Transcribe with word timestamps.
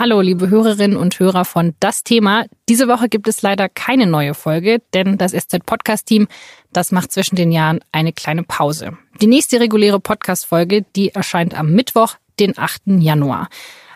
Hallo, 0.00 0.20
liebe 0.20 0.48
Hörerinnen 0.48 0.96
und 0.96 1.18
Hörer 1.18 1.44
von 1.44 1.74
Das 1.80 2.04
Thema. 2.04 2.44
Diese 2.68 2.86
Woche 2.86 3.08
gibt 3.08 3.26
es 3.26 3.42
leider 3.42 3.68
keine 3.68 4.06
neue 4.06 4.32
Folge, 4.34 4.80
denn 4.94 5.18
das 5.18 5.32
SZ 5.32 5.66
Podcast 5.66 6.06
Team, 6.06 6.28
das 6.72 6.92
macht 6.92 7.10
zwischen 7.10 7.34
den 7.34 7.50
Jahren 7.50 7.80
eine 7.90 8.12
kleine 8.12 8.44
Pause. 8.44 8.96
Die 9.20 9.26
nächste 9.26 9.58
reguläre 9.58 9.98
Podcast 9.98 10.46
Folge, 10.46 10.84
die 10.94 11.08
erscheint 11.08 11.58
am 11.58 11.72
Mittwoch, 11.72 12.14
den 12.38 12.56
8. 12.56 12.82
Januar. 13.00 13.48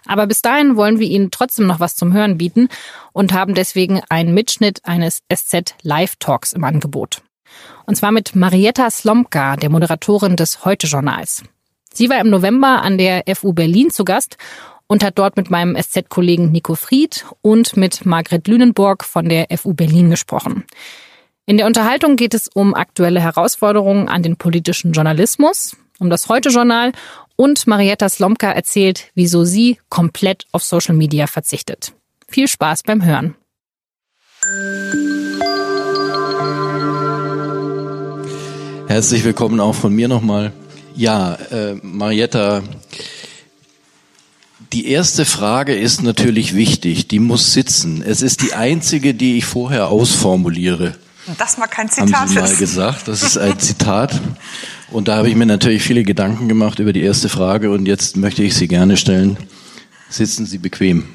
Aber 0.04 0.26
bis 0.26 0.42
dahin 0.42 0.74
wollen 0.74 0.98
wir 0.98 1.06
Ihnen 1.06 1.30
trotzdem 1.30 1.68
noch 1.68 1.78
was 1.78 1.94
zum 1.94 2.12
Hören 2.12 2.36
bieten 2.36 2.66
und 3.12 3.32
haben 3.32 3.54
deswegen 3.54 4.00
einen 4.08 4.34
Mitschnitt 4.34 4.80
eines 4.82 5.22
SZ 5.32 5.76
Live 5.82 6.16
Talks 6.16 6.52
im 6.52 6.64
Angebot. 6.64 7.22
Und 7.86 7.94
zwar 7.94 8.10
mit 8.10 8.34
Marietta 8.34 8.90
Slomka, 8.90 9.54
der 9.54 9.70
Moderatorin 9.70 10.34
des 10.34 10.64
Heute-Journals. 10.64 11.44
Sie 11.94 12.08
war 12.08 12.18
im 12.20 12.30
November 12.30 12.82
an 12.82 12.96
der 12.96 13.22
FU 13.36 13.52
Berlin 13.52 13.90
zu 13.90 14.04
Gast 14.04 14.38
und 14.86 15.04
hat 15.04 15.18
dort 15.18 15.36
mit 15.36 15.50
meinem 15.50 15.76
SZ-Kollegen 15.76 16.52
Nico 16.52 16.74
Fried 16.74 17.24
und 17.40 17.76
mit 17.76 18.06
Margret 18.06 18.46
Lünenburg 18.48 19.04
von 19.04 19.28
der 19.28 19.46
FU 19.56 19.74
Berlin 19.74 20.10
gesprochen. 20.10 20.64
In 21.46 21.56
der 21.56 21.66
Unterhaltung 21.66 22.16
geht 22.16 22.34
es 22.34 22.48
um 22.48 22.74
aktuelle 22.74 23.20
Herausforderungen 23.20 24.08
an 24.08 24.22
den 24.22 24.36
politischen 24.36 24.92
Journalismus, 24.92 25.76
um 25.98 26.08
das 26.08 26.28
Heute-Journal 26.28 26.92
und 27.36 27.66
Marietta 27.66 28.08
Slomka 28.08 28.50
erzählt, 28.50 29.10
wieso 29.14 29.44
sie 29.44 29.78
komplett 29.88 30.46
auf 30.52 30.62
Social 30.62 30.94
Media 30.94 31.26
verzichtet. 31.26 31.92
Viel 32.28 32.48
Spaß 32.48 32.84
beim 32.84 33.04
Hören. 33.04 33.34
Herzlich 38.86 39.24
willkommen 39.24 39.58
auch 39.60 39.74
von 39.74 39.94
mir 39.94 40.08
nochmal. 40.08 40.52
Ja, 40.94 41.34
äh, 41.50 41.76
Marietta, 41.82 42.62
die 44.72 44.88
erste 44.88 45.24
Frage 45.24 45.74
ist 45.74 46.02
natürlich 46.02 46.54
wichtig, 46.54 47.06
die 47.06 47.18
muss 47.18 47.52
sitzen. 47.52 48.02
Es 48.02 48.22
ist 48.22 48.40
die 48.40 48.54
einzige, 48.54 49.12
die 49.14 49.36
ich 49.36 49.44
vorher 49.44 49.88
ausformuliere. 49.88 50.94
Das 51.38 51.58
mal 51.58 51.66
kein 51.66 51.88
Zitat 51.88 52.12
Haben 52.12 52.28
Sie 52.28 52.34
mal 52.34 52.56
gesagt, 52.56 53.06
das 53.06 53.22
ist 53.22 53.36
ein 53.36 53.58
Zitat. 53.58 54.20
Und 54.90 55.08
da 55.08 55.16
habe 55.16 55.28
ich 55.28 55.36
mir 55.36 55.46
natürlich 55.46 55.82
viele 55.82 56.04
Gedanken 56.04 56.48
gemacht 56.48 56.78
über 56.78 56.92
die 56.92 57.02
erste 57.02 57.28
Frage 57.28 57.70
und 57.70 57.86
jetzt 57.86 58.16
möchte 58.16 58.42
ich 58.42 58.54
sie 58.54 58.66
gerne 58.66 58.96
stellen. 58.96 59.36
Sitzen 60.08 60.46
Sie 60.46 60.58
bequem? 60.58 61.06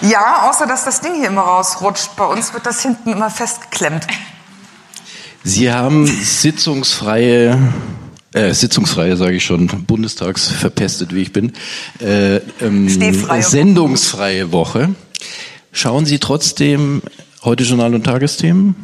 Ja, 0.00 0.48
außer 0.48 0.66
dass 0.66 0.84
das 0.84 1.00
Ding 1.00 1.14
hier 1.14 1.28
immer 1.28 1.42
rausrutscht. 1.42 2.16
Bei 2.16 2.26
uns 2.26 2.52
wird 2.52 2.66
das 2.66 2.82
hinten 2.82 3.10
immer 3.10 3.30
festgeklemmt. 3.30 4.06
Sie 5.42 5.72
haben 5.72 6.06
sitzungsfreie 6.06 7.58
äh, 8.34 8.52
sitzungsfreie, 8.52 9.16
sage 9.16 9.36
ich 9.36 9.44
schon, 9.44 9.66
Bundestags 9.86 10.48
verpestet, 10.48 11.14
wie 11.14 11.22
ich 11.22 11.32
bin, 11.32 11.52
äh, 12.00 12.36
ähm, 12.60 12.88
sendungsfreie 13.40 14.52
Woche. 14.52 14.94
Schauen 15.72 16.04
Sie 16.04 16.18
trotzdem 16.18 17.02
heute 17.42 17.64
Journal 17.64 17.94
und 17.94 18.04
Tagesthemen? 18.04 18.74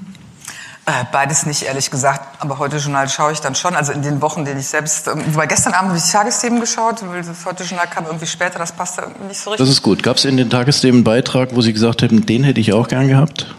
Äh, 0.86 1.04
beides 1.12 1.46
nicht, 1.46 1.62
ehrlich 1.62 1.90
gesagt. 1.90 2.42
Aber 2.42 2.58
heute 2.58 2.78
Journal 2.78 3.08
schaue 3.08 3.32
ich 3.32 3.40
dann 3.40 3.54
schon. 3.54 3.76
Also 3.76 3.92
in 3.92 4.02
den 4.02 4.22
Wochen, 4.22 4.44
denen 4.44 4.58
ich 4.58 4.66
selbst, 4.66 5.06
ähm, 5.08 5.22
weil 5.34 5.46
gestern 5.46 5.74
Abend 5.74 5.90
habe 5.90 5.98
ich 5.98 6.10
Tagesthemen 6.10 6.60
geschaut, 6.60 6.96
weil 7.06 7.22
das 7.22 7.44
heute 7.44 7.64
Journal 7.64 7.86
kam 7.86 8.06
irgendwie 8.06 8.26
später, 8.26 8.58
das 8.58 8.72
passte 8.72 9.02
nicht 9.28 9.38
so 9.38 9.50
richtig. 9.50 9.66
Das 9.66 9.68
ist 9.68 9.82
gut. 9.82 10.02
Gab 10.02 10.16
es 10.16 10.24
in 10.24 10.36
den 10.36 10.48
Tagesthemen 10.48 10.98
einen 10.98 11.04
Beitrag, 11.04 11.54
wo 11.54 11.60
Sie 11.60 11.72
gesagt 11.72 12.02
hätten, 12.02 12.24
den 12.24 12.44
hätte 12.44 12.60
ich 12.60 12.72
auch 12.72 12.88
gern 12.88 13.08
gehabt? 13.08 13.54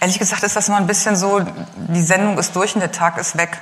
Ehrlich 0.00 0.18
gesagt 0.18 0.42
ist 0.42 0.56
das 0.56 0.68
immer 0.68 0.78
ein 0.78 0.86
bisschen 0.86 1.14
so, 1.14 1.40
die 1.76 2.02
Sendung 2.02 2.38
ist 2.38 2.56
durch 2.56 2.74
und 2.74 2.80
der 2.80 2.90
Tag 2.90 3.18
ist 3.18 3.36
weg. 3.36 3.60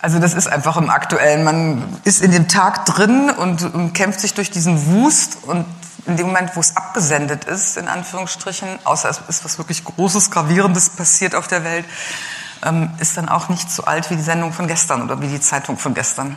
Also 0.00 0.18
das 0.18 0.34
ist 0.34 0.46
einfach 0.46 0.76
im 0.76 0.90
Aktuellen. 0.90 1.44
Man 1.44 2.00
ist 2.04 2.20
in 2.20 2.30
dem 2.30 2.46
Tag 2.46 2.84
drin 2.84 3.30
und, 3.30 3.94
kämpft 3.94 4.20
sich 4.20 4.34
durch 4.34 4.50
diesen 4.50 4.86
Wust 4.92 5.38
und 5.42 5.64
in 6.06 6.18
dem 6.18 6.26
Moment, 6.26 6.54
wo 6.54 6.60
es 6.60 6.76
abgesendet 6.76 7.44
ist, 7.44 7.78
in 7.78 7.88
Anführungsstrichen, 7.88 8.68
außer 8.84 9.08
es 9.08 9.22
ist 9.26 9.44
was 9.46 9.56
wirklich 9.56 9.82
Großes, 9.84 10.30
Gravierendes 10.30 10.90
passiert 10.90 11.34
auf 11.34 11.48
der 11.48 11.64
Welt, 11.64 11.86
ähm, 12.62 12.90
ist 12.98 13.16
dann 13.16 13.30
auch 13.30 13.48
nicht 13.48 13.70
so 13.70 13.84
alt 13.86 14.10
wie 14.10 14.16
die 14.16 14.22
Sendung 14.22 14.52
von 14.52 14.66
gestern 14.66 15.00
oder 15.00 15.22
wie 15.22 15.28
die 15.28 15.40
Zeitung 15.40 15.78
von 15.78 15.94
gestern 15.94 16.36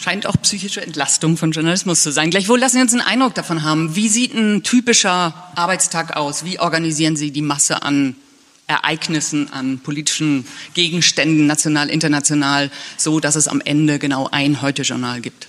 scheint 0.00 0.26
auch 0.26 0.36
psychische 0.42 0.80
Entlastung 0.80 1.36
von 1.36 1.52
Journalismus 1.52 2.02
zu 2.02 2.12
sein. 2.12 2.30
Gleichwohl 2.30 2.58
lassen 2.58 2.76
Sie 2.76 2.82
uns 2.82 2.92
einen 2.92 3.02
Eindruck 3.02 3.34
davon 3.34 3.62
haben. 3.62 3.96
Wie 3.96 4.08
sieht 4.08 4.34
ein 4.34 4.62
typischer 4.62 5.34
Arbeitstag 5.54 6.16
aus? 6.16 6.44
Wie 6.44 6.58
organisieren 6.60 7.16
Sie 7.16 7.30
die 7.30 7.42
Masse 7.42 7.82
an 7.82 8.16
Ereignissen, 8.66 9.52
an 9.52 9.78
politischen 9.78 10.46
Gegenständen, 10.74 11.46
national, 11.46 11.88
international, 11.88 12.70
so 12.96 13.20
dass 13.20 13.36
es 13.36 13.48
am 13.48 13.60
Ende 13.60 13.98
genau 13.98 14.28
ein 14.30 14.60
Heute-Journal 14.60 15.20
gibt? 15.20 15.48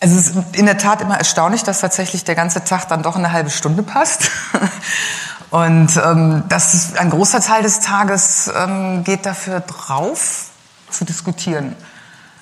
Also 0.00 0.16
es 0.16 0.28
ist 0.28 0.56
in 0.56 0.66
der 0.66 0.78
Tat 0.78 1.00
immer 1.00 1.16
erstaunlich, 1.16 1.62
dass 1.62 1.80
tatsächlich 1.80 2.24
der 2.24 2.34
ganze 2.34 2.62
Tag 2.64 2.88
dann 2.88 3.02
doch 3.02 3.16
eine 3.16 3.32
halbe 3.32 3.50
Stunde 3.50 3.82
passt. 3.82 4.30
Und 5.50 5.90
ähm, 6.04 6.42
das 6.48 6.94
ein 6.96 7.10
großer 7.10 7.40
Teil 7.40 7.62
des 7.62 7.80
Tages 7.80 8.50
ähm, 8.54 9.04
geht 9.04 9.24
dafür 9.24 9.60
drauf, 9.60 10.46
zu 10.90 11.04
diskutieren 11.04 11.74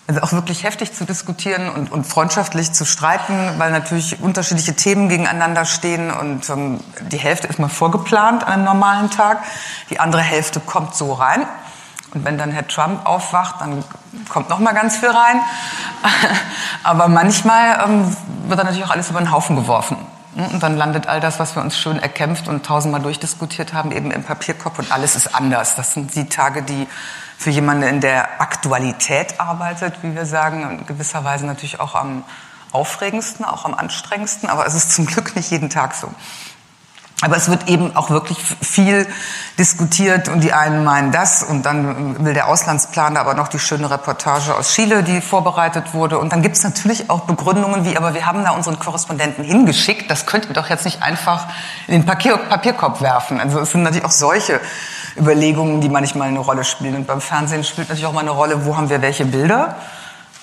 also 0.06 0.20
auch 0.20 0.32
wirklich 0.32 0.64
heftig 0.64 0.92
zu 0.92 1.04
diskutieren 1.04 1.70
und, 1.70 1.90
und 1.90 2.04
freundschaftlich 2.04 2.72
zu 2.72 2.84
streiten, 2.84 3.54
weil 3.58 3.70
natürlich 3.70 4.20
unterschiedliche 4.20 4.74
Themen 4.74 5.08
gegeneinander 5.08 5.64
stehen 5.64 6.10
und 6.10 6.48
ähm, 6.50 6.80
die 7.10 7.16
Hälfte 7.16 7.46
ist 7.46 7.58
mal 7.58 7.68
vorgeplant 7.68 8.44
an 8.44 8.52
einem 8.52 8.64
normalen 8.64 9.10
Tag, 9.10 9.42
die 9.88 10.00
andere 10.00 10.22
Hälfte 10.22 10.60
kommt 10.60 10.94
so 10.94 11.12
rein. 11.14 11.46
Und 12.12 12.24
wenn 12.24 12.38
dann 12.38 12.52
Herr 12.52 12.68
Trump 12.68 13.06
aufwacht, 13.06 13.60
dann 13.60 13.82
kommt 14.28 14.48
noch 14.48 14.60
mal 14.60 14.72
ganz 14.72 14.98
viel 14.98 15.08
rein. 15.08 15.40
Aber 16.84 17.08
manchmal 17.08 17.80
ähm, 17.84 18.16
wird 18.46 18.58
dann 18.58 18.66
natürlich 18.66 18.84
auch 18.84 18.92
alles 18.92 19.10
über 19.10 19.18
den 19.18 19.32
Haufen 19.32 19.56
geworfen. 19.56 19.96
Und 20.36 20.62
dann 20.62 20.76
landet 20.76 21.06
all 21.06 21.20
das, 21.20 21.38
was 21.38 21.56
wir 21.56 21.62
uns 21.62 21.78
schön 21.78 21.98
erkämpft 21.98 22.46
und 22.48 22.66
tausendmal 22.66 23.00
durchdiskutiert 23.00 23.72
haben, 23.72 23.90
eben 23.90 24.10
im 24.10 24.22
Papierkorb 24.22 24.78
und 24.78 24.92
alles 24.92 25.16
ist 25.16 25.34
anders. 25.34 25.76
Das 25.76 25.94
sind 25.94 26.14
die 26.14 26.28
Tage, 26.28 26.62
die 26.62 26.88
für 27.38 27.50
jemanden 27.50 27.82
in 27.84 28.00
der 28.00 28.40
Aktualität 28.40 29.40
arbeitet, 29.40 29.94
wie 30.02 30.14
wir 30.14 30.26
sagen, 30.26 30.78
in 30.78 30.86
gewisser 30.86 31.24
Weise 31.24 31.46
natürlich 31.46 31.80
auch 31.80 31.94
am 31.94 32.24
aufregendsten, 32.72 33.44
auch 33.44 33.64
am 33.64 33.74
anstrengendsten, 33.74 34.48
aber 34.48 34.66
es 34.66 34.74
ist 34.74 34.92
zum 34.92 35.06
Glück 35.06 35.36
nicht 35.36 35.50
jeden 35.50 35.70
Tag 35.70 35.94
so. 35.94 36.08
Aber 37.22 37.36
es 37.36 37.48
wird 37.48 37.68
eben 37.68 37.96
auch 37.96 38.10
wirklich 38.10 38.38
viel 38.38 39.06
diskutiert 39.58 40.28
und 40.28 40.40
die 40.40 40.52
einen 40.52 40.84
meinen 40.84 41.12
das 41.12 41.42
und 41.42 41.64
dann 41.64 42.22
will 42.24 42.34
der 42.34 42.48
Auslandsplaner 42.48 43.20
aber 43.20 43.34
noch 43.34 43.48
die 43.48 43.60
schöne 43.60 43.88
Reportage 43.88 44.54
aus 44.54 44.74
Chile, 44.74 45.02
die 45.04 45.20
vorbereitet 45.20 45.94
wurde. 45.94 46.18
Und 46.18 46.32
dann 46.32 46.42
gibt 46.42 46.56
es 46.56 46.64
natürlich 46.64 47.08
auch 47.08 47.20
Begründungen 47.20 47.84
wie, 47.84 47.96
aber 47.96 48.14
wir 48.14 48.26
haben 48.26 48.44
da 48.44 48.50
unseren 48.50 48.78
Korrespondenten 48.78 49.44
hingeschickt, 49.44 50.10
das 50.10 50.26
könnt 50.26 50.46
ihr 50.46 50.54
doch 50.54 50.68
jetzt 50.68 50.84
nicht 50.84 51.02
einfach 51.02 51.46
in 51.86 51.94
den 51.94 52.04
Papier 52.04 52.36
Papierkorb 52.36 53.00
werfen. 53.00 53.40
Also 53.40 53.60
es 53.60 53.70
sind 53.70 53.84
natürlich 53.84 54.04
auch 54.04 54.10
solche 54.10 54.60
Überlegungen, 55.16 55.80
die 55.80 55.88
manchmal 55.88 56.28
eine 56.28 56.40
Rolle 56.40 56.64
spielen. 56.64 56.96
Und 56.96 57.06
beim 57.06 57.20
Fernsehen 57.20 57.64
spielt 57.64 57.88
natürlich 57.88 58.06
auch 58.06 58.12
mal 58.12 58.20
eine 58.20 58.30
Rolle, 58.30 58.64
wo 58.66 58.76
haben 58.76 58.90
wir 58.90 59.00
welche 59.02 59.24
Bilder. 59.24 59.76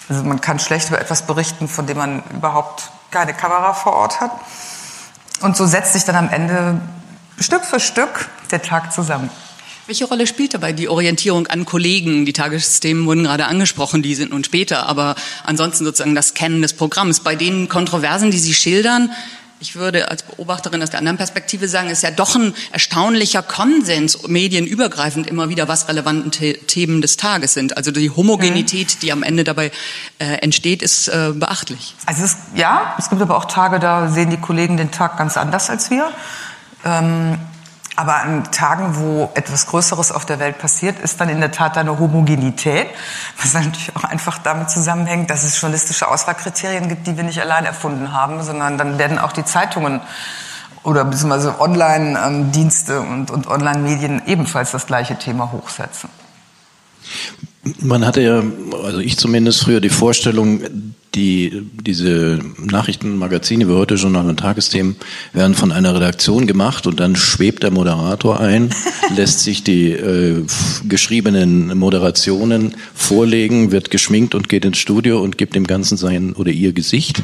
Also 0.10 0.24
man 0.24 0.42
kann 0.42 0.60
schlecht 0.60 0.90
über 0.90 1.00
etwas 1.00 1.24
berichten, 1.24 1.68
von 1.68 1.88
dem 1.88 1.98
man 1.98 2.24
überhaupt 2.34 2.92
keine 3.12 3.34
Kamera 3.34 3.74
vor 3.74 3.94
Ort 3.94 4.22
hat. 4.22 4.32
Und 5.42 5.58
so 5.58 5.66
setzt 5.66 5.94
sich 5.94 6.04
dann 6.04 6.16
am 6.16 6.30
Ende 6.30 6.80
Stück 7.40 7.66
für 7.66 7.80
Stück 7.80 8.30
der 8.52 8.62
Tag 8.62 8.94
zusammen. 8.94 9.30
Welche 9.88 10.06
Rolle 10.06 10.28
spielt 10.28 10.54
dabei 10.54 10.74
die 10.74 10.88
Orientierung 10.88 11.48
an 11.48 11.66
Kollegen? 11.66 12.26
Die 12.26 12.34
Tagesthemen 12.34 13.06
wurden 13.06 13.24
gerade 13.24 13.48
angesprochen, 13.48 14.02
die 14.02 14.16
sind 14.16 14.32
nun 14.32 14.44
später, 14.44 14.88
aber 14.88 15.16
ansonsten 15.44 15.84
sozusagen 15.84 16.16
das 16.16 16.34
Kennen 16.34 16.62
des 16.62 16.74
Programms. 16.74 17.22
Bei 17.22 17.36
den 17.36 17.68
Kontroversen, 17.68 18.32
die 18.32 18.38
Sie 18.38 18.54
schildern, 18.54 19.12
ich 19.62 19.76
würde 19.76 20.10
als 20.10 20.24
Beobachterin 20.24 20.82
aus 20.82 20.90
der 20.90 21.00
anderen 21.00 21.18
Perspektive 21.18 21.68
sagen, 21.68 21.90
ist 21.90 22.02
ja 22.02 22.12
doch 22.12 22.36
ein 22.36 22.54
erstaunlicher 22.72 23.44
Konsens, 23.44 24.28
medienübergreifend 24.28 25.28
immer 25.28 25.50
wieder, 25.50 25.68
was 25.68 25.88
relevanten 25.88 26.32
The 26.32 26.54
Themen 26.54 27.02
des 27.02 27.16
Tages 27.16 27.54
sind. 27.54 27.78
Also 27.78 27.92
die 27.92 28.10
Homogenität, 28.10 29.04
die 29.04 29.12
am 29.12 29.22
Ende 29.22 29.44
dabei 29.44 29.72
äh, 30.18 30.26
entsteht, 30.42 30.82
ist 30.82 31.08
äh, 31.08 31.32
beachtlich. 31.36 31.96
Also 32.08 32.24
es, 32.24 32.38
ja, 32.56 32.96
es 32.98 33.10
gibt 33.10 33.22
aber 33.22 33.38
auch 33.38 33.46
Tage, 33.46 33.80
da 33.80 34.10
sehen 34.10 34.32
die 34.32 34.38
Kollegen 34.38 34.78
den 34.78 34.92
Tag 34.92 35.18
ganz 35.18 35.38
anders 35.38 35.70
als 35.70 35.92
wir. 35.92 36.10
Ähm, 36.84 37.38
aber 37.96 38.22
an 38.22 38.52
Tagen, 38.52 38.96
wo 38.96 39.30
etwas 39.34 39.68
Größeres 39.68 40.12
auf 40.12 40.26
der 40.26 40.40
Welt 40.40 40.58
passiert, 40.58 41.00
ist 41.00 41.20
dann 41.20 41.30
in 41.30 41.40
der 41.42 41.52
Tat 41.52 41.78
eine 41.78 42.00
Homogenität, 42.00 42.88
was 43.38 43.54
natürlich 43.54 43.96
auch 43.96 44.06
einfach 44.06 44.38
damit 44.38 44.70
zusammenhängt, 44.70 45.30
dass 45.30 45.44
es 45.44 45.60
journalistische 45.60 46.08
Auswahlkriterien 46.08 46.88
gibt, 46.88 47.06
die 47.08 47.18
wir 47.18 47.24
nicht 47.24 47.42
allein 47.42 47.66
erfunden 47.66 48.14
haben, 48.14 48.42
sondern 48.44 48.78
dann 48.78 48.98
werden 48.98 49.20
auch 49.20 49.34
die 49.34 49.44
Zeitungen 49.44 50.00
oder 50.84 51.06
beziehungsweise 51.06 51.60
Online-Dienste 51.60 53.02
und, 53.02 53.30
und 53.30 53.48
Online-Medien 53.48 54.22
ebenfalls 54.26 54.72
das 54.72 54.88
gleiche 54.88 55.18
Thema 55.18 55.52
hochsetzen. 55.52 56.10
Man 57.80 58.06
hatte 58.06 58.22
ja, 58.22 58.42
also 58.84 59.00
ich 59.00 59.18
zumindest 59.18 59.64
früher 59.64 59.82
die 59.82 59.90
Vorstellung, 59.90 60.62
die, 61.16 61.68
diese 61.86 62.40
Nachrichtenmagazine 62.58 63.68
wie 63.68 63.74
heute 63.74 63.96
Journal 63.96 64.30
und 64.30 64.40
Tagesthemen 64.40 64.96
werden 65.34 65.56
von 65.56 65.72
einer 65.72 65.94
Redaktion 65.94 66.48
gemacht 66.48 66.88
und 66.88 67.00
dann 67.00 67.16
schwebt 67.16 67.64
der 67.64 67.72
Moderator 67.72 68.40
ein, 68.40 68.74
lässt 69.16 69.42
sich 69.42 69.64
die 69.64 69.92
äh, 69.92 70.46
geschriebenen 70.88 71.78
Moderationen 71.78 72.76
vorlegen, 72.94 73.72
wird 73.72 73.92
geschminkt 73.92 74.36
und 74.36 74.48
geht 74.48 74.64
ins 74.64 74.78
Studio 74.78 75.22
und 75.22 75.38
gibt 75.38 75.56
dem 75.56 75.68
Ganzen 75.68 75.98
sein 75.98 76.34
oder 76.34 76.52
ihr 76.52 76.72
Gesicht. 76.72 77.24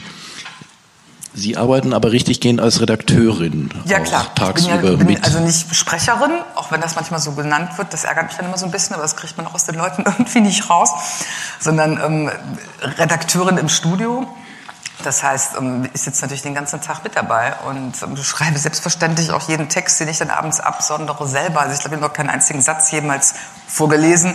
Sie 1.38 1.56
arbeiten 1.56 1.94
aber 1.94 2.12
richtig 2.12 2.40
gehend 2.40 2.60
als 2.60 2.82
Redakteurin. 2.82 3.70
Ja 3.86 4.00
klar, 4.00 4.34
tagsüber 4.34 4.74
ich 4.74 4.82
bin, 4.82 4.92
ja, 4.92 4.98
bin 4.98 5.08
mit. 5.08 5.24
also 5.24 5.40
nicht 5.40 5.76
Sprecherin, 5.76 6.32
auch 6.56 6.72
wenn 6.72 6.82
das 6.82 6.96
manchmal 6.96 7.20
so 7.20 7.34
genannt 7.34 7.78
wird. 7.78 7.94
Das 7.94 8.06
ärgert 8.06 8.26
mich 8.26 8.38
dann 8.38 8.48
immer 8.48 8.58
so 8.58 8.66
ein 8.66 8.72
bisschen, 8.72 8.96
aber 8.96 9.04
das 9.04 9.16
kriegt 9.16 9.38
man 9.38 9.46
auch 9.46 9.54
aus 9.54 9.66
den 9.66 9.76
Leuten 9.76 10.02
irgendwie 10.06 10.42
nicht 10.42 10.68
raus. 10.68 10.90
Sondern 11.60 12.02
ähm, 12.04 12.32
Redakteurin 12.98 13.60
im 13.60 13.70
Studio. 13.70 14.28
Das 15.04 15.22
heißt, 15.22 15.58
ähm, 15.60 15.88
ich 15.94 16.02
sitze 16.02 16.24
natürlich 16.24 16.42
den 16.42 16.56
ganzen 16.56 16.82
Tag 16.82 17.04
mit 17.04 17.16
dabei 17.16 17.54
und 17.70 17.94
ähm, 18.02 18.18
schreibe 18.18 18.58
selbstverständlich 18.58 19.30
auch 19.30 19.48
jeden 19.48 19.70
Text, 19.70 20.00
den 20.00 20.08
ich 20.08 20.18
dann 20.18 20.32
abends 20.32 20.60
absondere, 20.60 21.28
selber. 21.28 21.62
Also 21.62 21.76
ich 21.76 21.82
glaube, 21.82 21.98
ich 21.98 22.02
habe 22.02 22.10
noch 22.10 22.18
keinen 22.18 22.32
einzigen 22.32 22.64
Satz 22.64 22.90
jemals 22.90 23.36
vorgelesen, 23.68 24.34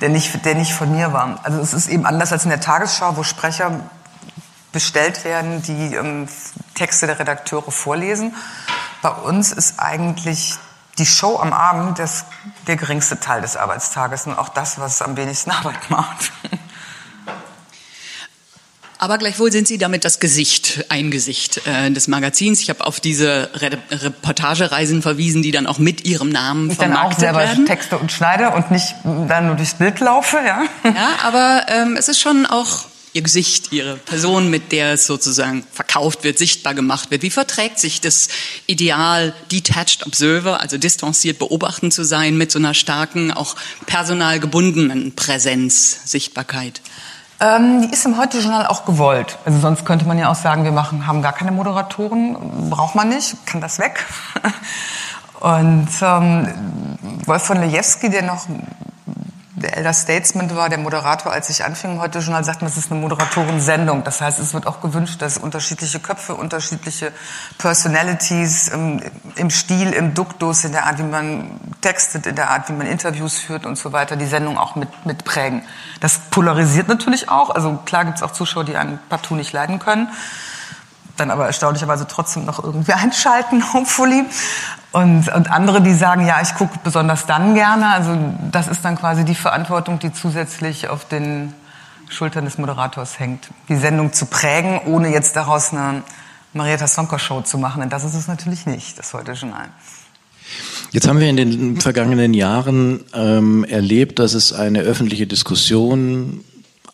der 0.00 0.10
nicht, 0.10 0.44
der 0.44 0.54
nicht 0.54 0.74
von 0.74 0.92
mir 0.92 1.12
war. 1.12 1.40
Also 1.42 1.58
es 1.58 1.74
ist 1.74 1.88
eben 1.88 2.06
anders 2.06 2.30
als 2.30 2.44
in 2.44 2.50
der 2.50 2.60
Tagesschau, 2.60 3.16
wo 3.16 3.24
Sprecher 3.24 3.80
bestellt 4.76 5.24
werden, 5.24 5.62
die 5.62 5.94
ähm, 5.94 6.28
Texte 6.74 7.06
der 7.06 7.18
Redakteure 7.18 7.72
vorlesen. 7.72 8.34
Bei 9.00 9.08
uns 9.08 9.50
ist 9.50 9.80
eigentlich 9.80 10.56
die 10.98 11.06
Show 11.06 11.38
am 11.38 11.54
Abend 11.54 11.98
das, 11.98 12.26
der 12.66 12.76
geringste 12.76 13.18
Teil 13.18 13.40
des 13.40 13.56
Arbeitstages 13.56 14.26
und 14.26 14.34
auch 14.34 14.50
das, 14.50 14.78
was 14.78 15.00
am 15.00 15.16
wenigsten 15.16 15.50
Arbeit 15.58 15.88
macht. 15.88 16.30
Aber 18.98 19.16
gleichwohl 19.16 19.50
sind 19.50 19.66
Sie 19.66 19.78
damit 19.78 20.04
das 20.04 20.20
Gesicht, 20.20 20.84
ein 20.90 21.10
Gesicht 21.10 21.66
äh, 21.66 21.90
des 21.90 22.06
Magazins. 22.06 22.60
Ich 22.60 22.68
habe 22.68 22.86
auf 22.86 23.00
diese 23.00 23.48
Re 23.54 23.78
Reportagereisen 23.90 25.00
verwiesen, 25.00 25.40
die 25.40 25.52
dann 25.52 25.66
auch 25.66 25.78
mit 25.78 26.04
Ihrem 26.04 26.28
Namen 26.28 26.70
ich 26.70 26.76
vermarktet 26.76 27.22
werden. 27.22 27.34
Ich 27.34 27.38
dann 27.38 27.38
auch 27.38 27.38
selber 27.38 27.56
werden. 27.56 27.66
Texte 27.66 27.96
und 27.96 28.12
schneide 28.12 28.50
und 28.50 28.70
nicht 28.70 28.94
dann 29.04 29.46
nur 29.46 29.56
durchs 29.56 29.74
Bild 29.74 30.00
laufe, 30.00 30.36
ja. 30.36 30.64
Ja, 30.84 31.08
aber 31.24 31.64
ähm, 31.68 31.96
es 31.98 32.08
ist 32.08 32.20
schon 32.20 32.44
auch 32.44 32.84
ihr 33.16 33.22
Gesicht, 33.22 33.72
ihre 33.72 33.96
Person, 33.96 34.50
mit 34.50 34.70
der 34.72 34.92
es 34.92 35.06
sozusagen 35.06 35.64
verkauft 35.72 36.22
wird, 36.22 36.38
sichtbar 36.38 36.74
gemacht 36.74 37.10
wird. 37.10 37.22
Wie 37.22 37.30
verträgt 37.30 37.78
sich 37.78 38.00
das 38.00 38.28
Ideal 38.66 39.34
Detached 39.50 40.06
Observer, 40.06 40.60
also 40.60 40.76
distanziert 40.76 41.38
beobachten 41.38 41.90
zu 41.90 42.04
sein, 42.04 42.36
mit 42.36 42.52
so 42.52 42.58
einer 42.58 42.74
starken, 42.74 43.32
auch 43.32 43.56
personalgebundenen 43.86 45.16
Präsenz, 45.16 46.02
Sichtbarkeit? 46.04 46.82
Ähm, 47.40 47.82
die 47.82 47.92
ist 47.92 48.04
im 48.04 48.18
Heute-Journal 48.18 48.66
auch 48.66 48.84
gewollt. 48.84 49.38
Also 49.46 49.60
sonst 49.60 49.86
könnte 49.86 50.06
man 50.06 50.18
ja 50.18 50.30
auch 50.30 50.36
sagen, 50.36 50.64
wir 50.64 50.72
machen, 50.72 51.06
haben 51.06 51.22
gar 51.22 51.32
keine 51.32 51.52
Moderatoren, 51.52 52.70
braucht 52.70 52.94
man 52.94 53.08
nicht, 53.08 53.34
kann 53.46 53.60
das 53.60 53.78
weg. 53.78 54.04
Und 55.40 55.88
ähm, 56.02 56.48
Wolf 57.24 57.42
von 57.42 57.60
Lejewski, 57.60 58.10
der 58.10 58.22
noch 58.22 58.46
der 59.56 59.74
Elder 59.74 59.94
Statesman 59.94 60.54
war 60.54 60.68
der 60.68 60.76
Moderator, 60.76 61.32
als 61.32 61.48
ich 61.48 61.64
anfing 61.64 61.98
heute 61.98 62.18
Journal, 62.18 62.44
sagt 62.44 62.60
man, 62.60 62.70
es 62.70 62.76
ist 62.76 62.92
eine 62.92 63.00
Moderatoren-Sendung. 63.00 64.04
Das 64.04 64.20
heißt, 64.20 64.38
es 64.38 64.52
wird 64.52 64.66
auch 64.66 64.82
gewünscht, 64.82 65.22
dass 65.22 65.38
unterschiedliche 65.38 65.98
Köpfe, 65.98 66.34
unterschiedliche 66.34 67.10
Personalities 67.56 68.68
im, 68.68 69.00
im, 69.36 69.48
Stil, 69.48 69.94
im 69.94 70.12
Duktus, 70.12 70.64
in 70.64 70.72
der 70.72 70.84
Art, 70.84 70.98
wie 70.98 71.04
man 71.04 71.58
textet, 71.80 72.26
in 72.26 72.36
der 72.36 72.50
Art, 72.50 72.68
wie 72.68 72.74
man 72.74 72.86
Interviews 72.86 73.38
führt 73.38 73.64
und 73.64 73.78
so 73.78 73.94
weiter, 73.94 74.16
die 74.16 74.26
Sendung 74.26 74.58
auch 74.58 74.76
mit, 74.76 75.06
mit 75.06 75.24
prägen. 75.24 75.62
Das 76.00 76.18
polarisiert 76.30 76.88
natürlich 76.88 77.30
auch. 77.30 77.48
Also 77.48 77.78
klar 77.86 78.04
gibt 78.04 78.18
es 78.18 78.22
auch 78.22 78.32
Zuschauer, 78.32 78.64
die 78.64 78.76
einen 78.76 78.98
partout 79.08 79.36
nicht 79.36 79.54
leiden 79.54 79.78
können 79.78 80.08
dann 81.16 81.30
aber 81.30 81.46
erstaunlicherweise 81.46 82.06
trotzdem 82.06 82.44
noch 82.44 82.62
irgendwie 82.62 82.92
einschalten, 82.92 83.72
hopefully. 83.72 84.24
Und, 84.96 85.28
und 85.28 85.50
andere, 85.50 85.82
die 85.82 85.92
sagen, 85.92 86.26
ja, 86.26 86.40
ich 86.40 86.54
gucke 86.54 86.78
besonders 86.82 87.26
dann 87.26 87.52
gerne. 87.52 87.88
Also 87.88 88.16
das 88.50 88.66
ist 88.66 88.82
dann 88.82 88.96
quasi 88.96 89.26
die 89.26 89.34
Verantwortung, 89.34 89.98
die 89.98 90.10
zusätzlich 90.10 90.88
auf 90.88 91.06
den 91.06 91.52
Schultern 92.08 92.46
des 92.46 92.56
Moderators 92.56 93.20
hängt. 93.20 93.50
Die 93.68 93.76
Sendung 93.76 94.14
zu 94.14 94.24
prägen, 94.24 94.80
ohne 94.86 95.10
jetzt 95.10 95.36
daraus 95.36 95.74
eine 95.74 96.02
Marietta 96.54 96.86
Sonker 96.86 97.18
Show 97.18 97.42
zu 97.42 97.58
machen. 97.58 97.80
Denn 97.80 97.90
das 97.90 98.04
ist 98.04 98.14
es 98.14 98.26
natürlich 98.26 98.64
nicht, 98.64 98.98
das 98.98 99.12
heute 99.12 99.32
Journal. 99.32 99.68
Jetzt 100.92 101.06
haben 101.06 101.20
wir 101.20 101.28
in 101.28 101.36
den 101.36 101.78
vergangenen 101.78 102.32
Jahren 102.32 103.04
ähm, 103.12 103.64
erlebt, 103.64 104.18
dass 104.18 104.32
es 104.32 104.54
eine 104.54 104.80
öffentliche 104.80 105.26
Diskussion 105.26 106.42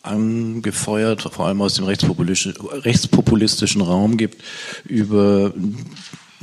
angefeuert, 0.02 1.22
vor 1.22 1.46
allem 1.46 1.62
aus 1.62 1.74
dem 1.74 1.84
rechtspopulistischen 1.84 3.80
Raum 3.80 4.16
gibt, 4.16 4.42
über 4.86 5.52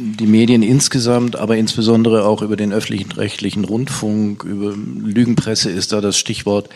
die 0.02 0.28
Medien 0.28 0.64
insgesamt, 0.64 1.36
aber 1.36 1.58
insbesondere 1.58 2.24
auch 2.24 2.42
über 2.42 2.56
den 2.56 2.72
öffentlichen 2.72 3.12
rechtlichen 3.12 3.66
Rundfunk, 3.66 4.46
über 4.46 4.74
Lügenpresse 4.74 5.70
ist 5.70 5.92
da 5.92 6.00
das 6.00 6.18
Stichwort. 6.18 6.70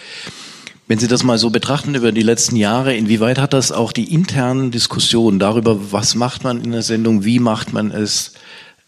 Wenn 0.88 1.00
Sie 1.00 1.08
das 1.08 1.24
mal 1.24 1.38
so 1.38 1.50
betrachten 1.50 1.96
über 1.96 2.12
die 2.12 2.22
letzten 2.22 2.58
Jahre, 2.58 2.94
inwieweit 2.94 3.38
hat 3.38 3.54
das 3.54 3.72
auch 3.72 3.94
die 3.94 4.14
internen 4.14 4.72
Diskussionen 4.72 5.40
darüber, 5.40 5.94
was 5.94 6.16
macht 6.16 6.44
man 6.44 6.62
in 6.62 6.74
der 6.74 6.82
Sendung, 6.82 7.24
wie 7.24 7.40
macht 7.40 7.72
man 7.72 7.92
es, 7.92 8.34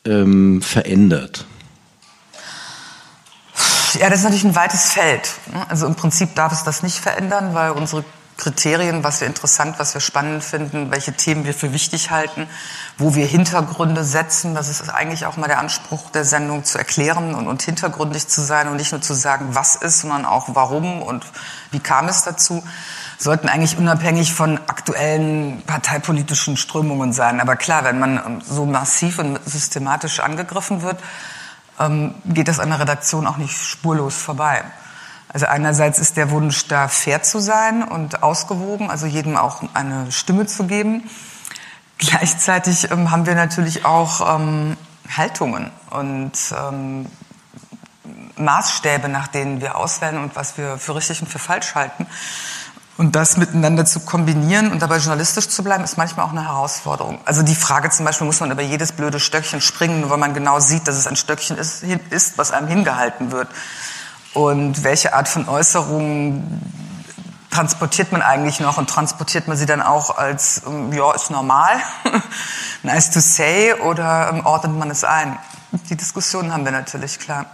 ähm, 0.04 0.62
verändert? 0.62 1.46
Ja, 3.98 4.10
das 4.10 4.20
ist 4.20 4.26
natürlich 4.26 4.44
ein 4.44 4.56
weites 4.56 4.92
Feld. 4.92 5.30
Also 5.70 5.86
im 5.86 5.96
Prinzip 5.96 6.36
darf 6.36 6.52
es 6.52 6.66
das 6.66 6.84
nicht 6.84 6.98
verändern, 6.98 7.54
weil 7.54 7.72
unsere 7.72 8.04
Kriterien, 8.38 9.04
was 9.04 9.22
wir 9.22 9.28
interessant, 9.28 9.80
was 9.80 9.94
wir 9.94 10.02
spannend 10.02 10.44
finden, 10.44 10.92
welche 10.92 11.14
Themen 11.14 11.46
wir 11.46 11.54
für 11.54 11.72
wichtig 11.72 12.12
halten, 12.12 12.48
wo 12.98 13.16
wir 13.16 13.26
Hintergründe 13.26 14.04
setzen. 14.04 14.56
Das 14.56 14.68
ist 14.68 14.90
eigentlich 14.90 15.26
auch 15.26 15.38
mal 15.38 15.48
der 15.48 15.60
Anspruch 15.60 16.10
der 16.10 16.26
Sendung 16.26 16.64
zu 16.64 16.78
erklären 16.78 17.34
und, 17.34 17.48
und 17.48 17.62
hintergründig 17.62 18.28
zu 18.28 18.42
sein 18.42 18.68
und 18.68 18.76
nicht 18.78 18.92
nur 18.92 19.02
zu 19.02 19.14
sagen, 19.14 19.50
was 19.52 19.76
ist, 19.76 20.02
sondern 20.02 20.26
auch 20.26 20.50
warum 20.54 21.02
und 21.02 21.26
wie 21.72 21.80
kam 21.80 22.08
es 22.08 22.24
dazu 22.24 22.64
sollten 23.18 23.48
eigentlich 23.48 23.78
unabhängig 23.78 24.34
von 24.34 24.58
aktuellen 24.68 25.64
parteipolitischen 25.66 26.58
Strömungen 26.58 27.14
sein. 27.14 27.40
Aber 27.40 27.56
klar, 27.56 27.84
wenn 27.84 28.00
man 28.00 28.42
so 28.42 28.66
massiv 28.66 29.20
und 29.20 29.40
systematisch 29.46 30.20
angegriffen 30.20 30.82
wird, 30.82 31.00
ähm, 31.80 32.16
geht 32.26 32.48
das 32.48 32.60
an 32.60 32.70
der 32.70 32.80
Redaktion 32.80 33.28
auch 33.28 33.38
nicht 33.38 33.58
spurlos 33.58 34.16
vorbei. 34.16 34.64
Also 35.36 35.48
einerseits 35.48 36.00
ist 36.00 36.16
der 36.16 36.32
Wunsch 36.32 36.66
da, 36.70 36.88
fair 36.88 37.22
zu 37.22 37.42
sein 37.42 37.84
und 37.84 38.24
ausgewogen, 38.24 38.90
also 38.90 39.06
jedem 39.06 39.36
auch 39.36 39.64
eine 39.74 40.10
Stimme 40.10 40.46
zu 40.46 40.64
geben. 40.64 41.10
Gleichzeitig 41.98 42.90
ähm, 42.90 43.12
haben 43.12 43.26
wir 43.26 43.36
natürlich 43.36 43.84
auch 43.84 44.40
ähm, 44.40 44.78
Haltungen 45.18 45.72
und 45.90 46.32
ähm, 46.58 47.08
Maßstäbe, 48.38 49.10
nach 49.10 49.28
denen 49.28 49.60
wir 49.60 49.76
auswählen 49.76 50.20
und 50.20 50.38
was 50.38 50.58
wir 50.58 50.78
für 50.78 50.96
richtig 50.96 51.22
und 51.22 51.28
für 51.28 51.40
falsch 51.40 51.76
halten. 51.76 52.08
Und 52.96 53.18
das 53.18 53.36
miteinander 53.36 53.84
zu 53.84 54.00
kombinieren 54.00 54.72
und 54.72 54.82
dabei 54.82 55.00
journalistisch 55.00 55.50
zu 55.50 55.66
bleiben, 55.66 55.84
ist 55.84 55.98
manchmal 55.98 56.28
auch 56.28 56.32
eine 56.32 56.46
Herausforderung. 56.46 57.20
Also 57.26 57.44
die 57.44 57.56
Frage 57.56 57.90
zum 57.90 58.06
Beispiel, 58.06 58.26
muss 58.26 58.40
man 58.40 58.52
über 58.52 58.62
jedes 58.62 58.94
blöde 58.94 59.20
Stöckchen 59.20 59.60
springen, 59.60 60.00
nur 60.00 60.12
weil 60.12 60.18
man 60.18 60.34
genau 60.34 60.62
sieht, 60.62 60.88
dass 60.88 60.96
es 60.96 61.08
ein 61.08 61.18
Stöckchen 61.18 61.58
ist, 61.58 61.84
ist 61.84 62.38
was 62.38 62.52
einem 62.52 62.70
hingehalten 62.70 63.34
wird. 63.34 63.50
Und 64.36 64.84
welche 64.84 65.14
Art 65.14 65.30
von 65.30 65.48
Äußerungen 65.48 66.62
transportiert 67.52 68.12
man 68.12 68.22
eigentlich 68.22 68.60
noch 68.60 68.78
und 68.78 68.90
transportiert 68.90 69.48
man 69.48 69.56
sie 69.56 69.66
dann 69.66 69.82
auch 69.82 70.18
als, 70.18 70.64
ähm, 70.68 70.92
ja, 70.92 71.14
ist 71.14 71.32
normal, 71.32 71.80
nice 72.84 73.12
to 73.12 73.22
say 73.22 73.74
oder 73.76 74.30
ähm, 74.34 74.46
ordnet 74.46 74.78
man 74.78 74.92
es 74.92 75.06
ein? 75.06 75.40
Die 75.90 75.96
Diskussionen 75.96 76.52
haben 76.52 76.66
wir 76.66 76.74
natürlich, 76.74 77.18
klar. 77.18 77.46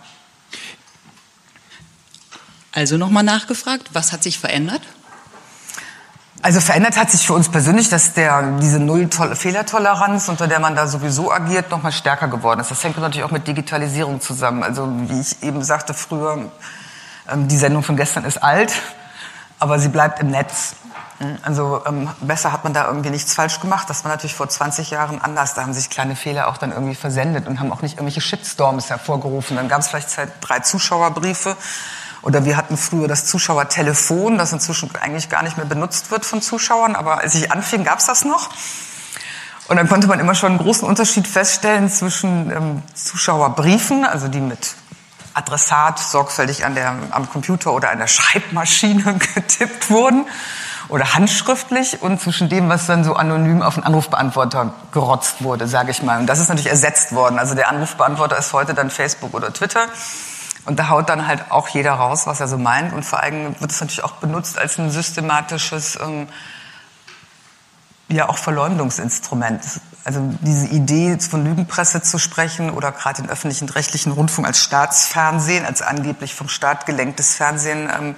Also 2.72 2.98
nochmal 2.98 3.24
nachgefragt, 3.24 3.92
was 3.94 4.12
hat 4.12 4.24
sich 4.24 4.40
verändert? 4.40 4.82
Also 6.44 6.60
verändert 6.60 6.98
hat 6.98 7.12
sich 7.12 7.28
für 7.28 7.34
uns 7.34 7.50
persönlich, 7.50 7.90
dass 7.90 8.14
der, 8.14 8.58
diese 8.60 8.80
Null-Fehlertoleranz, 8.80 10.28
unter 10.28 10.48
der 10.48 10.60
man 10.60 10.76
da 10.76 10.88
sowieso 10.88 11.32
agiert, 11.32 11.70
noch 11.70 11.84
mal 11.84 11.92
stärker 11.92 12.28
geworden 12.28 12.60
ist. 12.60 12.72
Das 12.72 12.84
hängt 12.84 12.98
natürlich 12.98 13.24
auch 13.24 13.32
mit 13.32 13.48
Digitalisierung 13.48 14.22
zusammen. 14.22 14.64
Also 14.64 14.90
wie 15.08 15.20
ich 15.20 15.44
eben 15.44 15.64
sagte 15.64 15.94
früher, 15.94 16.52
ähm, 17.30 17.48
die 17.48 17.58
Sendung 17.58 17.84
von 17.84 17.96
gestern 17.96 18.26
ist 18.26 18.42
alt, 18.42 18.74
aber 19.60 19.78
sie 19.78 19.90
bleibt 19.90 20.20
im 20.20 20.32
Netz. 20.32 20.76
Also 21.44 21.84
ähm, 21.86 22.10
besser 22.22 22.52
hat 22.52 22.64
man 22.64 22.74
da 22.74 22.88
irgendwie 22.88 23.12
nichts 23.12 23.36
falsch 23.36 23.60
gemacht. 23.60 23.88
Das 23.88 24.04
war 24.04 24.12
natürlich 24.12 24.34
vor 24.34 24.50
20 24.50 24.90
Jahren 24.90 25.22
anders. 25.22 25.54
Da 25.54 25.62
haben 25.62 25.74
sich 25.74 25.92
kleine 25.92 26.16
Fehler 26.16 26.48
auch 26.48 26.58
dann 26.58 26.72
irgendwie 26.72 26.96
versendet 26.96 27.48
und 27.48 27.60
haben 27.60 27.72
auch 27.72 27.84
nicht 27.84 27.98
irgendwelche 27.98 28.22
Shitstorms 28.22 28.90
hervorgerufen. 28.90 29.58
Dann 29.58 29.70
gab 29.70 29.82
es 29.82 29.90
vielleicht 29.90 30.10
drei 30.42 30.60
Zuschauerbriefe 30.62 31.56
oder 32.22 32.46
wir 32.46 32.58
hatten 32.58 32.78
früher 32.78 33.08
das 33.08 33.26
Zuschauertelefon, 33.26 34.38
das 34.38 34.54
inzwischen 34.54 34.90
eigentlich 34.96 35.30
gar 35.30 35.44
nicht 35.44 35.58
mehr 35.58 35.66
benutzt 35.66 36.12
wird 36.12 36.26
von 36.26 36.42
Zuschauern, 36.42 36.96
aber 36.96 37.22
als 37.22 37.36
ich 37.36 37.52
anfing, 37.52 37.84
gab 37.84 38.00
es 38.00 38.06
das 38.06 38.26
noch. 38.26 38.50
Und 39.68 39.78
dann 39.78 39.88
konnte 39.88 40.08
man 40.08 40.20
immer 40.20 40.36
schon 40.36 40.52
einen 40.52 40.60
großen 40.60 40.88
Unterschied 40.88 41.28
feststellen 41.28 41.90
zwischen 41.90 42.52
ähm, 42.52 42.84
Zuschauerbriefen, 42.94 44.06
also 44.06 44.28
die 44.28 44.42
mit 44.42 44.76
Adressat 45.34 45.98
sorgfältig 46.00 46.66
an 46.66 46.76
der, 46.76 46.94
am 47.12 47.30
Computer 47.30 47.72
oder 47.72 47.90
an 47.90 48.00
der 48.00 48.08
Schreibmaschine 48.08 49.18
getippt 49.36 49.90
wurden, 49.90 50.26
oder 50.92 51.14
handschriftlich 51.14 52.02
und 52.02 52.20
zwischen 52.20 52.50
dem, 52.50 52.68
was 52.68 52.86
dann 52.86 53.06
so 53.06 53.14
anonym 53.14 53.62
auf 53.62 53.76
den 53.76 53.84
Anrufbeantworter 53.86 54.74
gerotzt 54.92 55.42
wurde, 55.42 55.68
sage 55.68 55.92
ich 55.92 56.04
mal. 56.04 56.20
Und 56.20 56.28
das 56.28 56.40
ist 56.40 56.50
natürlich 56.50 56.70
ersetzt 56.70 57.14
worden. 57.14 57.40
Also 57.40 57.56
der 57.56 57.70
Anrufbeantworter 57.70 58.38
ist 58.38 58.52
heute 58.52 58.74
dann 58.74 58.90
Facebook 58.90 59.34
oder 59.34 59.54
Twitter. 59.54 59.88
Und 60.66 60.78
da 60.78 60.90
haut 60.90 61.10
dann 61.10 61.28
halt 61.28 61.50
auch 61.50 61.68
jeder 61.70 61.94
raus, 61.94 62.28
was 62.28 62.40
er 62.40 62.48
so 62.48 62.58
meint. 62.58 62.94
Und 62.94 63.04
vor 63.04 63.20
allem 63.22 63.60
wird 63.60 63.72
es 63.72 63.82
natürlich 63.82 64.04
auch 64.04 64.14
benutzt 64.14 64.60
als 64.60 64.78
ein 64.78 64.92
systematisches, 64.92 65.98
ähm, 66.02 66.28
ja 68.10 68.30
auch 68.30 68.38
Verleumdungsinstrument. 68.38 69.64
Also 70.04 70.20
diese 70.42 70.68
Idee 70.68 71.18
von 71.20 71.46
Lügenpresse 71.46 72.02
zu 72.02 72.18
sprechen 72.18 72.70
oder 72.72 72.92
gerade 72.92 73.22
den 73.22 73.30
öffentlichen 73.30 73.70
rechtlichen 73.70 74.12
Rundfunk 74.12 74.48
als 74.48 74.60
Staatsfernsehen, 74.60 75.66
als 75.66 75.82
angeblich 75.82 76.36
vom 76.36 76.50
Staat 76.50 76.86
gelenktes 76.86 77.36
Fernsehen 77.36 77.90
ähm, 77.90 78.16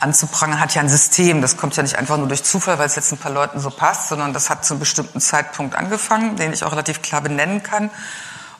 anzuprangern, 0.00 0.60
hat 0.60 0.74
ja 0.74 0.82
ein 0.82 0.88
System. 0.88 1.40
Das 1.40 1.56
kommt 1.56 1.76
ja 1.76 1.82
nicht 1.82 1.96
einfach 1.96 2.16
nur 2.16 2.28
durch 2.28 2.44
Zufall, 2.44 2.78
weil 2.78 2.86
es 2.86 2.96
jetzt 2.96 3.12
ein 3.12 3.18
paar 3.18 3.32
Leuten 3.32 3.60
so 3.60 3.70
passt, 3.70 4.08
sondern 4.08 4.32
das 4.32 4.50
hat 4.50 4.64
zu 4.64 4.74
einem 4.74 4.80
bestimmten 4.80 5.20
Zeitpunkt 5.20 5.76
angefangen, 5.76 6.36
den 6.36 6.52
ich 6.52 6.64
auch 6.64 6.72
relativ 6.72 7.02
klar 7.02 7.20
benennen 7.20 7.62
kann. 7.62 7.90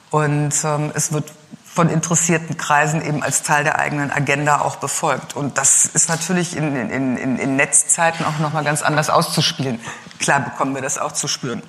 Und 0.09 0.53
ähm, 0.63 0.91
es 0.93 1.11
wird 1.11 1.31
von 1.73 1.89
interessierten 1.89 2.55
Kreisen 2.55 3.01
eben 3.01 3.23
als 3.23 3.41
Teil 3.41 3.63
der 3.63 3.79
eigenen 3.79 4.11
Agenda 4.11 4.61
auch 4.61 4.75
befolgt. 4.75 5.35
Und 5.35 5.57
das 5.57 5.85
ist 5.85 6.07
natürlich 6.07 6.55
in, 6.55 6.75
in, 6.75 7.17
in, 7.17 7.37
in 7.37 7.55
Netzzeiten 7.55 8.25
auch 8.25 8.37
nochmal 8.39 8.63
ganz 8.63 8.83
anders 8.83 9.09
auszuspielen. 9.09 9.79
Klar 10.19 10.41
bekommen 10.41 10.75
wir 10.75 10.83
das 10.83 10.99
auch 10.99 11.13
zu 11.13 11.27
spüren. 11.27 11.63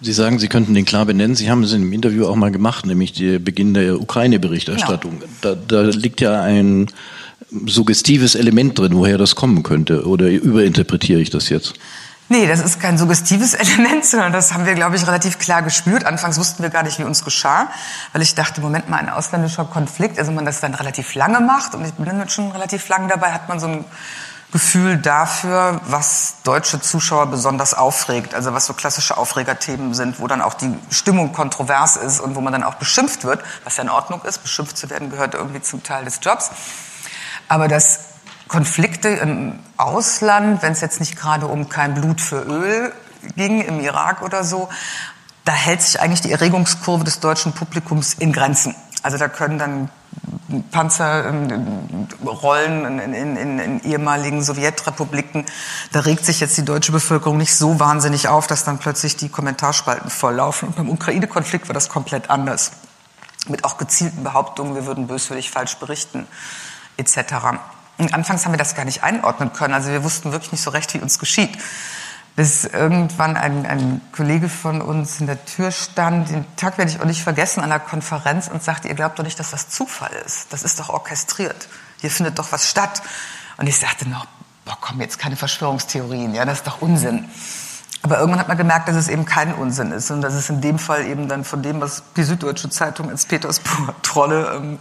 Sie 0.00 0.14
sagen, 0.14 0.38
Sie 0.38 0.48
könnten 0.48 0.72
den 0.72 0.86
klar 0.86 1.04
benennen. 1.04 1.36
Sie 1.36 1.50
haben 1.50 1.62
es 1.62 1.74
in 1.74 1.82
dem 1.82 1.92
Interview 1.92 2.26
auch 2.26 2.36
mal 2.36 2.50
gemacht, 2.50 2.86
nämlich 2.86 3.12
der 3.12 3.38
Beginn 3.38 3.74
der 3.74 4.00
Ukraine-Berichterstattung. 4.00 5.20
Genau. 5.20 5.32
Da, 5.42 5.54
da 5.54 5.82
liegt 5.82 6.22
ja 6.22 6.40
ein 6.40 6.86
suggestives 7.66 8.34
Element 8.34 8.78
drin, 8.78 8.94
woher 8.94 9.18
das 9.18 9.34
kommen 9.34 9.62
könnte. 9.62 10.06
Oder 10.06 10.30
überinterpretiere 10.30 11.20
ich 11.20 11.28
das 11.28 11.50
jetzt? 11.50 11.74
Nee, 12.32 12.46
das 12.46 12.60
ist 12.60 12.78
kein 12.78 12.96
suggestives 12.96 13.54
Element, 13.54 14.04
sondern 14.04 14.32
das 14.32 14.54
haben 14.54 14.64
wir, 14.64 14.74
glaube 14.74 14.94
ich, 14.94 15.04
relativ 15.04 15.40
klar 15.40 15.62
gespürt. 15.62 16.04
Anfangs 16.04 16.38
wussten 16.38 16.62
wir 16.62 16.70
gar 16.70 16.84
nicht, 16.84 17.00
wie 17.00 17.02
uns 17.02 17.24
geschah, 17.24 17.66
weil 18.12 18.22
ich 18.22 18.36
dachte, 18.36 18.60
Moment 18.60 18.88
mal, 18.88 18.98
ein 18.98 19.08
ausländischer 19.08 19.64
Konflikt, 19.64 20.16
also 20.16 20.30
man 20.30 20.44
das 20.44 20.60
dann 20.60 20.74
relativ 20.74 21.16
lange 21.16 21.40
macht, 21.40 21.74
und 21.74 21.84
ich 21.84 21.92
bin 21.94 22.04
dann 22.04 22.28
schon 22.28 22.52
relativ 22.52 22.88
lang 22.88 23.08
dabei, 23.08 23.32
hat 23.32 23.48
man 23.48 23.58
so 23.58 23.66
ein 23.66 23.84
Gefühl 24.52 24.96
dafür, 24.96 25.80
was 25.86 26.36
deutsche 26.44 26.80
Zuschauer 26.80 27.26
besonders 27.26 27.74
aufregt, 27.74 28.32
also 28.32 28.54
was 28.54 28.66
so 28.66 28.74
klassische 28.74 29.16
Aufregerthemen 29.16 29.92
sind, 29.92 30.20
wo 30.20 30.28
dann 30.28 30.40
auch 30.40 30.54
die 30.54 30.72
Stimmung 30.90 31.32
kontrovers 31.32 31.96
ist 31.96 32.20
und 32.20 32.36
wo 32.36 32.40
man 32.40 32.52
dann 32.52 32.62
auch 32.62 32.74
beschimpft 32.74 33.24
wird, 33.24 33.42
was 33.64 33.76
ja 33.76 33.82
in 33.82 33.90
Ordnung 33.90 34.22
ist, 34.22 34.38
beschimpft 34.38 34.76
zu 34.76 34.88
werden 34.88 35.10
gehört 35.10 35.34
irgendwie 35.34 35.62
zum 35.62 35.82
Teil 35.82 36.04
des 36.04 36.20
Jobs. 36.22 36.52
Aber 37.48 37.66
das 37.66 38.09
Konflikte 38.50 39.08
im 39.08 39.60
Ausland, 39.76 40.60
wenn 40.62 40.72
es 40.72 40.80
jetzt 40.80 40.98
nicht 40.98 41.16
gerade 41.16 41.46
um 41.46 41.68
kein 41.68 41.94
Blut 41.94 42.20
für 42.20 42.42
Öl 42.42 42.92
ging, 43.36 43.60
im 43.60 43.78
Irak 43.78 44.22
oder 44.22 44.42
so, 44.42 44.68
da 45.44 45.52
hält 45.52 45.80
sich 45.82 46.00
eigentlich 46.00 46.20
die 46.20 46.32
Erregungskurve 46.32 47.04
des 47.04 47.20
deutschen 47.20 47.52
Publikums 47.52 48.14
in 48.14 48.32
Grenzen. 48.32 48.74
Also 49.04 49.18
da 49.18 49.28
können 49.28 49.58
dann 49.60 49.88
Panzer 50.72 51.28
ähm, 51.28 52.08
rollen 52.26 52.98
in, 52.98 53.14
in, 53.14 53.36
in, 53.36 53.58
in 53.60 53.80
ehemaligen 53.84 54.42
Sowjetrepubliken. 54.42 55.46
Da 55.92 56.00
regt 56.00 56.26
sich 56.26 56.40
jetzt 56.40 56.56
die 56.56 56.64
deutsche 56.64 56.90
Bevölkerung 56.90 57.38
nicht 57.38 57.54
so 57.54 57.78
wahnsinnig 57.78 58.26
auf, 58.26 58.48
dass 58.48 58.64
dann 58.64 58.78
plötzlich 58.78 59.16
die 59.16 59.28
Kommentarspalten 59.28 60.10
volllaufen. 60.10 60.68
Und 60.68 60.76
beim 60.76 60.90
Ukraine-Konflikt 60.90 61.68
war 61.68 61.74
das 61.74 61.88
komplett 61.88 62.30
anders. 62.30 62.72
Mit 63.46 63.64
auch 63.64 63.78
gezielten 63.78 64.24
Behauptungen, 64.24 64.74
wir 64.74 64.86
würden 64.86 65.06
böswillig 65.06 65.52
falsch 65.52 65.76
berichten, 65.76 66.26
etc. 66.96 67.60
Und 68.00 68.14
anfangs 68.14 68.44
haben 68.44 68.52
wir 68.52 68.58
das 68.58 68.74
gar 68.74 68.84
nicht 68.84 69.02
einordnen 69.02 69.52
können. 69.52 69.74
Also 69.74 69.90
wir 69.90 70.02
wussten 70.02 70.32
wirklich 70.32 70.52
nicht 70.52 70.62
so 70.62 70.70
recht, 70.70 70.94
wie 70.94 70.98
uns 70.98 71.18
geschieht. 71.18 71.58
Bis 72.34 72.64
irgendwann 72.64 73.36
ein, 73.36 73.66
ein 73.66 74.00
Kollege 74.12 74.48
von 74.48 74.80
uns 74.80 75.20
in 75.20 75.26
der 75.26 75.44
Tür 75.44 75.70
stand, 75.70 76.30
den 76.30 76.44
Tag 76.56 76.78
werde 76.78 76.90
ich 76.90 77.00
auch 77.00 77.04
nicht 77.04 77.22
vergessen, 77.22 77.60
an 77.60 77.70
einer 77.70 77.80
Konferenz 77.80 78.48
und 78.48 78.62
sagte, 78.62 78.88
ihr 78.88 78.94
glaubt 78.94 79.18
doch 79.18 79.24
nicht, 79.24 79.38
dass 79.38 79.50
das 79.50 79.68
Zufall 79.68 80.12
ist. 80.24 80.52
Das 80.52 80.62
ist 80.62 80.80
doch 80.80 80.88
orchestriert. 80.88 81.68
Hier 82.00 82.10
findet 82.10 82.38
doch 82.38 82.52
was 82.52 82.70
statt. 82.70 83.02
Und 83.58 83.66
ich 83.66 83.78
sagte 83.78 84.08
noch, 84.08 84.26
boah, 84.64 84.78
komm, 84.80 85.00
jetzt 85.00 85.18
keine 85.18 85.36
Verschwörungstheorien, 85.36 86.34
ja, 86.34 86.44
das 86.44 86.58
ist 86.58 86.66
doch 86.66 86.80
Unsinn. 86.80 87.28
Aber 88.02 88.18
irgendwann 88.18 88.40
hat 88.40 88.48
man 88.48 88.56
gemerkt, 88.56 88.88
dass 88.88 88.96
es 88.96 89.08
eben 89.08 89.26
kein 89.26 89.52
Unsinn 89.52 89.92
ist 89.92 90.10
und 90.10 90.22
dass 90.22 90.32
es 90.32 90.48
in 90.48 90.62
dem 90.62 90.78
Fall 90.78 91.04
eben 91.04 91.28
dann 91.28 91.44
von 91.44 91.62
dem, 91.62 91.82
was 91.82 92.02
die 92.16 92.22
Süddeutsche 92.22 92.70
Zeitung 92.70 93.10
als 93.10 93.26
Petersburger 93.26 93.94
Trolle 94.02 94.54
ähm, 94.56 94.78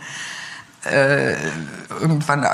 äh, 0.86 1.36
irgendwann 2.00 2.45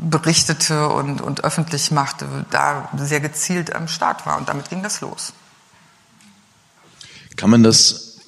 berichtete 0.00 0.88
und, 0.88 1.20
und 1.20 1.44
öffentlich 1.44 1.90
machte, 1.90 2.26
da 2.50 2.88
sehr 2.96 3.20
gezielt 3.20 3.74
am 3.74 3.88
Start 3.88 4.26
war. 4.26 4.38
Und 4.38 4.48
damit 4.48 4.68
ging 4.68 4.82
das 4.82 5.00
los. 5.00 5.32
Kann 7.36 7.50
man 7.50 7.62
das, 7.62 8.18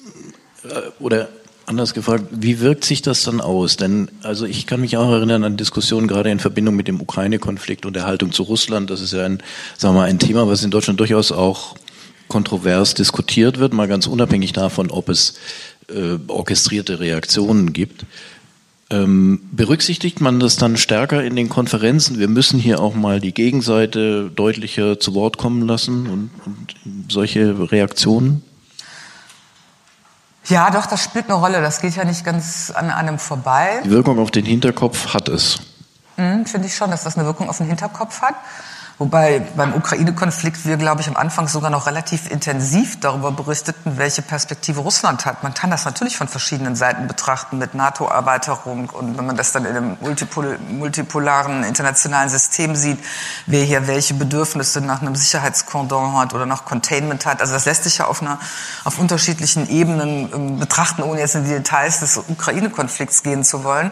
äh, 0.63 0.89
oder 0.99 1.29
anders 1.65 1.93
gefragt, 1.93 2.25
wie 2.31 2.59
wirkt 2.59 2.85
sich 2.85 3.01
das 3.01 3.23
dann 3.23 3.41
aus? 3.41 3.77
Denn 3.77 4.09
also 4.23 4.45
ich 4.45 4.67
kann 4.67 4.81
mich 4.81 4.97
auch 4.97 5.11
erinnern 5.11 5.43
an 5.43 5.57
Diskussionen 5.57 6.07
gerade 6.07 6.31
in 6.31 6.39
Verbindung 6.39 6.75
mit 6.75 6.87
dem 6.87 7.01
Ukraine-Konflikt 7.01 7.85
und 7.85 7.95
der 7.95 8.05
Haltung 8.05 8.31
zu 8.31 8.43
Russland. 8.43 8.89
Das 8.89 9.01
ist 9.01 9.13
ja 9.13 9.25
ein, 9.25 9.43
sagen 9.77 9.95
wir 9.95 10.01
mal, 10.01 10.09
ein 10.09 10.19
Thema, 10.19 10.47
was 10.47 10.63
in 10.63 10.71
Deutschland 10.71 10.99
durchaus 10.99 11.31
auch 11.31 11.75
kontrovers 12.27 12.93
diskutiert 12.93 13.59
wird, 13.59 13.73
mal 13.73 13.89
ganz 13.89 14.07
unabhängig 14.07 14.53
davon, 14.53 14.89
ob 14.89 15.09
es 15.09 15.33
äh, 15.89 16.17
orchestrierte 16.27 16.99
Reaktionen 16.99 17.73
gibt. 17.73 18.05
Ähm, 18.91 19.39
berücksichtigt 19.53 20.19
man 20.19 20.41
das 20.41 20.57
dann 20.57 20.75
stärker 20.75 21.23
in 21.23 21.37
den 21.37 21.47
Konferenzen? 21.47 22.19
Wir 22.19 22.27
müssen 22.27 22.59
hier 22.59 22.81
auch 22.81 22.93
mal 22.93 23.21
die 23.21 23.33
Gegenseite 23.33 24.29
deutlicher 24.29 24.99
zu 24.99 25.15
Wort 25.15 25.37
kommen 25.37 25.65
lassen 25.65 26.07
und, 26.07 26.29
und 26.45 26.75
solche 27.09 27.71
Reaktionen? 27.71 28.43
Ja, 30.47 30.69
doch, 30.71 30.87
das 30.87 31.01
spielt 31.03 31.25
eine 31.25 31.35
Rolle. 31.35 31.61
Das 31.61 31.79
geht 31.79 31.95
ja 31.95 32.03
nicht 32.03 32.25
ganz 32.25 32.69
an 32.75 32.89
einem 32.89 33.17
vorbei. 33.17 33.81
Die 33.85 33.91
Wirkung 33.91 34.19
auf 34.19 34.31
den 34.31 34.45
Hinterkopf 34.45 35.13
hat 35.13 35.29
es. 35.29 35.59
Mhm, 36.17 36.45
Finde 36.45 36.67
ich 36.67 36.75
schon, 36.75 36.91
dass 36.91 37.05
das 37.05 37.15
eine 37.15 37.25
Wirkung 37.25 37.47
auf 37.47 37.59
den 37.59 37.67
Hinterkopf 37.67 38.21
hat. 38.21 38.35
Wobei 39.01 39.39
beim 39.55 39.73
Ukraine-Konflikt 39.73 40.63
wir, 40.63 40.77
glaube 40.77 41.01
ich, 41.01 41.07
am 41.07 41.17
Anfang 41.17 41.47
sogar 41.47 41.71
noch 41.71 41.87
relativ 41.87 42.29
intensiv 42.29 42.99
darüber 42.99 43.31
berichteten, 43.31 43.97
welche 43.97 44.21
Perspektive 44.21 44.81
Russland 44.81 45.25
hat. 45.25 45.41
Man 45.41 45.55
kann 45.55 45.71
das 45.71 45.85
natürlich 45.85 46.17
von 46.17 46.27
verschiedenen 46.27 46.75
Seiten 46.75 47.07
betrachten 47.07 47.57
mit 47.57 47.73
NATO-Erweiterung 47.73 48.91
und 48.91 49.17
wenn 49.17 49.25
man 49.25 49.35
das 49.35 49.53
dann 49.53 49.65
in 49.65 49.75
einem 49.75 49.97
multipol 50.01 50.59
multipolaren 50.69 51.63
internationalen 51.63 52.29
System 52.29 52.75
sieht, 52.75 52.99
wer 53.47 53.63
hier 53.63 53.87
welche 53.87 54.13
Bedürfnisse 54.13 54.81
nach 54.81 55.01
einem 55.01 55.15
Sicherheitskordon 55.15 56.15
hat 56.17 56.35
oder 56.35 56.45
nach 56.45 56.65
Containment 56.65 57.25
hat. 57.25 57.41
Also 57.41 57.53
das 57.53 57.65
lässt 57.65 57.85
sich 57.85 57.97
ja 57.97 58.05
auf, 58.05 58.21
einer, 58.21 58.37
auf 58.83 58.99
unterschiedlichen 58.99 59.67
Ebenen 59.67 60.31
ähm, 60.31 60.59
betrachten, 60.59 61.01
ohne 61.01 61.21
jetzt 61.21 61.33
in 61.33 61.45
die 61.45 61.49
Details 61.49 62.01
des 62.01 62.17
Ukraine-Konflikts 62.17 63.23
gehen 63.23 63.43
zu 63.43 63.63
wollen. 63.63 63.91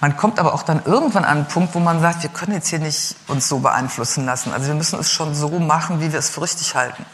Man 0.00 0.16
kommt 0.16 0.38
aber 0.38 0.54
auch 0.54 0.62
dann 0.62 0.80
irgendwann 0.86 1.26
an 1.26 1.36
einen 1.36 1.46
Punkt, 1.46 1.74
wo 1.74 1.78
man 1.78 2.00
sagt, 2.00 2.22
wir 2.22 2.30
können 2.30 2.52
jetzt 2.52 2.68
hier 2.68 2.78
nicht 2.78 3.16
uns 3.28 3.48
so 3.48 3.58
beeinflussen 3.58 4.24
lassen 4.24 4.45
lassen. 4.50 4.54
Also 4.54 4.68
wir 4.68 4.74
müssen 4.74 4.98
es 4.98 5.10
schon 5.10 5.34
so 5.34 5.48
machen, 5.58 6.00
wie 6.00 6.12
wir 6.12 6.18
es 6.18 6.30
für 6.30 6.42
richtig 6.42 6.74
halten. 6.74 7.04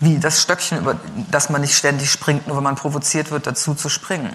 Wie 0.00 0.18
das 0.18 0.42
Stöckchen, 0.42 0.78
über 0.78 0.96
das 1.30 1.50
man 1.50 1.60
nicht 1.60 1.76
ständig 1.76 2.10
springt, 2.10 2.46
nur 2.46 2.56
wenn 2.56 2.64
man 2.64 2.76
provoziert 2.76 3.30
wird, 3.30 3.46
dazu 3.46 3.74
zu 3.74 3.88
springen. 3.88 4.34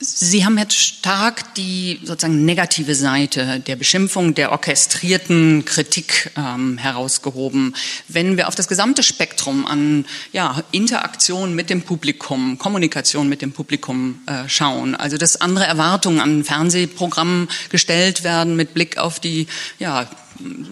Sie 0.00 0.44
haben 0.44 0.56
jetzt 0.58 0.78
stark 0.78 1.56
die 1.56 1.98
sozusagen 2.04 2.44
negative 2.44 2.94
Seite 2.94 3.58
der 3.58 3.74
Beschimpfung, 3.74 4.32
der 4.32 4.52
orchestrierten 4.52 5.64
Kritik 5.64 6.30
ähm, 6.36 6.78
herausgehoben. 6.78 7.74
Wenn 8.06 8.36
wir 8.36 8.46
auf 8.46 8.54
das 8.54 8.68
gesamte 8.68 9.02
Spektrum 9.02 9.66
an 9.66 10.04
ja, 10.32 10.62
Interaktion 10.70 11.56
mit 11.56 11.68
dem 11.68 11.82
Publikum, 11.82 12.58
Kommunikation 12.58 13.28
mit 13.28 13.42
dem 13.42 13.50
Publikum 13.50 14.20
äh, 14.26 14.48
schauen, 14.48 14.94
also 14.94 15.16
dass 15.16 15.40
andere 15.40 15.64
Erwartungen 15.64 16.20
an 16.20 16.44
Fernsehprogrammen 16.44 17.48
gestellt 17.68 18.22
werden 18.22 18.54
mit 18.54 18.74
Blick 18.74 18.98
auf 18.98 19.18
die 19.18 19.48
ja, 19.80 20.08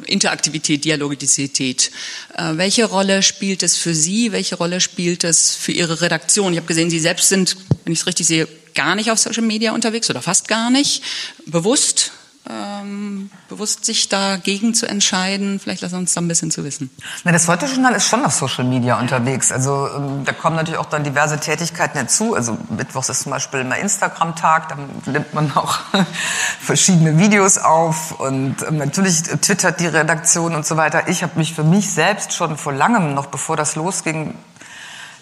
Interaktivität, 0.07 0.85
Dialogizität. 0.85 1.91
Äh, 2.37 2.53
welche 2.59 2.85
Rolle 2.85 3.25
spielt 3.25 3.65
es 3.65 3.77
für 3.77 3.93
Sie? 3.93 4.31
Welche 4.31 4.55
Rolle 4.55 4.81
spielt 4.81 5.25
es 5.25 5.57
für 5.57 5.73
Ihre 5.73 6.01
Redaktion? 6.01 6.53
Ich 6.53 6.59
habe 6.59 6.69
gesehen, 6.69 6.91
Sie 6.91 7.01
selbst 7.01 7.29
sind, 7.29 7.57
wenn 7.85 7.93
ich 7.93 7.99
es 7.99 8.07
richtig 8.07 8.29
sehe, 8.29 8.47
gar 8.77 8.95
nicht 8.95 9.11
auf 9.11 9.19
Social 9.19 9.43
Media 9.43 9.73
unterwegs 9.73 10.09
oder 10.09 10.23
fast 10.23 10.47
gar 10.47 10.71
nicht. 10.71 11.03
Bewusst 11.47 12.13
ähm, 12.49 13.31
bewusst 13.49 13.85
sich 13.85 14.09
dagegen 14.09 14.75
zu 14.75 14.87
entscheiden? 14.87 15.59
Vielleicht 15.59 15.83
lassen 15.83 15.95
Sie 15.95 15.99
uns 15.99 16.15
da 16.15 16.21
ein 16.21 16.29
bisschen 16.29 16.51
zu 16.51 16.65
wissen. 16.65 16.91
Na, 17.25 17.33
das 17.33 17.49
Heute-Journal 17.49 17.95
ist 17.95 18.07
schon 18.07 18.25
auf 18.25 18.35
Social 18.35 18.65
Media 18.65 18.99
unterwegs. 19.01 19.51
Also 19.51 19.89
ähm, 19.89 20.25
da 20.25 20.33
kommen 20.33 20.57
natürlich 20.57 20.79
auch 20.79 20.87
dann 20.87 21.03
diverse 21.03 21.41
Tätigkeiten 21.41 21.99
hinzu. 21.99 22.35
Also 22.35 22.57
Mittwochs 22.69 23.09
ist 23.09 23.23
zum 23.23 23.33
Beispiel 23.33 23.65
mal 23.65 23.77
Instagram-Tag, 23.77 24.69
da 24.69 25.11
nimmt 25.11 25.35
man 25.35 25.57
auch 25.57 25.79
verschiedene 26.61 27.19
Videos 27.19 27.59
auf 27.59 28.13
und 28.21 28.57
ähm, 28.67 28.79
natürlich 28.79 29.23
twittert 29.23 29.81
die 29.81 29.87
Redaktion 29.87 30.55
und 30.55 30.65
so 30.65 30.77
weiter. 30.77 31.09
Ich 31.09 31.23
habe 31.23 31.37
mich 31.39 31.53
für 31.53 31.65
mich 31.65 31.91
selbst 31.91 32.33
schon 32.33 32.57
vor 32.57 32.73
langem, 32.73 33.15
noch 33.15 33.27
bevor 33.27 33.57
das 33.57 33.75
losging, 33.75 34.35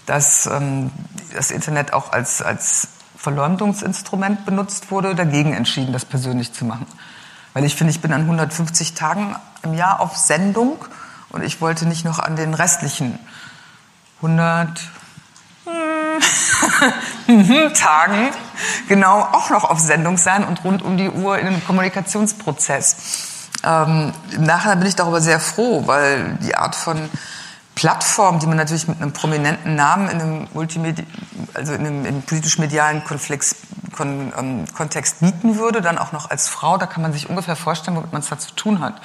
dass 0.04 0.44
ähm, 0.46 0.90
das 1.34 1.50
Internet 1.50 1.94
auch 1.94 2.12
als, 2.12 2.42
als 2.42 2.88
Verleumdungsinstrument 3.24 4.44
benutzt 4.44 4.90
wurde, 4.90 5.14
dagegen 5.14 5.54
entschieden, 5.54 5.92
das 5.92 6.04
persönlich 6.04 6.52
zu 6.52 6.64
machen 6.66 6.86
Weil 7.54 7.64
ich 7.64 7.74
finde, 7.74 7.90
ich 7.90 8.00
bin 8.00 8.12
an 8.12 8.20
150 8.22 8.94
Tagen 8.94 9.34
im 9.62 9.74
Jahr 9.74 10.00
auf 10.00 10.16
Sendung 10.16 10.76
und 11.30 11.42
ich 11.42 11.60
wollte 11.60 11.86
nicht 11.86 12.04
noch 12.04 12.18
an 12.18 12.36
den 12.36 12.54
restlichen 12.54 13.18
100 14.18 14.78
Tagen 17.74 18.28
genau 18.88 19.20
auch 19.20 19.48
noch 19.50 19.64
auf 19.64 19.80
Sendung 19.80 20.18
sein 20.18 20.44
und 20.44 20.62
rund 20.62 20.82
um 20.82 20.96
die 20.96 21.08
Uhr 21.08 21.38
in 21.38 21.46
einem 21.46 21.64
Kommunikationsprozess. 21.64 22.96
Ähm, 23.64 24.12
Im 24.32 24.44
Nachhinein 24.44 24.78
bin 24.80 24.88
ich 24.88 24.96
darüber 24.96 25.22
sehr 25.22 25.40
froh, 25.40 25.86
weil 25.86 26.38
die 26.42 26.54
Art 26.54 26.76
von 26.76 27.08
Plattform, 27.74 28.38
die 28.38 28.46
man 28.46 28.56
natürlich 28.56 28.86
mit 28.86 29.00
einem 29.00 29.12
prominenten 29.12 29.74
Namen 29.74 30.08
in 30.08 30.20
einem, 30.20 30.46
Multimedi 30.54 31.04
also 31.54 31.72
in 31.72 31.80
einem, 31.80 32.04
im 32.04 32.22
politisch-medialen 32.22 33.02
Kon 33.04 34.32
ähm, 34.36 34.64
Kontext 34.74 35.20
bieten 35.20 35.56
würde, 35.56 35.80
dann 35.80 35.98
auch 35.98 36.12
noch 36.12 36.30
als 36.30 36.48
Frau, 36.48 36.78
da 36.78 36.86
kann 36.86 37.02
man 37.02 37.12
sich 37.12 37.28
ungefähr 37.28 37.56
vorstellen, 37.56 37.96
womit 37.96 38.12
man 38.12 38.22
es 38.22 38.28
da 38.28 38.38
zu 38.38 38.54
tun 38.54 38.80
hat. 38.80 39.00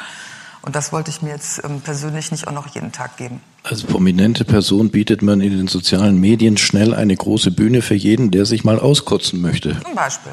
Und 0.62 0.76
das 0.76 0.92
wollte 0.92 1.10
ich 1.10 1.22
mir 1.22 1.30
jetzt 1.30 1.64
ähm, 1.64 1.82
persönlich 1.82 2.32
nicht 2.32 2.48
auch 2.48 2.52
noch 2.52 2.68
jeden 2.68 2.92
Tag 2.92 3.18
geben. 3.18 3.42
Als 3.64 3.84
prominente 3.84 4.46
Person 4.46 4.90
bietet 4.90 5.22
man 5.22 5.42
in 5.42 5.56
den 5.56 5.68
sozialen 5.68 6.20
Medien 6.20 6.58
schnell 6.58 6.94
eine 6.94 7.16
große 7.16 7.52
Bühne 7.52 7.82
für 7.82 7.96
jeden, 7.96 8.32
der 8.32 8.46
sich 8.46 8.64
mal 8.64 8.80
auskotzen 8.80 9.42
möchte. 9.42 9.80
Zum 9.82 9.96
Beispiel. 9.96 10.32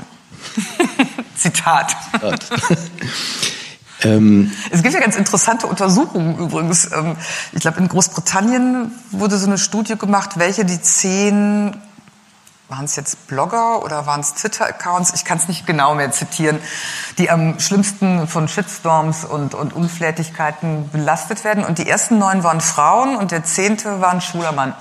Zitat. 1.37 1.97
Zitat. 2.13 2.47
Ähm, 4.07 4.53
es 4.71 4.83
gibt 4.83 4.95
ja 4.95 5.01
ganz 5.01 5.17
interessante 5.17 5.67
Untersuchungen 5.67 6.39
übrigens. 6.39 6.91
Ähm, 6.93 7.17
ich 7.53 7.61
glaube, 7.61 7.79
in 7.79 7.89
Großbritannien 7.89 8.93
wurde 9.11 9.39
so 9.39 9.47
eine 9.47 9.59
Studie 9.59 9.97
gemacht, 9.97 10.39
welche 10.39 10.65
die 10.65 10.81
zehn, 10.81 11.77
waren 12.69 12.85
es 12.85 12.97
jetzt 12.97 13.27
Blogger 13.29 13.83
oder 13.85 14.07
waren 14.07 14.21
es 14.21 14.35
Twitter-Accounts, 14.35 15.13
ich 15.15 15.25
kann 15.25 15.39
es 15.39 15.49
nicht 15.49 15.67
genau 15.67 15.95
mehr 15.95 16.11
zitieren, 16.11 16.59
die 17.19 17.31
am 17.31 17.61
schlimmsten 17.61 18.27
von 18.27 18.49
Shitstorms 18.49 19.25
und, 19.25 19.55
und 19.55 19.73
Unflätigkeiten 19.73 20.91
belastet 20.91 21.45
werden. 21.45 21.65
Und 21.65 21.79
die 21.79 21.89
ersten 21.89 22.19
neun 22.19 22.43
waren 22.43 22.61
Frauen 22.61 23.17
und 23.17 23.31
der 23.31 23.45
zehnte 23.45 24.01
war 24.01 24.13
ein 24.13 24.21
schwuler 24.21 24.53
Mann. 24.53 24.75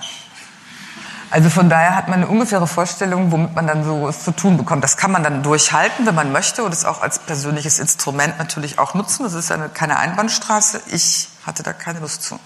Also 1.32 1.50
von 1.50 1.70
daher 1.70 1.96
hat 1.96 2.08
man 2.08 2.22
eine 2.22 2.28
ungefähre 2.28 2.68
Vorstellung, 2.68 3.32
womit 3.32 3.56
man 3.56 3.68
dann 3.68 3.84
so 3.84 4.12
zu 4.12 4.32
tun 4.32 4.58
bekommt. 4.58 4.84
Das 4.84 4.98
kann 4.98 5.12
man 5.12 5.24
dann 5.24 5.44
durchhalten, 5.44 6.06
wenn 6.06 6.16
man 6.16 6.32
möchte 6.32 6.64
und 6.64 6.74
es 6.74 6.86
auch 6.86 7.02
als 7.02 7.20
persönliches 7.20 7.80
Instrument 7.80 8.38
natürlich 8.38 8.80
auch 8.80 8.94
nutzen. 8.94 9.24
Das 9.24 9.34
ist 9.34 9.52
eine, 9.52 9.70
keine 9.70 9.98
Einbahnstraße. 9.98 10.82
Ich 10.92 11.28
hatte 11.46 11.64
da 11.64 11.74
keine 11.74 12.00
Lust 12.00 12.24
zu. 12.24 12.40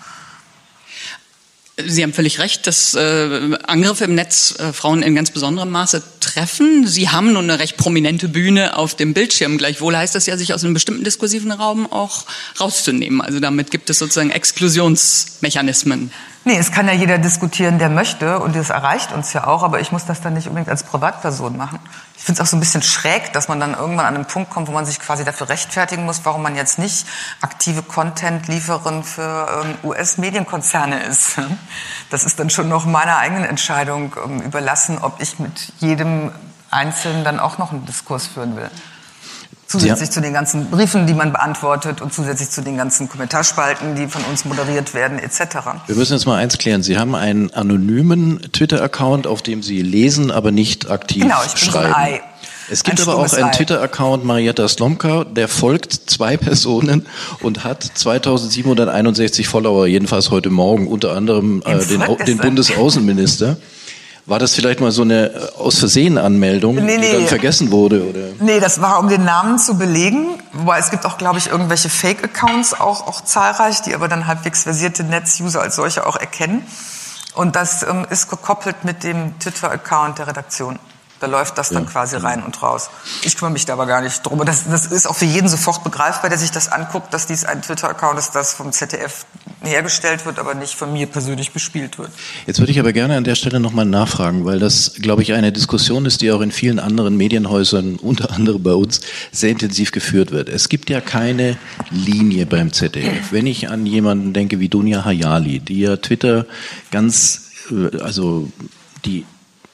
Sie 1.85 2.03
haben 2.03 2.13
völlig 2.13 2.39
recht, 2.39 2.67
dass 2.67 2.93
äh, 2.93 3.57
Angriffe 3.63 4.03
im 4.03 4.15
Netz 4.15 4.55
äh, 4.59 4.73
Frauen 4.73 5.01
in 5.01 5.15
ganz 5.15 5.31
besonderem 5.31 5.69
Maße 5.69 6.03
treffen. 6.19 6.85
Sie 6.85 7.09
haben 7.09 7.31
nun 7.31 7.45
eine 7.45 7.59
recht 7.59 7.77
prominente 7.77 8.27
Bühne 8.27 8.75
auf 8.75 8.95
dem 8.95 9.13
Bildschirm. 9.13 9.57
Gleichwohl 9.57 9.95
heißt 9.95 10.13
das 10.13 10.25
ja, 10.25 10.35
sich 10.35 10.53
aus 10.53 10.63
einem 10.63 10.73
bestimmten 10.73 11.05
diskursiven 11.05 11.51
Raum 11.51 11.89
auch 11.89 12.25
rauszunehmen. 12.59 13.21
Also 13.21 13.39
damit 13.39 13.71
gibt 13.71 13.89
es 13.89 13.99
sozusagen 13.99 14.29
Exklusionsmechanismen. 14.29 16.11
Nee, 16.49 16.57
es 16.57 16.71
kann 16.71 16.87
ja 16.87 16.93
jeder 16.95 17.19
diskutieren, 17.19 17.77
der 17.77 17.89
möchte 17.89 18.39
und 18.39 18.55
das 18.55 18.71
erreicht 18.71 19.11
uns 19.11 19.33
ja 19.33 19.45
auch, 19.45 19.61
aber 19.61 19.81
ich 19.81 19.91
muss 19.91 20.05
das 20.05 20.19
dann 20.19 20.33
nicht 20.33 20.47
unbedingt 20.47 20.67
als 20.67 20.81
Privatperson 20.81 21.55
machen. 21.55 21.77
Ich 22.17 22.23
finde 22.23 22.41
es 22.41 22.47
auch 22.47 22.49
so 22.49 22.57
ein 22.57 22.59
bisschen 22.59 22.81
schräg, 22.81 23.31
dass 23.33 23.49
man 23.49 23.59
dann 23.59 23.75
irgendwann 23.75 24.07
an 24.07 24.15
einen 24.15 24.25
Punkt 24.25 24.49
kommt, 24.49 24.67
wo 24.67 24.71
man 24.71 24.83
sich 24.83 24.99
quasi 24.99 25.23
dafür 25.23 25.47
rechtfertigen 25.47 26.05
muss, 26.05 26.21
warum 26.23 26.41
man 26.41 26.55
jetzt 26.55 26.79
nicht 26.79 27.05
aktive 27.41 27.83
Content-Lieferin 27.83 29.03
für 29.03 29.63
ähm, 29.63 29.75
US-Medienkonzerne 29.83 31.03
ist. 31.03 31.37
Das 32.09 32.23
ist 32.23 32.39
dann 32.39 32.49
schon 32.49 32.67
noch 32.67 32.87
meiner 32.87 33.19
eigenen 33.19 33.43
Entscheidung 33.43 34.15
ähm, 34.25 34.41
überlassen, 34.41 34.97
ob 34.99 35.21
ich 35.21 35.37
mit 35.37 35.71
jedem 35.77 36.31
Einzelnen 36.71 37.23
dann 37.23 37.39
auch 37.39 37.59
noch 37.59 37.71
einen 37.71 37.85
Diskurs 37.85 38.25
führen 38.25 38.55
will. 38.55 38.71
Zusätzlich 39.69 40.09
zu 40.09 40.19
den 40.19 40.33
ganzen 40.33 40.71
Briefen, 40.71 41.05
die 41.05 41.13
man 41.13 41.31
beantwortet 41.31 42.01
und 42.01 42.11
zusätzlich 42.11 42.49
zu 42.49 42.63
den 42.63 42.75
ganzen 42.75 43.07
Kommentarspalten, 43.07 43.95
die 43.95 44.07
von 44.07 44.23
uns 44.23 44.43
moderiert 44.43 44.95
werden, 44.95 45.19
etc. 45.19 45.57
Wir 45.85 45.95
müssen 45.95 46.13
jetzt 46.13 46.25
mal 46.25 46.37
eins 46.37 46.57
klären. 46.57 46.81
Sie 46.81 46.97
haben 46.97 47.13
einen 47.13 47.53
anonymen 47.53 48.41
Twitter-Account, 48.51 49.27
auf 49.27 49.43
dem 49.43 49.61
Sie 49.61 49.83
lesen, 49.83 50.31
aber 50.31 50.51
nicht 50.51 50.89
aktiv 50.89 51.21
genau, 51.21 51.37
ich 51.45 51.53
bin 51.53 51.71
schreiben. 51.71 51.89
So 51.89 51.95
ein 51.95 52.13
Ei. 52.13 52.21
Es 52.71 52.83
gibt 52.83 52.99
ein 52.99 53.07
aber 53.07 53.17
auch 53.19 53.31
einen 53.31 53.51
Twitter-Account 53.51 54.25
Marietta 54.25 54.67
Slomka, 54.67 55.23
der 55.23 55.47
folgt 55.47 55.93
zwei 55.93 56.35
Personen 56.37 57.05
und 57.41 57.63
hat 57.63 57.83
2761 57.83 59.47
Follower, 59.47 59.85
jedenfalls 59.85 60.31
heute 60.31 60.49
Morgen, 60.49 60.87
unter 60.87 61.15
anderem 61.15 61.61
äh, 61.63 61.85
den, 61.85 62.03
den 62.25 62.37
Bundesaußenminister. 62.39 63.57
War 64.29 64.37
das 64.37 64.53
vielleicht 64.53 64.79
mal 64.79 64.91
so 64.91 65.01
eine 65.01 65.31
äh, 65.33 65.51
aus 65.57 65.79
Versehen 65.79 66.19
Anmeldung, 66.19 66.75
nee, 66.75 66.97
nee. 66.97 67.07
die 67.07 67.13
dann 67.13 67.27
vergessen 67.27 67.71
wurde? 67.71 68.07
Oder? 68.07 68.19
Nee, 68.39 68.59
das 68.59 68.79
war, 68.79 68.99
um 68.99 69.09
den 69.09 69.25
Namen 69.25 69.57
zu 69.57 69.75
belegen. 69.75 70.39
Wobei 70.53 70.77
es 70.77 70.91
gibt 70.91 71.03
auch, 71.07 71.17
glaube 71.17 71.39
ich, 71.39 71.47
irgendwelche 71.47 71.89
Fake-Accounts, 71.89 72.79
auch, 72.79 73.07
auch 73.07 73.21
zahlreich, 73.21 73.81
die 73.81 73.95
aber 73.95 74.07
dann 74.07 74.27
halbwegs 74.27 74.63
versierte 74.63 75.03
Netz-User 75.03 75.61
als 75.61 75.75
solche 75.75 76.05
auch 76.05 76.15
erkennen. 76.15 76.63
Und 77.33 77.55
das 77.55 77.81
ähm, 77.81 78.05
ist 78.11 78.29
gekoppelt 78.29 78.85
mit 78.85 79.03
dem 79.03 79.39
Twitter-Account 79.39 80.19
der 80.19 80.27
Redaktion. 80.27 80.77
Da 81.19 81.27
läuft 81.27 81.57
das 81.57 81.69
dann 81.69 81.83
ja. 81.83 81.89
quasi 81.89 82.15
rein 82.15 82.43
und 82.43 82.61
raus. 82.61 82.89
Ich 83.23 83.35
kümmere 83.35 83.53
mich 83.53 83.65
da 83.65 83.73
aber 83.73 83.85
gar 83.85 84.01
nicht 84.01 84.25
drum. 84.25 84.43
Das, 84.45 84.69
das 84.69 84.85
ist 84.85 85.07
auch 85.07 85.15
für 85.15 85.25
jeden 85.25 85.49
sofort 85.49 85.83
begreifbar, 85.83 86.29
der 86.29 86.39
sich 86.39 86.51
das 86.51 86.71
anguckt, 86.71 87.13
dass 87.13 87.27
dies 87.27 87.43
ein 87.45 87.61
Twitter-Account 87.61 88.17
ist, 88.17 88.31
das 88.31 88.53
vom 88.53 88.71
ZDF 88.71 89.25
hergestellt 89.61 90.25
wird, 90.25 90.39
aber 90.39 90.53
nicht 90.53 90.75
von 90.75 90.93
mir 90.93 91.07
persönlich 91.07 91.51
bespielt 91.51 91.97
wird. 91.97 92.11
Jetzt 92.45 92.59
würde 92.59 92.71
ich 92.71 92.79
aber 92.79 92.93
gerne 92.93 93.17
an 93.17 93.23
der 93.23 93.35
Stelle 93.35 93.59
nochmal 93.59 93.85
nachfragen, 93.85 94.45
weil 94.45 94.59
das, 94.59 94.93
glaube 95.01 95.21
ich, 95.21 95.33
eine 95.33 95.51
Diskussion 95.51 96.05
ist, 96.05 96.21
die 96.21 96.31
auch 96.31 96.41
in 96.41 96.51
vielen 96.51 96.79
anderen 96.79 97.17
Medienhäusern, 97.17 97.97
unter 97.97 98.31
anderem 98.31 98.63
bei 98.63 98.73
uns, 98.73 99.01
sehr 99.31 99.49
intensiv 99.49 99.91
geführt 99.91 100.31
wird. 100.31 100.47
Es 100.47 100.69
gibt 100.69 100.89
ja 100.89 101.01
keine 101.01 101.57
Linie 101.89 102.45
beim 102.45 102.71
ZDF. 102.71 103.31
Wenn 103.31 103.47
ich 103.47 103.69
an 103.69 103.85
jemanden 103.85 104.33
denke 104.33 104.59
wie 104.59 104.69
Dunja 104.69 105.03
Hayali, 105.03 105.59
die 105.59 105.81
ja 105.81 105.97
Twitter 105.97 106.45
ganz, 106.91 107.51
äh, 107.71 107.97
also 107.99 108.49
die 109.05 109.25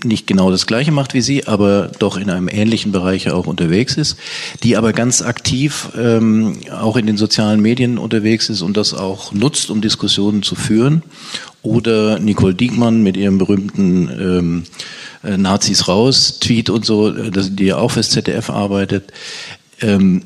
nicht 0.04 0.28
genau 0.28 0.52
das 0.52 0.68
Gleiche 0.68 0.92
macht 0.92 1.14
wie 1.14 1.22
Sie, 1.22 1.48
aber 1.48 1.92
doch 2.00 2.18
in 2.18 2.30
einem 2.30 2.50
ähnlichen 2.50 2.92
Bereich 2.92 3.32
auch 3.32 3.48
unterwegs 3.48 3.96
ist, 3.98 4.18
die 4.64 4.78
aber 4.78 4.94
ganz 4.94 5.22
aktiv 5.22 5.90
ähm, 5.98 6.58
auch 6.72 6.98
in 6.98 7.08
den 7.08 7.18
sozialen 7.18 7.62
Medien 7.62 7.98
unterwegs 7.98 8.50
ist 8.50 8.62
und 8.62 8.78
das 8.78 8.94
auch 8.94 9.32
nutzt, 9.32 9.70
um 9.70 9.82
Diskussionen 9.82 10.44
zu 10.44 10.56
führen. 10.56 11.04
Oder 11.62 12.20
Nicole 12.20 12.54
Diekmann 12.54 13.02
mit 13.02 13.18
ihrem 13.18 13.38
berühmten 13.38 14.10
ähm, 14.10 14.64
äh, 15.24 15.38
Nazis 15.38 15.88
raus 15.88 16.40
Tweet 16.40 16.70
und 16.70 16.86
so, 16.86 17.10
äh, 17.10 17.32
die 17.32 17.66
ja 17.66 17.78
auch 17.78 17.92
fürs 17.92 18.10
ZDF 18.12 18.50
arbeitet. 18.50 19.12
Ähm, 19.82 20.24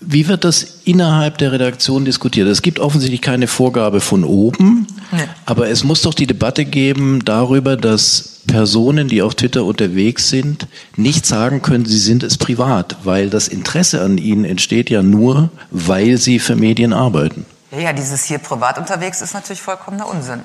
wie 0.00 0.28
wird 0.28 0.44
das 0.44 0.80
innerhalb 0.84 1.38
der 1.38 1.52
Redaktion 1.52 2.04
diskutiert? 2.04 2.48
Es 2.48 2.62
gibt 2.62 2.78
offensichtlich 2.78 3.22
keine 3.22 3.46
Vorgabe 3.46 4.00
von 4.00 4.24
oben, 4.24 4.86
nee. 5.10 5.24
aber 5.46 5.68
es 5.68 5.84
muss 5.84 6.02
doch 6.02 6.14
die 6.14 6.26
Debatte 6.26 6.64
geben 6.64 7.24
darüber, 7.24 7.76
dass 7.76 8.40
Personen, 8.46 9.08
die 9.08 9.22
auf 9.22 9.34
Twitter 9.34 9.64
unterwegs 9.64 10.28
sind, 10.28 10.68
nicht 10.96 11.26
sagen 11.26 11.62
können, 11.62 11.86
sie 11.86 11.98
sind 11.98 12.22
es 12.22 12.36
privat, 12.38 12.96
weil 13.04 13.30
das 13.30 13.48
Interesse 13.48 14.02
an 14.02 14.18
ihnen 14.18 14.44
entsteht 14.44 14.90
ja 14.90 15.02
nur, 15.02 15.50
weil 15.70 16.18
sie 16.18 16.38
für 16.38 16.56
Medien 16.56 16.92
arbeiten. 16.92 17.46
Ja, 17.72 17.78
ja, 17.78 17.92
dieses 17.92 18.24
hier 18.24 18.38
privat 18.38 18.78
unterwegs 18.78 19.20
ist 19.22 19.34
natürlich 19.34 19.62
vollkommener 19.62 20.08
Unsinn. 20.08 20.40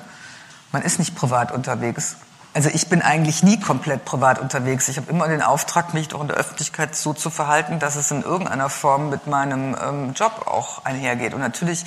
Man 0.72 0.82
ist 0.82 0.98
nicht 0.98 1.14
privat 1.14 1.52
unterwegs. 1.52 2.16
Also 2.54 2.68
ich 2.68 2.88
bin 2.88 3.00
eigentlich 3.00 3.42
nie 3.42 3.58
komplett 3.58 4.04
privat 4.04 4.38
unterwegs. 4.38 4.86
Ich 4.88 4.98
habe 4.98 5.10
immer 5.10 5.26
den 5.26 5.40
Auftrag, 5.40 5.94
mich 5.94 6.08
doch 6.08 6.20
in 6.20 6.28
der 6.28 6.36
Öffentlichkeit 6.36 6.94
so 6.94 7.14
zu 7.14 7.30
verhalten, 7.30 7.78
dass 7.78 7.96
es 7.96 8.10
in 8.10 8.22
irgendeiner 8.22 8.68
Form 8.68 9.08
mit 9.08 9.26
meinem 9.26 9.74
ähm, 9.82 10.12
Job 10.12 10.46
auch 10.46 10.84
einhergeht. 10.84 11.32
Und 11.32 11.40
natürlich 11.40 11.86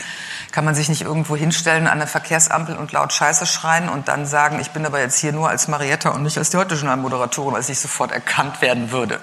kann 0.52 0.66
man 0.66 0.74
sich 0.74 0.90
nicht 0.90 1.04
irgendwo 1.04 1.36
hinstellen 1.36 1.86
an 1.86 2.00
der 2.00 2.08
Verkehrsampel 2.08 2.76
und 2.78 2.92
laut 2.92 3.14
Scheiße 3.14 3.46
schreien 3.46 3.90
und 3.90 4.08
dann 4.08 4.26
sagen, 4.26 4.60
ich 4.60 4.72
bin 4.72 4.88
aber 4.88 5.00
jetzt 5.00 5.20
hier 5.20 5.34
nur 5.34 5.50
als 5.50 5.68
Marietta 5.68 6.10
und 6.10 6.24
nicht 6.24 6.40
als 6.40 6.50
die 6.50 6.58
heute 6.58 6.74
Journal-Moderatorin, 6.74 7.54
weil 7.54 7.62
ich 7.70 7.80
sofort 7.80 8.12
erkannt 8.12 8.62
werden 8.64 8.90
würde. 8.90 9.20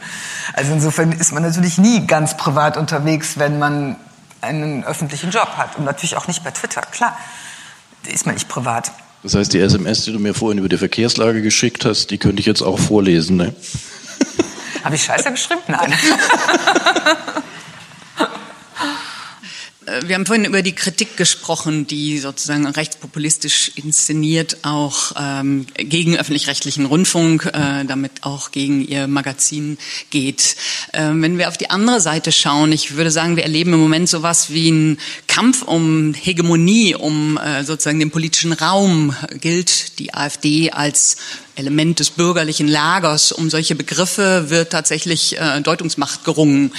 Also 0.52 0.72
insofern 0.72 1.10
ist 1.10 1.32
man 1.32 1.42
natürlich 1.42 1.76
nie 1.76 2.06
ganz 2.06 2.36
privat 2.36 2.76
unterwegs, 2.76 3.40
wenn 3.40 3.58
man 3.58 3.96
einen 4.42 4.84
öffentlichen 4.84 5.30
Job 5.30 5.56
hat. 5.56 5.76
Und 5.76 5.84
natürlich 5.84 6.16
auch 6.16 6.28
nicht 6.28 6.44
bei 6.44 6.52
Twitter, 6.52 6.82
klar. 6.82 7.16
Ist 8.04 8.26
man 8.26 8.34
nicht 8.34 8.48
privat. 8.48 8.92
Das 9.22 9.34
heißt, 9.34 9.52
die 9.52 9.60
SMS, 9.60 10.04
die 10.04 10.12
du 10.12 10.18
mir 10.18 10.34
vorhin 10.34 10.58
über 10.58 10.68
die 10.68 10.78
Verkehrslage 10.78 11.42
geschickt 11.42 11.84
hast, 11.84 12.10
die 12.10 12.18
könnte 12.18 12.40
ich 12.40 12.46
jetzt 12.46 12.62
auch 12.62 12.78
vorlesen, 12.78 13.36
ne? 13.36 13.54
Habe 14.82 14.96
ich 14.96 15.04
Scheiße 15.04 15.30
geschrieben? 15.30 15.60
Nein. 15.68 15.94
Äh, 19.86 20.06
wir 20.06 20.14
haben 20.14 20.26
vorhin 20.26 20.44
über 20.44 20.62
die 20.62 20.74
Kritik 20.74 21.16
gesprochen, 21.16 21.86
die 21.86 22.18
sozusagen 22.18 22.66
rechtspopulistisch 22.66 23.72
inszeniert 23.76 24.58
auch 24.62 25.12
ähm, 25.18 25.66
gegen 25.76 26.16
öffentlich-rechtlichen 26.16 26.86
Rundfunk, 26.86 27.46
äh, 27.46 27.84
damit 27.84 28.22
auch 28.22 28.50
gegen 28.50 28.86
ihr 28.86 29.06
Magazin 29.06 29.78
geht. 30.10 30.56
Ähm, 30.92 31.22
wenn 31.22 31.38
wir 31.38 31.48
auf 31.48 31.58
die 31.58 31.70
andere 31.70 32.00
Seite 32.00 32.32
schauen, 32.32 32.72
ich 32.72 32.96
würde 32.96 33.10
sagen, 33.10 33.36
wir 33.36 33.44
erleben 33.44 33.72
im 33.72 33.80
Moment 33.80 34.08
sowas 34.08 34.50
wie 34.50 34.68
einen 34.68 34.98
Kampf 35.26 35.62
um 35.62 36.14
Hegemonie, 36.14 36.94
um 36.94 37.38
äh, 37.38 37.64
sozusagen 37.64 37.98
den 37.98 38.10
politischen 38.10 38.52
Raum 38.52 39.14
gilt 39.40 39.98
die 39.98 40.14
AfD 40.14 40.70
als 40.70 41.16
Element 41.54 42.00
des 42.00 42.10
bürgerlichen 42.10 42.68
Lagers. 42.68 43.32
Um 43.32 43.50
solche 43.50 43.74
Begriffe 43.74 44.48
wird 44.48 44.72
tatsächlich 44.72 45.38
äh, 45.38 45.60
Deutungsmacht 45.60 46.24
gerungen. 46.24 46.72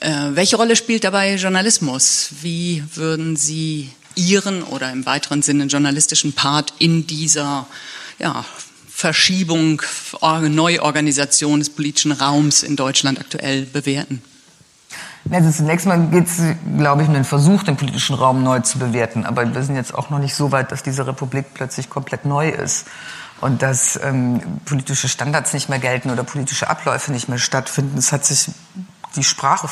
Äh, 0.00 0.10
welche 0.34 0.56
Rolle 0.56 0.76
spielt 0.76 1.04
dabei 1.04 1.36
Journalismus? 1.36 2.30
Wie 2.40 2.84
würden 2.94 3.36
Sie 3.36 3.90
Ihren 4.14 4.62
oder 4.62 4.90
im 4.92 5.06
weiteren 5.06 5.42
Sinne 5.42 5.64
journalistischen 5.64 6.32
Part 6.32 6.74
in 6.78 7.06
dieser 7.06 7.66
ja, 8.18 8.44
Verschiebung, 8.88 9.82
Neuorganisation 10.20 11.58
des 11.58 11.70
politischen 11.70 12.12
Raums 12.12 12.62
in 12.62 12.76
Deutschland 12.76 13.18
aktuell 13.18 13.66
bewerten? 13.66 14.22
Also 15.30 15.50
zunächst 15.50 15.86
mal 15.86 16.08
geht 16.08 16.26
es, 16.26 16.40
glaube 16.78 17.02
ich, 17.02 17.08
um 17.08 17.14
den 17.14 17.24
Versuch, 17.24 17.62
den 17.62 17.76
politischen 17.76 18.14
Raum 18.14 18.42
neu 18.42 18.60
zu 18.60 18.78
bewerten. 18.78 19.24
Aber 19.24 19.54
wir 19.54 19.62
sind 19.62 19.76
jetzt 19.76 19.94
auch 19.94 20.10
noch 20.10 20.18
nicht 20.18 20.34
so 20.34 20.52
weit, 20.52 20.72
dass 20.72 20.82
diese 20.82 21.06
Republik 21.06 21.46
plötzlich 21.54 21.88
komplett 21.88 22.24
neu 22.24 22.48
ist 22.48 22.86
und 23.40 23.62
dass 23.62 23.98
ähm, 24.02 24.40
politische 24.64 25.08
Standards 25.08 25.52
nicht 25.52 25.68
mehr 25.68 25.78
gelten 25.78 26.10
oder 26.10 26.24
politische 26.24 26.68
Abläufe 26.68 27.12
nicht 27.12 27.28
mehr 27.28 27.38
stattfinden. 27.38 27.98
Es 27.98 28.12
hat 28.12 28.24
sich 28.24 28.50
die 29.16 29.24
Sprache 29.24 29.68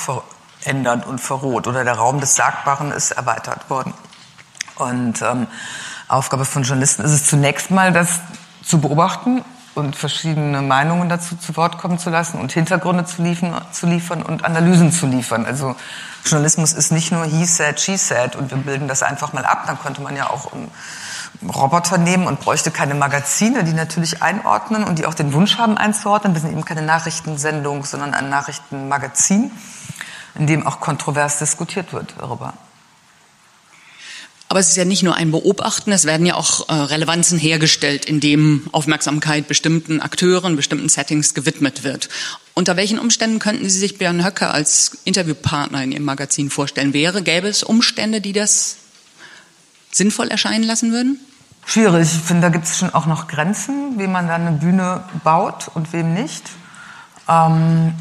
verändert 0.60 1.06
und 1.06 1.20
verroht 1.20 1.66
oder 1.66 1.84
der 1.84 1.94
Raum 1.94 2.20
des 2.20 2.34
Sagbaren 2.34 2.92
ist 2.92 3.12
erweitert 3.12 3.70
worden. 3.70 3.94
Und 4.76 5.22
ähm, 5.22 5.46
Aufgabe 6.08 6.44
von 6.44 6.62
Journalisten 6.62 7.02
ist 7.02 7.12
es 7.12 7.26
zunächst 7.26 7.70
mal, 7.70 7.92
das 7.92 8.20
zu 8.62 8.80
beobachten 8.80 9.44
und 9.74 9.96
verschiedene 9.96 10.62
Meinungen 10.62 11.08
dazu 11.08 11.36
zu 11.36 11.56
Wort 11.56 11.78
kommen 11.78 11.98
zu 11.98 12.10
lassen 12.10 12.40
und 12.40 12.52
Hintergründe 12.52 13.04
zu 13.04 13.22
liefern, 13.22 13.60
zu 13.72 13.86
liefern 13.86 14.22
und 14.22 14.44
Analysen 14.44 14.92
zu 14.92 15.06
liefern. 15.06 15.46
Also 15.46 15.76
Journalismus 16.24 16.72
ist 16.72 16.92
nicht 16.92 17.12
nur 17.12 17.24
he 17.24 17.44
said, 17.44 17.80
she 17.80 17.96
said 17.96 18.36
und 18.36 18.50
wir 18.50 18.58
bilden 18.58 18.88
das 18.88 19.02
einfach 19.02 19.32
mal 19.32 19.44
ab. 19.44 19.64
Dann 19.66 19.78
könnte 19.78 20.02
man 20.02 20.16
ja 20.16 20.28
auch 20.28 20.50
Roboter 21.42 21.98
nehmen 21.98 22.26
und 22.26 22.40
bräuchte 22.40 22.70
keine 22.70 22.94
Magazine, 22.94 23.64
die 23.64 23.72
natürlich 23.72 24.22
einordnen 24.22 24.84
und 24.84 24.98
die 24.98 25.06
auch 25.06 25.14
den 25.14 25.32
Wunsch 25.32 25.56
haben 25.58 25.78
einzuordnen. 25.78 26.34
Wir 26.34 26.40
sind 26.40 26.52
eben 26.52 26.64
keine 26.64 26.82
Nachrichtensendung, 26.82 27.84
sondern 27.84 28.12
ein 28.12 28.28
Nachrichtenmagazin, 28.28 29.50
in 30.40 30.46
dem 30.46 30.66
auch 30.66 30.80
kontrovers 30.80 31.38
diskutiert 31.38 31.92
wird 31.92 32.14
darüber. 32.18 32.54
Aber 34.48 34.58
es 34.58 34.70
ist 34.70 34.76
ja 34.76 34.84
nicht 34.84 35.04
nur 35.04 35.14
ein 35.14 35.30
Beobachten, 35.30 35.92
es 35.92 36.06
werden 36.06 36.26
ja 36.26 36.34
auch 36.34 36.68
äh, 36.68 36.72
Relevanzen 36.72 37.38
hergestellt, 37.38 38.06
indem 38.06 38.66
Aufmerksamkeit 38.72 39.46
bestimmten 39.46 40.00
Akteuren, 40.00 40.56
bestimmten 40.56 40.88
Settings 40.88 41.34
gewidmet 41.34 41.84
wird. 41.84 42.08
Unter 42.54 42.76
welchen 42.76 42.98
Umständen 42.98 43.38
könnten 43.38 43.68
Sie 43.68 43.78
sich 43.78 43.98
Björn 43.98 44.24
Höcke 44.24 44.48
als 44.48 45.02
Interviewpartner 45.04 45.84
in 45.84 45.92
Ihrem 45.92 46.04
Magazin 46.04 46.50
vorstellen? 46.50 46.94
Wäre, 46.94 47.22
gäbe 47.22 47.46
es 47.46 47.62
Umstände, 47.62 48.20
die 48.20 48.32
das 48.32 48.78
sinnvoll 49.92 50.28
erscheinen 50.28 50.64
lassen 50.64 50.90
würden? 50.90 51.20
Schwierig. 51.66 52.08
Ich 52.12 52.22
finde, 52.22 52.42
da 52.42 52.48
gibt 52.48 52.64
es 52.64 52.78
schon 52.78 52.92
auch 52.92 53.06
noch 53.06 53.28
Grenzen, 53.28 53.98
wie 53.98 54.08
man 54.08 54.26
da 54.26 54.34
eine 54.34 54.52
Bühne 54.52 55.04
baut 55.22 55.70
und 55.74 55.92
wem 55.92 56.14
nicht. 56.14 56.44
Ähm 57.28 57.92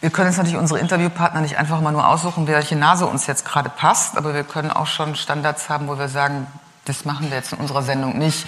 wir 0.00 0.10
können 0.10 0.28
jetzt 0.28 0.38
natürlich 0.38 0.58
unsere 0.58 0.80
Interviewpartner 0.80 1.40
nicht 1.40 1.58
einfach 1.58 1.80
mal 1.80 1.92
nur 1.92 2.08
aussuchen, 2.08 2.46
welche 2.46 2.76
Nase 2.76 3.06
uns 3.06 3.26
jetzt 3.26 3.44
gerade 3.44 3.68
passt, 3.68 4.16
aber 4.16 4.34
wir 4.34 4.44
können 4.44 4.70
auch 4.70 4.86
schon 4.86 5.14
Standards 5.14 5.68
haben, 5.68 5.88
wo 5.88 5.98
wir 5.98 6.08
sagen, 6.08 6.46
das 6.86 7.04
machen 7.04 7.28
wir 7.28 7.36
jetzt 7.36 7.52
in 7.52 7.58
unserer 7.58 7.82
Sendung 7.82 8.18
nicht. 8.18 8.46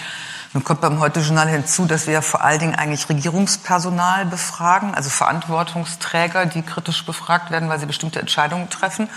Nun 0.54 0.64
kommt 0.64 0.82
beim 0.82 1.00
Heute-Journal 1.00 1.48
hinzu, 1.48 1.86
dass 1.86 2.06
wir 2.06 2.20
vor 2.20 2.42
allen 2.42 2.58
Dingen 2.58 2.74
eigentlich 2.74 3.08
Regierungspersonal 3.08 4.26
befragen, 4.26 4.94
also 4.94 5.08
Verantwortungsträger, 5.08 6.44
die 6.44 6.60
kritisch 6.60 7.06
befragt 7.06 7.50
werden, 7.50 7.70
weil 7.70 7.78
sie 7.80 7.86
bestimmte 7.86 8.20
Entscheidungen 8.20 8.68
treffen. 8.68 9.08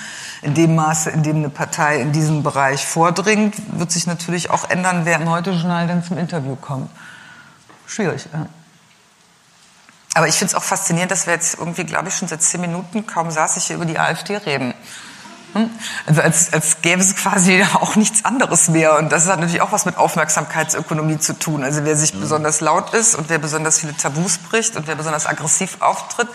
In 0.41 0.53
dem 0.53 0.75
Maße, 0.75 1.09
in 1.09 1.23
dem 1.23 1.37
eine 1.37 1.49
Partei 1.49 1.99
in 1.99 2.13
diesem 2.13 2.43
Bereich 2.43 2.85
vordringt, 2.85 3.55
wird 3.77 3.91
sich 3.91 4.07
natürlich 4.07 4.49
auch 4.49 4.69
ändern, 4.69 5.01
wer 5.03 5.19
im 5.19 5.29
Heute-Journal 5.29 5.87
dann 5.87 6.03
zum 6.03 6.17
Interview 6.17 6.55
kommt. 6.55 6.89
Schwierig. 7.85 8.27
Ja. 8.31 8.45
Aber 10.15 10.29
ich 10.29 10.35
finde 10.35 10.51
es 10.51 10.55
auch 10.55 10.63
faszinierend, 10.63 11.11
dass 11.11 11.27
wir 11.27 11.33
jetzt 11.33 11.59
irgendwie, 11.59 11.83
glaube 11.83 12.07
ich, 12.07 12.15
schon 12.15 12.29
seit 12.29 12.41
zehn 12.41 12.61
Minuten, 12.61 13.05
kaum 13.05 13.29
saß 13.29 13.57
ich 13.57 13.65
hier 13.65 13.75
über 13.75 13.85
die 13.85 13.99
AfD 13.99 14.37
reden. 14.37 14.73
Hm? 15.51 15.69
Also 16.05 16.21
als, 16.21 16.53
als 16.53 16.81
gäbe 16.81 17.01
es 17.01 17.17
quasi 17.17 17.65
auch 17.73 17.97
nichts 17.97 18.23
anderes 18.23 18.69
mehr. 18.69 18.97
Und 18.97 19.11
das 19.11 19.27
hat 19.27 19.41
natürlich 19.41 19.61
auch 19.61 19.73
was 19.73 19.85
mit 19.85 19.97
Aufmerksamkeitsökonomie 19.97 21.19
zu 21.19 21.37
tun. 21.37 21.65
Also 21.65 21.83
wer 21.83 21.97
sich 21.97 22.13
mhm. 22.13 22.21
besonders 22.21 22.61
laut 22.61 22.93
ist 22.93 23.15
und 23.15 23.27
wer 23.27 23.39
besonders 23.39 23.79
viele 23.79 23.95
Tabus 23.95 24.37
bricht 24.37 24.77
und 24.77 24.87
wer 24.87 24.95
besonders 24.95 25.25
aggressiv 25.25 25.81
auftritt, 25.81 26.29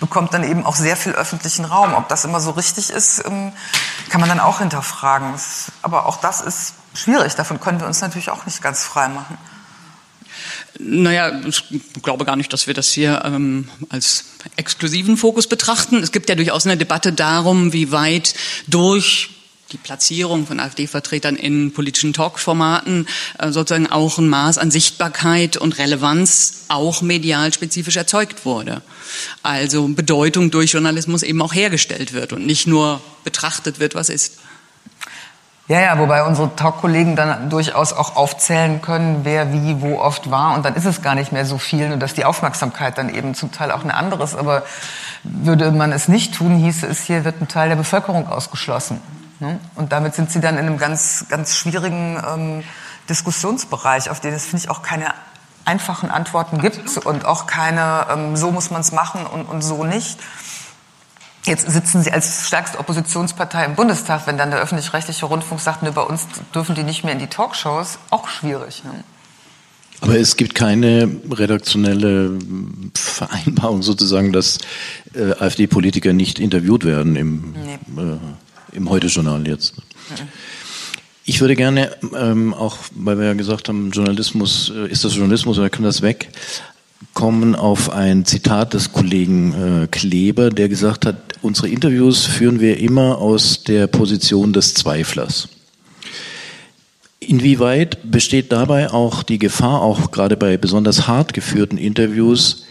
bekommt 0.00 0.34
dann 0.34 0.42
eben 0.42 0.66
auch 0.66 0.74
sehr 0.74 0.96
viel 0.96 1.12
öffentlichen 1.12 1.64
Raum. 1.64 1.94
Ob 1.94 2.08
das 2.08 2.24
immer 2.24 2.40
so 2.40 2.50
richtig 2.50 2.90
ist, 2.90 3.24
ähm, 3.24 3.52
kann 4.08 4.20
man 4.20 4.28
dann 4.28 4.40
auch 4.40 4.58
hinterfragen. 4.58 5.34
Aber 5.82 6.06
auch 6.06 6.16
das 6.16 6.40
ist 6.40 6.74
schwierig. 6.94 7.36
Davon 7.36 7.60
können 7.60 7.78
wir 7.78 7.86
uns 7.86 8.00
natürlich 8.00 8.30
auch 8.30 8.44
nicht 8.44 8.60
ganz 8.60 8.82
frei 8.82 9.06
machen. 9.06 9.38
Naja, 10.78 11.40
ich 11.46 11.64
glaube 12.02 12.24
gar 12.24 12.36
nicht, 12.36 12.52
dass 12.52 12.66
wir 12.66 12.74
das 12.74 12.90
hier 12.90 13.22
ähm, 13.24 13.68
als 13.88 14.24
exklusiven 14.56 15.16
Fokus 15.16 15.46
betrachten. 15.46 15.96
Es 15.96 16.12
gibt 16.12 16.28
ja 16.28 16.34
durchaus 16.34 16.66
eine 16.66 16.76
Debatte 16.76 17.12
darum, 17.12 17.72
wie 17.72 17.92
weit 17.92 18.34
durch 18.66 19.30
die 19.72 19.76
Platzierung 19.76 20.46
von 20.46 20.58
AfD-Vertretern 20.60 21.36
in 21.36 21.72
politischen 21.72 22.12
Talkformaten 22.12 23.06
äh, 23.38 23.52
sozusagen 23.52 23.86
auch 23.86 24.18
ein 24.18 24.28
Maß 24.28 24.58
an 24.58 24.70
Sichtbarkeit 24.70 25.56
und 25.56 25.78
Relevanz 25.78 26.64
auch 26.68 27.02
medial 27.02 27.52
spezifisch 27.52 27.96
erzeugt 27.96 28.44
wurde. 28.44 28.82
Also 29.42 29.88
Bedeutung 29.88 30.50
durch 30.50 30.72
Journalismus 30.72 31.22
eben 31.22 31.40
auch 31.42 31.54
hergestellt 31.54 32.12
wird 32.12 32.32
und 32.32 32.46
nicht 32.46 32.66
nur 32.66 33.00
betrachtet 33.24 33.78
wird, 33.78 33.94
was 33.94 34.08
ist. 34.08 34.38
Ja, 35.70 35.80
ja, 35.80 35.98
wobei 36.00 36.24
unsere 36.24 36.56
Talk-Kollegen 36.56 37.14
dann 37.14 37.48
durchaus 37.48 37.92
auch 37.92 38.16
aufzählen 38.16 38.82
können, 38.82 39.20
wer 39.22 39.52
wie 39.52 39.80
wo 39.80 40.00
oft 40.00 40.28
war. 40.28 40.56
Und 40.56 40.64
dann 40.64 40.74
ist 40.74 40.84
es 40.84 41.00
gar 41.00 41.14
nicht 41.14 41.30
mehr 41.30 41.46
so 41.46 41.58
viel 41.58 41.92
und 41.92 42.00
dass 42.00 42.12
die 42.12 42.24
Aufmerksamkeit 42.24 42.98
dann 42.98 43.08
eben 43.08 43.36
zum 43.36 43.52
Teil 43.52 43.70
auch 43.70 43.84
eine 43.84 43.94
andere 43.94 44.24
ist. 44.24 44.34
Aber 44.34 44.64
würde 45.22 45.70
man 45.70 45.92
es 45.92 46.08
nicht 46.08 46.34
tun, 46.34 46.56
hieße 46.56 46.88
es, 46.88 47.02
hier 47.02 47.24
wird 47.24 47.40
ein 47.40 47.46
Teil 47.46 47.68
der 47.68 47.76
Bevölkerung 47.76 48.26
ausgeschlossen. 48.26 49.00
Ne? 49.38 49.60
Und 49.76 49.92
damit 49.92 50.16
sind 50.16 50.32
sie 50.32 50.40
dann 50.40 50.58
in 50.58 50.66
einem 50.66 50.76
ganz, 50.76 51.26
ganz 51.28 51.54
schwierigen 51.54 52.20
ähm, 52.28 52.64
Diskussionsbereich, 53.08 54.10
auf 54.10 54.18
den 54.18 54.34
es, 54.34 54.46
finde 54.46 54.64
ich, 54.64 54.70
auch 54.70 54.82
keine 54.82 55.14
einfachen 55.66 56.10
Antworten 56.10 56.60
gibt 56.60 56.98
und 56.98 57.26
auch 57.26 57.46
keine, 57.46 58.06
ähm, 58.12 58.36
so 58.36 58.50
muss 58.50 58.72
man 58.72 58.80
es 58.80 58.90
machen 58.90 59.24
und, 59.24 59.44
und 59.44 59.62
so 59.62 59.84
nicht. 59.84 60.18
Jetzt 61.44 61.70
sitzen 61.70 62.02
Sie 62.02 62.10
als 62.10 62.46
stärkste 62.46 62.78
Oppositionspartei 62.78 63.64
im 63.64 63.74
Bundestag, 63.74 64.26
wenn 64.26 64.36
dann 64.36 64.50
der 64.50 64.60
öffentlich-rechtliche 64.60 65.24
Rundfunk 65.26 65.60
sagt, 65.60 65.82
ne, 65.82 65.92
bei 65.92 66.02
uns 66.02 66.26
dürfen 66.54 66.74
die 66.74 66.82
nicht 66.82 67.02
mehr 67.02 67.14
in 67.14 67.18
die 67.18 67.28
Talkshows, 67.28 67.98
auch 68.10 68.28
schwierig. 68.28 68.84
Ne? 68.84 69.04
Aber 70.02 70.18
es 70.18 70.36
gibt 70.36 70.54
keine 70.54 71.10
redaktionelle 71.30 72.38
Vereinbarung 72.94 73.82
sozusagen, 73.82 74.32
dass 74.32 74.58
äh, 75.14 75.32
AfD-Politiker 75.32 76.12
nicht 76.12 76.38
interviewt 76.38 76.84
werden 76.84 77.16
im, 77.16 77.52
nee. 77.52 78.02
äh, 78.02 78.76
im 78.76 78.88
Heute-Journal 78.88 79.46
jetzt. 79.46 79.76
Mhm. 79.76 80.28
Ich 81.24 81.40
würde 81.40 81.54
gerne 81.54 81.96
ähm, 82.16 82.54
auch, 82.54 82.76
weil 82.94 83.18
wir 83.18 83.26
ja 83.26 83.34
gesagt 83.34 83.68
haben, 83.68 83.90
Journalismus, 83.90 84.72
äh, 84.74 84.88
ist 84.88 85.04
das 85.04 85.14
Journalismus 85.14 85.58
oder 85.58 85.70
kann 85.70 85.84
das 85.84 86.02
weg? 86.02 86.30
Kommen 87.14 87.54
auf 87.54 87.90
ein 87.90 88.24
Zitat 88.24 88.74
des 88.74 88.92
Kollegen 88.92 89.82
äh, 89.82 89.86
Kleber, 89.88 90.50
der 90.50 90.68
gesagt 90.68 91.06
hat, 91.06 91.16
unsere 91.42 91.68
Interviews 91.68 92.24
führen 92.24 92.60
wir 92.60 92.78
immer 92.78 93.18
aus 93.18 93.64
der 93.64 93.86
Position 93.86 94.52
des 94.52 94.74
Zweiflers. 94.74 95.48
Inwieweit 97.18 98.10
besteht 98.10 98.52
dabei 98.52 98.90
auch 98.90 99.22
die 99.22 99.38
Gefahr, 99.38 99.82
auch 99.82 100.10
gerade 100.10 100.36
bei 100.36 100.56
besonders 100.56 101.06
hart 101.06 101.34
geführten 101.34 101.76
Interviews, 101.76 102.64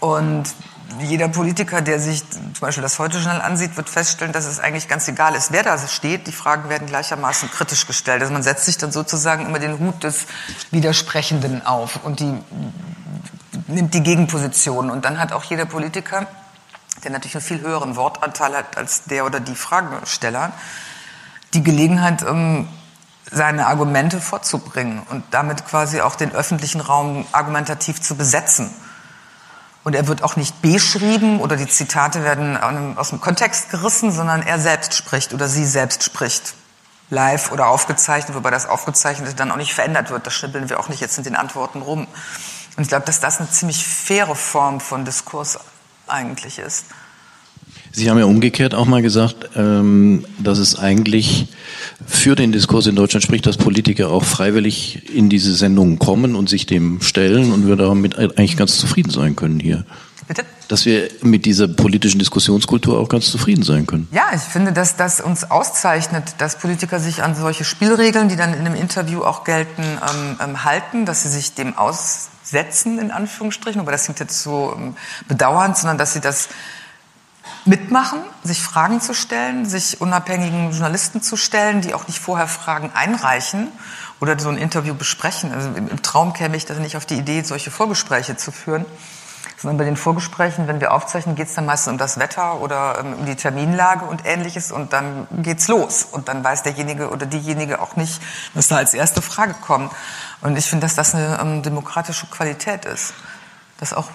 Und 0.00 0.52
jeder 1.00 1.28
Politiker, 1.28 1.80
der 1.80 2.00
sich 2.00 2.28
zum 2.30 2.52
Beispiel 2.60 2.82
das 2.82 2.98
heute 2.98 3.20
schnell 3.20 3.40
ansieht, 3.40 3.76
wird 3.76 3.88
feststellen, 3.88 4.32
dass 4.32 4.46
es 4.46 4.60
eigentlich 4.60 4.88
ganz 4.88 5.08
egal 5.08 5.34
ist, 5.34 5.52
wer 5.52 5.62
da 5.62 5.78
steht. 5.78 6.26
Die 6.26 6.32
Fragen 6.32 6.68
werden 6.68 6.86
gleichermaßen 6.86 7.50
kritisch 7.50 7.86
gestellt. 7.86 8.22
Also 8.22 8.32
man 8.32 8.42
setzt 8.42 8.64
sich 8.64 8.78
dann 8.78 8.92
sozusagen 8.92 9.46
immer 9.46 9.58
den 9.58 9.78
Hut 9.78 10.02
des 10.04 10.26
Widersprechenden 10.70 11.64
auf 11.66 12.00
und 12.04 12.20
die 12.20 12.34
nimmt 13.66 13.94
die 13.94 14.02
Gegenposition. 14.02 14.90
Und 14.90 15.04
dann 15.04 15.18
hat 15.18 15.32
auch 15.32 15.44
jeder 15.44 15.66
Politiker, 15.66 16.26
der 17.04 17.10
natürlich 17.10 17.36
einen 17.36 17.44
viel 17.44 17.60
höheren 17.60 17.96
Wortanteil 17.96 18.56
hat 18.56 18.76
als 18.76 19.04
der 19.04 19.24
oder 19.24 19.40
die 19.40 19.54
Fragesteller, 19.54 20.52
die 21.54 21.62
Gelegenheit, 21.62 22.22
ähm, 22.22 22.68
seine 23.30 23.66
Argumente 23.66 24.20
vorzubringen 24.20 25.02
und 25.08 25.24
damit 25.30 25.64
quasi 25.64 26.02
auch 26.02 26.16
den 26.16 26.32
öffentlichen 26.32 26.80
Raum 26.80 27.24
argumentativ 27.32 28.00
zu 28.00 28.14
besetzen. 28.14 28.70
Und 29.84 29.94
er 29.94 30.06
wird 30.06 30.22
auch 30.22 30.36
nicht 30.36 30.62
beschrieben 30.62 31.40
oder 31.40 31.56
die 31.56 31.66
Zitate 31.66 32.22
werden 32.22 32.56
aus 32.96 33.10
dem 33.10 33.20
Kontext 33.20 33.70
gerissen, 33.70 34.12
sondern 34.12 34.42
er 34.42 34.58
selbst 34.60 34.94
spricht 34.94 35.34
oder 35.34 35.48
sie 35.48 35.66
selbst 35.66 36.04
spricht. 36.04 36.54
Live 37.10 37.52
oder 37.52 37.66
aufgezeichnet, 37.66 38.34
wobei 38.34 38.50
das 38.50 38.66
Aufgezeichnete 38.66 39.34
dann 39.34 39.50
auch 39.50 39.56
nicht 39.56 39.74
verändert 39.74 40.10
wird. 40.10 40.26
Das 40.26 40.32
schnippeln 40.32 40.70
wir 40.70 40.80
auch 40.80 40.88
nicht 40.88 41.00
jetzt 41.00 41.18
in 41.18 41.24
den 41.24 41.36
Antworten 41.36 41.82
rum. 41.82 42.06
Und 42.76 42.82
ich 42.82 42.88
glaube, 42.88 43.04
dass 43.04 43.20
das 43.20 43.38
eine 43.38 43.50
ziemlich 43.50 43.86
faire 43.86 44.34
Form 44.34 44.80
von 44.80 45.04
Diskurs 45.04 45.58
eigentlich 46.06 46.58
ist. 46.58 46.86
Sie 47.94 48.08
haben 48.08 48.18
ja 48.18 48.24
umgekehrt 48.24 48.74
auch 48.74 48.86
mal 48.86 49.02
gesagt, 49.02 49.50
ähm, 49.54 50.24
dass 50.38 50.58
es 50.58 50.78
eigentlich 50.78 51.48
für 52.06 52.34
den 52.34 52.50
Diskurs 52.50 52.86
in 52.86 52.96
Deutschland 52.96 53.22
spricht, 53.22 53.46
dass 53.46 53.58
Politiker 53.58 54.08
auch 54.08 54.24
freiwillig 54.24 55.14
in 55.14 55.28
diese 55.28 55.54
Sendungen 55.54 55.98
kommen 55.98 56.34
und 56.34 56.48
sich 56.48 56.64
dem 56.64 57.02
stellen 57.02 57.52
und 57.52 57.66
wir 57.66 57.76
damit 57.76 58.18
eigentlich 58.18 58.56
ganz 58.56 58.78
zufrieden 58.78 59.10
sein 59.10 59.36
können 59.36 59.60
hier. 59.60 59.84
Bitte? 60.26 60.44
Dass 60.68 60.86
wir 60.86 61.10
mit 61.20 61.44
dieser 61.44 61.68
politischen 61.68 62.18
Diskussionskultur 62.18 62.98
auch 62.98 63.10
ganz 63.10 63.30
zufrieden 63.30 63.62
sein 63.62 63.86
können. 63.86 64.08
Ja, 64.12 64.30
ich 64.34 64.40
finde, 64.40 64.72
dass 64.72 64.96
das 64.96 65.20
uns 65.20 65.50
auszeichnet, 65.50 66.36
dass 66.38 66.58
Politiker 66.58 66.98
sich 66.98 67.22
an 67.22 67.34
solche 67.34 67.64
Spielregeln, 67.64 68.28
die 68.30 68.36
dann 68.36 68.54
in 68.54 68.60
einem 68.60 68.74
Interview 68.74 69.22
auch 69.22 69.44
gelten, 69.44 69.82
ähm, 69.82 70.36
ähm 70.40 70.64
halten, 70.64 71.04
dass 71.04 71.24
sie 71.24 71.28
sich 71.28 71.52
dem 71.52 71.76
aussetzen, 71.76 72.98
in 72.98 73.10
Anführungsstrichen, 73.10 73.82
aber 73.82 73.92
das 73.92 74.04
klingt 74.04 74.20
jetzt 74.20 74.42
so 74.42 74.74
ähm, 74.74 74.94
bedauernd, 75.28 75.76
sondern 75.76 75.98
dass 75.98 76.14
sie 76.14 76.20
das 76.20 76.48
mitmachen, 77.64 78.18
sich 78.42 78.60
Fragen 78.62 79.00
zu 79.00 79.14
stellen, 79.14 79.66
sich 79.66 80.00
unabhängigen 80.00 80.70
Journalisten 80.70 81.22
zu 81.22 81.36
stellen, 81.36 81.80
die 81.80 81.94
auch 81.94 82.06
nicht 82.08 82.18
vorher 82.18 82.48
Fragen 82.48 82.90
einreichen 82.94 83.68
oder 84.20 84.38
so 84.38 84.48
ein 84.48 84.56
Interview 84.56 84.94
besprechen. 84.94 85.52
Also 85.52 85.68
im 85.68 86.02
Traum 86.02 86.32
käme 86.32 86.56
ich 86.56 86.64
da 86.66 86.74
nicht 86.74 86.96
auf 86.96 87.06
die 87.06 87.14
Idee, 87.14 87.42
solche 87.42 87.70
Vorgespräche 87.70 88.36
zu 88.36 88.52
führen. 88.52 88.84
Sondern 89.56 89.78
bei 89.78 89.84
den 89.84 89.96
Vorgesprächen, 89.96 90.66
wenn 90.66 90.80
wir 90.80 90.92
aufzeichnen, 90.92 91.36
geht 91.36 91.46
es 91.46 91.54
dann 91.54 91.66
meistens 91.66 91.92
um 91.92 91.98
das 91.98 92.18
Wetter 92.18 92.60
oder 92.60 92.98
ähm, 92.98 93.14
um 93.14 93.26
die 93.26 93.36
Terminlage 93.36 94.04
und 94.04 94.26
ähnliches 94.26 94.72
und 94.72 94.92
dann 94.92 95.28
geht's 95.30 95.68
los. 95.68 96.04
Und 96.10 96.26
dann 96.26 96.42
weiß 96.42 96.64
derjenige 96.64 97.10
oder 97.10 97.26
diejenige 97.26 97.80
auch 97.80 97.94
nicht, 97.94 98.20
was 98.54 98.66
da 98.66 98.76
als 98.76 98.92
erste 98.92 99.22
Frage 99.22 99.54
kommt. 99.54 99.92
Und 100.40 100.56
ich 100.58 100.66
finde, 100.66 100.86
dass 100.86 100.96
das 100.96 101.14
eine 101.14 101.38
ähm, 101.40 101.62
demokratische 101.62 102.26
Qualität 102.26 102.86
ist, 102.86 103.14
das 103.78 103.92
auch 103.92 104.08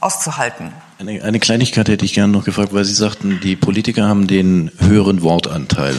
auszuhalten. 0.00 0.72
Eine, 0.98 1.22
eine 1.22 1.40
Kleinigkeit 1.40 1.88
hätte 1.90 2.06
ich 2.06 2.14
gerne 2.14 2.32
noch 2.32 2.44
gefragt, 2.44 2.72
weil 2.72 2.84
Sie 2.86 2.94
sagten, 2.94 3.38
die 3.42 3.54
Politiker 3.54 4.08
haben 4.08 4.26
den 4.26 4.70
höheren 4.78 5.20
Wortanteil. 5.20 5.94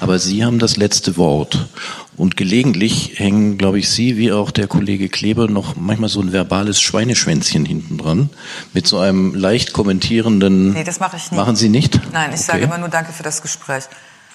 Aber 0.00 0.18
Sie 0.18 0.44
haben 0.44 0.58
das 0.58 0.76
letzte 0.76 1.16
Wort. 1.16 1.68
Und 2.16 2.36
gelegentlich 2.36 3.12
hängen, 3.16 3.56
glaube 3.56 3.78
ich, 3.78 3.88
Sie 3.88 4.16
wie 4.16 4.32
auch 4.32 4.50
der 4.50 4.66
Kollege 4.66 5.08
Kleber 5.08 5.46
noch 5.46 5.76
manchmal 5.76 6.08
so 6.08 6.20
ein 6.20 6.32
verbales 6.32 6.80
Schweineschwänzchen 6.80 7.64
hinten 7.64 7.98
dran. 7.98 8.30
Mit 8.72 8.88
so 8.88 8.98
einem 8.98 9.32
leicht 9.32 9.72
kommentierenden. 9.72 10.72
Nee, 10.72 10.84
das 10.84 10.98
mache 10.98 11.16
ich 11.16 11.30
nicht. 11.30 11.38
Machen 11.38 11.54
Sie 11.54 11.68
nicht? 11.68 12.00
Nein, 12.12 12.30
ich 12.30 12.40
okay. 12.40 12.42
sage 12.42 12.64
immer 12.64 12.78
nur 12.78 12.88
Danke 12.88 13.12
für 13.12 13.22
das 13.22 13.42
Gespräch. 13.42 13.84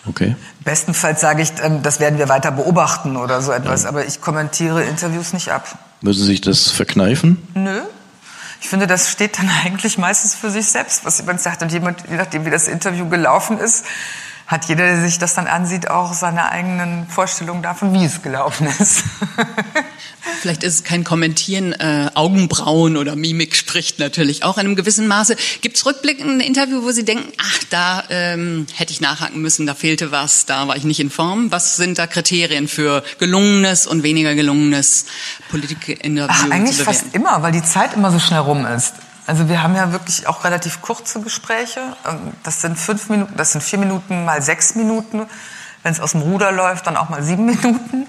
Okay. 0.07 0.37
Bestenfalls 0.63 1.19
sage 1.19 1.41
ich, 1.41 1.51
ähm, 1.61 1.83
das 1.83 1.99
werden 1.99 2.17
wir 2.17 2.29
weiter 2.29 2.51
beobachten 2.51 3.17
oder 3.17 3.41
so 3.41 3.51
etwas. 3.51 3.83
Ja. 3.83 3.89
Aber 3.89 4.07
ich 4.07 4.21
kommentiere 4.21 4.85
Interviews 4.85 5.33
nicht 5.33 5.49
ab. 5.49 5.77
Müssen 5.99 6.21
Sie 6.21 6.27
sich 6.27 6.41
das 6.41 6.69
verkneifen? 6.69 7.37
Nö, 7.55 7.81
ich 8.61 8.69
finde, 8.69 8.87
das 8.87 9.09
steht 9.09 9.39
dann 9.39 9.49
eigentlich 9.65 9.97
meistens 9.97 10.35
für 10.35 10.49
sich 10.49 10.67
selbst, 10.67 11.05
was 11.05 11.19
jemand 11.19 11.41
sagt. 11.41 11.61
Und 11.61 11.71
jemand, 11.71 12.03
je 12.09 12.17
nachdem, 12.17 12.45
wie 12.45 12.49
das 12.49 12.67
Interview 12.67 13.07
gelaufen 13.09 13.59
ist, 13.59 13.85
hat 14.47 14.65
jeder, 14.69 14.85
der 14.85 15.01
sich 15.01 15.19
das 15.19 15.33
dann 15.35 15.45
ansieht, 15.45 15.89
auch 15.89 16.13
seine 16.13 16.49
eigenen 16.49 17.05
Vorstellungen 17.07 17.61
davon, 17.61 17.93
wie 17.93 18.05
es 18.05 18.21
gelaufen 18.21 18.67
ist. 18.79 19.03
Vielleicht 20.41 20.63
ist 20.63 20.73
es 20.73 20.83
kein 20.85 21.03
Kommentieren, 21.03 21.73
äh, 21.73 22.09
Augenbrauen 22.13 22.95
oder 22.95 23.17
Mimik 23.17 23.57
spricht 23.57 23.99
natürlich 23.99 24.43
auch 24.43 24.57
in 24.57 24.65
einem 24.65 24.75
gewissen 24.77 25.07
Maße. 25.07 25.35
Gibt 25.59 25.75
es 25.75 25.85
rückblickend 25.85 26.29
ein 26.29 26.39
Interview, 26.39 26.83
wo 26.83 26.91
Sie 26.91 27.03
denken, 27.03 27.29
ach, 27.37 27.59
da 27.69 28.03
ähm, 28.09 28.67
hätte 28.73 28.93
ich 28.93 29.01
nachhaken 29.01 29.41
müssen, 29.41 29.67
da 29.67 29.75
fehlte 29.75 30.11
was, 30.11 30.45
da 30.45 30.67
war 30.69 30.77
ich 30.77 30.85
nicht 30.85 31.01
in 31.01 31.09
Form? 31.09 31.51
Was 31.51 31.75
sind 31.75 31.99
da 31.99 32.07
Kriterien 32.07 32.69
für 32.69 33.03
gelungenes 33.19 33.85
und 33.85 34.03
weniger 34.03 34.33
gelungenes 34.33 35.07
Politikinterview? 35.49 36.29
Ach, 36.29 36.51
eigentlich 36.51 36.81
fast 36.81 37.13
immer, 37.13 37.41
weil 37.41 37.51
die 37.51 37.63
Zeit 37.63 37.95
immer 37.95 38.11
so 38.11 38.19
schnell 38.19 38.39
rum 38.39 38.65
ist. 38.65 38.93
Also 39.27 39.49
wir 39.49 39.61
haben 39.61 39.75
ja 39.75 39.91
wirklich 39.91 40.25
auch 40.25 40.45
relativ 40.45 40.81
kurze 40.81 41.21
Gespräche. 41.21 41.81
Ähm, 42.07 42.33
das 42.43 42.61
sind 42.61 42.79
fünf 42.79 43.09
Minuten, 43.09 43.35
das 43.35 43.51
sind 43.51 43.61
vier 43.61 43.77
Minuten 43.77 44.23
mal 44.25 44.41
sechs 44.41 44.73
Minuten. 44.73 45.27
Wenn 45.83 45.91
es 45.91 45.99
aus 45.99 46.13
dem 46.13 46.21
Ruder 46.21 46.51
läuft, 46.51 46.87
dann 46.87 46.97
auch 46.97 47.09
mal 47.09 47.21
sieben 47.21 47.45
Minuten. 47.45 48.07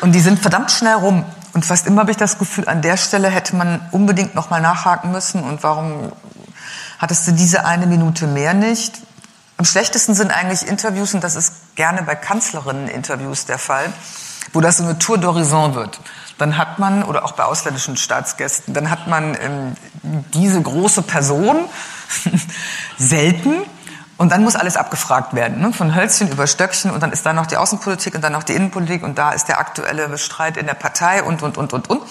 Und 0.00 0.12
die 0.12 0.20
sind 0.20 0.40
verdammt 0.40 0.72
schnell 0.72 0.94
rum. 0.94 1.24
Und 1.54 1.64
fast 1.64 1.86
immer 1.86 2.00
habe 2.00 2.10
ich 2.10 2.16
das 2.16 2.38
Gefühl, 2.38 2.68
an 2.68 2.82
der 2.82 2.96
Stelle 2.96 3.28
hätte 3.28 3.54
man 3.54 3.80
unbedingt 3.92 4.34
noch 4.34 4.50
mal 4.50 4.60
nachhaken 4.60 5.12
müssen. 5.12 5.44
Und 5.44 5.62
warum 5.62 6.12
hattest 6.98 7.28
du 7.28 7.32
diese 7.32 7.64
eine 7.64 7.86
Minute 7.86 8.26
mehr 8.26 8.52
nicht? 8.52 9.00
Am 9.58 9.64
schlechtesten 9.64 10.14
sind 10.14 10.32
eigentlich 10.32 10.66
Interviews, 10.66 11.14
und 11.14 11.22
das 11.22 11.36
ist 11.36 11.76
gerne 11.76 12.02
bei 12.02 12.16
Kanzlerinnen-Interviews 12.16 13.44
der 13.44 13.58
Fall, 13.58 13.92
wo 14.52 14.60
das 14.60 14.78
so 14.78 14.82
eine 14.82 14.98
Tour 14.98 15.18
d'Horizon 15.18 15.74
wird 15.74 16.00
dann 16.38 16.58
hat 16.58 16.78
man, 16.78 17.02
oder 17.02 17.24
auch 17.24 17.32
bei 17.32 17.44
ausländischen 17.44 17.96
Staatsgästen, 17.96 18.74
dann 18.74 18.90
hat 18.90 19.06
man 19.06 19.36
ähm, 19.40 19.76
diese 20.34 20.60
große 20.60 21.02
Person 21.02 21.64
selten 22.98 23.62
und 24.16 24.30
dann 24.30 24.44
muss 24.44 24.54
alles 24.56 24.76
abgefragt 24.76 25.34
werden, 25.34 25.60
ne? 25.60 25.72
von 25.72 25.94
Hölzchen 25.94 26.30
über 26.30 26.46
Stöckchen 26.46 26.90
und 26.90 27.02
dann 27.02 27.12
ist 27.12 27.26
da 27.26 27.32
noch 27.32 27.46
die 27.46 27.56
Außenpolitik 27.56 28.14
und 28.14 28.22
dann 28.22 28.32
noch 28.32 28.44
die 28.44 28.52
Innenpolitik 28.52 29.02
und 29.02 29.18
da 29.18 29.32
ist 29.32 29.48
der 29.48 29.58
aktuelle 29.58 30.16
Streit 30.18 30.56
in 30.56 30.66
der 30.66 30.74
Partei 30.74 31.22
und, 31.22 31.42
und, 31.42 31.58
und, 31.58 31.72
und, 31.72 31.90
und. 31.90 32.02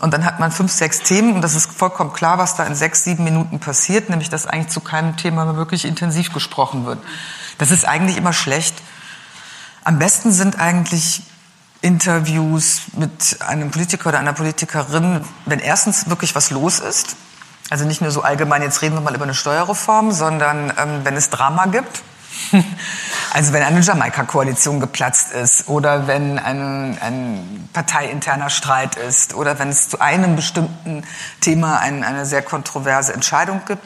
Und 0.00 0.14
dann 0.14 0.24
hat 0.24 0.40
man 0.40 0.50
fünf, 0.50 0.72
sechs 0.72 1.00
Themen 1.00 1.34
und 1.34 1.42
das 1.42 1.54
ist 1.54 1.70
vollkommen 1.70 2.12
klar, 2.12 2.38
was 2.38 2.56
da 2.56 2.64
in 2.64 2.74
sechs, 2.74 3.04
sieben 3.04 3.22
Minuten 3.22 3.60
passiert, 3.60 4.08
nämlich 4.08 4.30
dass 4.30 4.46
eigentlich 4.46 4.68
zu 4.68 4.80
keinem 4.80 5.16
Thema 5.16 5.56
wirklich 5.56 5.84
intensiv 5.84 6.32
gesprochen 6.32 6.86
wird. 6.86 6.98
Das 7.58 7.70
ist 7.70 7.86
eigentlich 7.86 8.16
immer 8.16 8.32
schlecht. 8.32 8.74
Am 9.84 9.98
besten 9.98 10.32
sind 10.32 10.58
eigentlich 10.58 11.22
Interviews 11.82 12.82
mit 12.96 13.38
einem 13.40 13.70
Politiker 13.70 14.10
oder 14.10 14.18
einer 14.18 14.32
Politikerin, 14.32 15.24
wenn 15.46 15.58
erstens 15.60 16.08
wirklich 16.10 16.34
was 16.34 16.50
los 16.50 16.78
ist, 16.78 17.16
also 17.70 17.84
nicht 17.84 18.00
nur 18.00 18.10
so 18.10 18.22
allgemein, 18.22 18.62
jetzt 18.62 18.82
reden 18.82 18.96
wir 18.96 19.00
mal 19.00 19.14
über 19.14 19.24
eine 19.24 19.34
Steuerreform, 19.34 20.12
sondern 20.12 20.72
ähm, 20.76 21.00
wenn 21.04 21.14
es 21.16 21.30
Drama 21.30 21.66
gibt, 21.66 22.02
also 23.32 23.52
wenn 23.52 23.62
eine 23.62 23.80
Jamaika-Koalition 23.80 24.80
geplatzt 24.80 25.32
ist 25.32 25.68
oder 25.68 26.06
wenn 26.06 26.38
ein, 26.38 26.98
ein 27.00 27.68
parteiinterner 27.72 28.50
Streit 28.50 28.96
ist 28.96 29.34
oder 29.34 29.58
wenn 29.58 29.68
es 29.68 29.88
zu 29.88 30.00
einem 30.00 30.36
bestimmten 30.36 31.04
Thema 31.40 31.78
ein, 31.78 32.04
eine 32.04 32.26
sehr 32.26 32.42
kontroverse 32.42 33.14
Entscheidung 33.14 33.62
gibt 33.66 33.82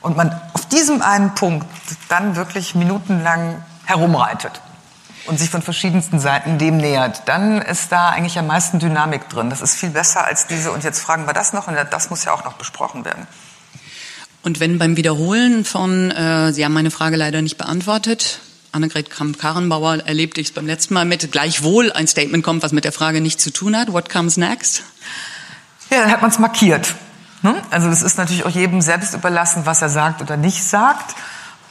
und 0.00 0.16
man 0.16 0.38
auf 0.52 0.66
diesem 0.66 1.02
einen 1.02 1.34
Punkt 1.34 1.66
dann 2.08 2.36
wirklich 2.36 2.74
minutenlang 2.74 3.62
herumreitet 3.84 4.60
und 5.26 5.38
sich 5.38 5.50
von 5.50 5.62
verschiedensten 5.62 6.18
Seiten 6.18 6.58
dem 6.58 6.76
nähert, 6.76 7.22
dann 7.26 7.62
ist 7.62 7.92
da 7.92 8.10
eigentlich 8.10 8.38
am 8.38 8.46
meisten 8.46 8.78
Dynamik 8.78 9.28
drin. 9.28 9.50
Das 9.50 9.60
ist 9.60 9.74
viel 9.74 9.90
besser 9.90 10.24
als 10.24 10.46
diese, 10.46 10.72
und 10.72 10.84
jetzt 10.84 11.00
fragen 11.00 11.26
wir 11.26 11.32
das 11.32 11.52
noch, 11.52 11.68
und 11.68 11.76
das 11.90 12.10
muss 12.10 12.24
ja 12.24 12.32
auch 12.32 12.44
noch 12.44 12.54
besprochen 12.54 13.04
werden. 13.04 13.26
Und 14.42 14.58
wenn 14.58 14.78
beim 14.78 14.96
Wiederholen 14.96 15.64
von, 15.64 16.10
äh, 16.10 16.52
Sie 16.52 16.64
haben 16.64 16.72
meine 16.72 16.90
Frage 16.90 17.16
leider 17.16 17.42
nicht 17.42 17.58
beantwortet, 17.58 18.40
Annegret 18.72 19.10
Kramp-Karrenbauer 19.10 19.98
erlebte 20.06 20.40
ich 20.40 20.48
es 20.48 20.52
beim 20.54 20.66
letzten 20.66 20.94
Mal 20.94 21.04
mit, 21.04 21.30
gleichwohl 21.30 21.92
ein 21.92 22.08
Statement 22.08 22.42
kommt, 22.42 22.62
was 22.62 22.72
mit 22.72 22.84
der 22.84 22.92
Frage 22.92 23.20
nichts 23.20 23.44
zu 23.44 23.52
tun 23.52 23.76
hat. 23.76 23.92
What 23.92 24.08
comes 24.08 24.38
next? 24.38 24.82
Ja, 25.90 26.00
dann 26.00 26.10
hat 26.10 26.22
man 26.22 26.30
es 26.30 26.38
markiert. 26.38 26.94
Ne? 27.42 27.54
Also 27.70 27.88
das 27.88 28.02
ist 28.02 28.16
natürlich 28.16 28.44
auch 28.44 28.50
jedem 28.50 28.80
selbst 28.80 29.14
überlassen, 29.14 29.66
was 29.66 29.82
er 29.82 29.90
sagt 29.90 30.22
oder 30.22 30.38
nicht 30.38 30.64
sagt. 30.64 31.14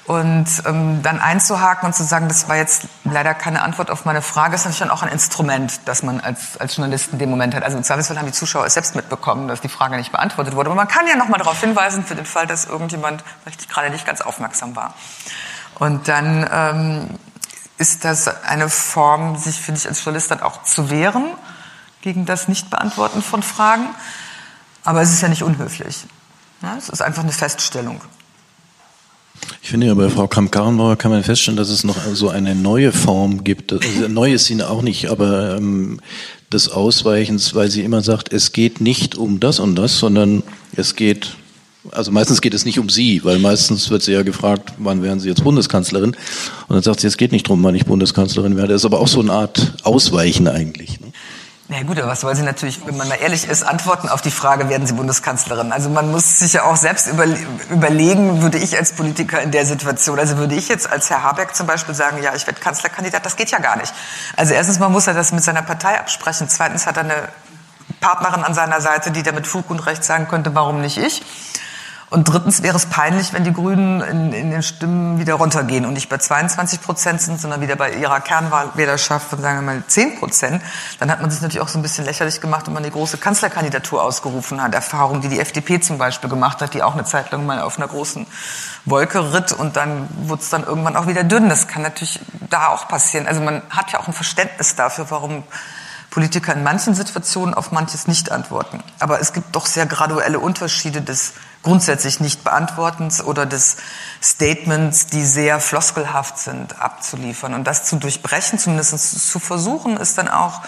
Und 0.08 0.48
ähm, 0.66 1.04
dann 1.04 1.20
einzuhaken 1.20 1.88
und 1.88 1.94
zu 1.94 2.04
sagen, 2.04 2.28
das 2.28 2.50
war 2.50 2.58
jetzt 2.58 2.88
leider 3.04 3.34
keine 3.36 3.62
Antwort 3.62 3.92
auf 3.92 4.04
meine 4.04 4.22
Frage, 4.22 4.56
ist 4.56 4.62
natürlich 4.62 4.80
dann 4.80 4.90
auch 4.90 5.04
ein 5.04 5.10
Instrument, 5.10 5.82
das 5.86 6.02
man 6.02 6.20
als, 6.20 6.58
als 6.60 6.76
Journalist 6.76 7.14
in 7.14 7.20
dem 7.20 7.30
Moment 7.30 7.54
hat. 7.54 7.64
Also 7.64 7.78
im 7.78 7.84
Zweifelsfall 7.84 8.18
haben 8.18 8.26
die 8.26 8.32
Zuschauer 8.32 8.66
es 8.66 8.74
selbst 8.74 8.96
mitbekommen, 8.96 9.48
dass 9.48 9.62
die 9.62 9.70
Frage 9.70 9.96
nicht 9.98 10.12
beantwortet 10.12 10.56
wurde. 10.56 10.70
Aber 10.70 10.76
man 10.76 10.88
kann 10.88 11.08
ja 11.08 11.16
noch 11.16 11.28
mal 11.28 11.38
darauf 11.38 11.60
hinweisen, 11.62 12.04
für 12.04 12.16
den 12.16 12.26
Fall, 12.26 12.48
dass 12.48 12.66
irgendjemand 12.66 13.24
vielleicht 13.44 13.70
gerade 13.70 13.92
nicht 13.92 14.06
ganz 14.06 14.22
aufmerksam 14.22 14.76
war. 14.76 14.96
Und 15.76 16.08
dann 16.08 16.50
ähm, 16.52 17.10
ist 17.78 18.04
das 18.04 18.44
eine 18.44 18.70
Form, 18.70 19.38
sich, 19.38 19.62
finde 19.62 19.80
ich, 19.80 19.88
als 19.88 20.04
Journalist 20.04 20.32
dann 20.32 20.42
auch 20.42 20.64
zu 20.64 20.90
wehren 20.90 21.26
gegen 22.02 22.26
das 22.26 22.48
Nichtbeantworten 22.48 23.22
von 23.22 23.44
Fragen. 23.44 23.88
Aber 24.84 25.02
es 25.02 25.12
ist 25.12 25.22
ja 25.22 25.28
nicht 25.28 25.44
unhöflich. 25.44 26.06
Ja, 26.62 26.76
es 26.78 26.90
ist 26.90 27.02
einfach 27.02 27.24
eine 27.24 27.32
Feststellung. 27.32 28.02
Ich 29.64 29.70
finde 29.70 29.88
ja 29.88 29.94
bei 29.94 30.10
Frau 30.10 30.28
Kramp-Karrenbauer 30.28 30.98
kann 30.98 31.12
man 31.12 31.24
feststellen, 31.24 31.58
dass 31.58 31.70
es 31.70 31.84
noch 31.84 31.98
so 32.14 32.30
eine 32.30 32.56
neue 32.56 32.92
Form 32.92 33.44
gibt. 33.44 33.72
Also 33.72 34.08
neu 34.10 34.34
ist 34.34 34.46
sie 34.46 34.62
auch 34.64 34.82
nicht, 34.82 35.10
aber 35.10 35.58
ähm, 35.58 36.00
des 36.52 36.70
Ausweichens, 36.70 37.56
weil 37.56 37.70
sie 37.72 37.82
immer 37.82 38.02
sagt, 38.02 38.34
es 38.34 38.52
geht 38.52 38.82
nicht 38.82 39.16
um 39.16 39.40
das 39.40 39.60
und 39.60 39.76
das, 39.76 39.98
sondern 39.98 40.44
es 40.76 40.96
geht, 40.96 41.36
also 41.92 42.12
meistens 42.12 42.42
geht 42.42 42.54
es 42.54 42.66
nicht 42.66 42.80
um 42.80 42.90
sie, 42.90 43.24
weil 43.24 43.40
meistens 43.40 43.90
wird 43.90 44.04
sie 44.04 44.12
ja 44.12 44.24
gefragt, 44.24 44.74
wann 44.78 45.02
werden 45.02 45.20
Sie 45.20 45.30
jetzt 45.30 45.44
Bundeskanzlerin? 45.44 46.12
Und 46.68 46.76
dann 46.76 46.84
sagt 46.84 47.00
sie, 47.00 47.08
es 47.08 47.18
geht 47.18 47.32
nicht 47.32 47.48
darum, 47.48 47.64
wann 47.64 47.76
ich 47.76 47.86
Bundeskanzlerin 47.86 48.58
werde. 48.58 48.74
Das 48.74 48.82
ist 48.82 48.86
aber 48.86 49.00
auch 49.00 49.08
so 49.08 49.22
eine 49.22 49.32
Art 49.32 49.76
Ausweichen 49.84 50.48
eigentlich. 50.48 51.00
Ne? 51.00 51.11
Na 51.72 51.78
ja, 51.78 51.84
gut, 51.84 51.98
aber 52.00 52.10
was 52.10 52.20
soll 52.20 52.36
sie 52.36 52.42
natürlich, 52.42 52.86
wenn 52.86 52.98
man 52.98 53.08
mal 53.08 53.16
ehrlich 53.16 53.48
ist, 53.48 53.64
antworten 53.64 54.10
auf 54.10 54.22
die 54.22 54.30
Frage, 54.30 54.68
werden 54.68 54.86
Sie 54.86 54.92
Bundeskanzlerin? 54.92 55.72
Also 55.72 55.90
man 55.90 56.12
muss 56.12 56.40
sich 56.40 56.52
ja 56.52 56.64
auch 56.64 56.76
selbst 56.76 57.08
überlegen, 57.08 58.42
würde 58.42 58.58
ich 58.58 58.78
als 58.78 58.92
Politiker 58.92 59.42
in 59.42 59.52
der 59.52 59.66
Situation, 59.66 60.20
also 60.20 60.36
würde 60.36 60.54
ich 60.54 60.68
jetzt 60.68 60.92
als 60.92 61.10
Herr 61.10 61.24
Habeck 61.24 61.56
zum 61.56 61.68
Beispiel 61.68 61.96
sagen, 61.96 62.22
ja, 62.22 62.36
ich 62.36 62.46
werde 62.46 62.60
Kanzlerkandidat, 62.60 63.26
das 63.26 63.38
geht 63.38 63.52
ja 63.52 63.60
gar 63.60 63.78
nicht. 63.78 63.94
Also 64.36 64.54
erstens 64.54 64.80
mal 64.80 64.90
muss 64.90 65.08
er 65.08 65.14
das 65.14 65.32
mit 65.32 65.46
seiner 65.46 65.62
Partei 65.62 65.98
absprechen. 65.98 66.50
Zweitens 66.50 66.86
hat 66.86 66.98
er 66.98 67.06
eine 67.06 67.30
Partnerin 68.02 68.44
an 68.44 68.54
seiner 68.54 68.82
Seite, 68.82 69.12
die 69.12 69.24
da 69.24 69.32
mit 69.32 69.48
Fug 69.48 69.70
und 69.70 69.80
Recht 69.80 70.04
sagen 70.04 70.28
könnte, 70.28 70.54
warum 70.54 70.82
nicht 70.82 70.98
ich? 70.98 71.24
Und 72.12 72.26
drittens 72.26 72.62
wäre 72.62 72.76
es 72.76 72.88
peinlich, 72.88 73.32
wenn 73.32 73.46
die 73.46 73.54
Grünen 73.54 74.02
in, 74.02 74.34
in 74.34 74.52
den 74.52 74.64
Stimmen 74.64 75.18
wieder 75.18 75.36
runtergehen 75.36 75.86
und 75.86 75.94
nicht 75.94 76.10
bei 76.10 76.18
22 76.18 76.82
Prozent 76.82 77.22
sind, 77.22 77.40
sondern 77.40 77.62
wieder 77.62 77.78
bei 77.78 77.94
ihrer 77.94 78.20
Kernwahlwählerschaft 78.20 79.30
von, 79.30 79.40
sagen 79.40 79.60
wir 79.60 79.62
mal, 79.62 79.84
10 79.88 80.20
Prozent. 80.20 80.62
Dann 81.00 81.10
hat 81.10 81.22
man 81.22 81.32
sich 81.32 81.40
natürlich 81.40 81.62
auch 81.62 81.70
so 81.70 81.80
ein 81.80 81.82
bisschen 81.82 82.04
lächerlich 82.04 82.42
gemacht, 82.42 82.68
wenn 82.68 82.74
man 82.74 82.84
die 82.84 82.92
große 82.92 83.18
Kanzlerkandidatur 83.18 84.04
ausgerufen 84.04 84.62
hat. 84.62 84.76
Erfahrung, 84.76 85.22
die 85.22 85.30
die 85.30 85.40
FDP 85.40 85.80
zum 85.80 85.98
Beispiel 85.98 86.30
gemacht 86.30 86.62
hat, 86.62 86.74
die 86.74 86.84
auch 86.84 86.96
eine 86.96 87.06
Zeit 87.06 87.32
lang 87.32 87.46
mal 87.46 87.62
auf 87.62 87.78
einer 87.78 87.88
großen 87.88 88.28
Wolke 88.84 89.34
ritt 89.34 89.54
und 89.54 89.78
dann 89.78 90.10
wurde 90.28 90.42
es 90.42 90.50
dann 90.50 90.66
irgendwann 90.66 90.98
auch 90.98 91.08
wieder 91.08 91.24
dünn. 91.24 91.48
Das 91.48 91.70
kann 91.70 91.82
natürlich 91.82 92.20
da 92.50 92.68
auch 92.68 92.90
passieren. 92.90 93.26
Also 93.26 93.40
man 93.40 93.62
hat 93.70 93.94
ja 93.94 94.02
auch 94.02 94.08
ein 94.10 94.14
Verständnis 94.14 94.76
dafür, 94.76 95.06
warum 95.08 95.46
Politiker 96.10 96.54
in 96.54 96.64
manchen 96.64 96.94
Situationen 96.94 97.54
auf 97.54 97.72
manches 97.72 98.06
nicht 98.06 98.34
antworten. 98.34 98.84
Aber 99.00 99.22
es 99.22 99.32
gibt 99.32 99.56
doch 99.56 99.66
sehr 99.66 99.86
graduelle 99.86 100.40
Unterschiede 100.40 101.02
des 101.02 101.36
grundsätzlich 101.64 102.20
nicht 102.20 102.44
Beantwortens 102.44 103.24
oder 103.24 103.46
des 103.46 103.78
Statements, 104.22 105.08
die 105.08 105.24
sehr 105.24 105.60
floskelhaft 105.60 106.38
sind, 106.38 106.80
abzuliefern. 106.80 107.54
Und 107.54 107.66
das 107.66 107.86
zu 107.86 107.98
durchbrechen, 107.98 108.60
zumindest 108.60 109.30
zu 109.30 109.40
versuchen, 109.40 109.98
ist 109.98 110.18
dann 110.18 110.28
auch 110.28 110.62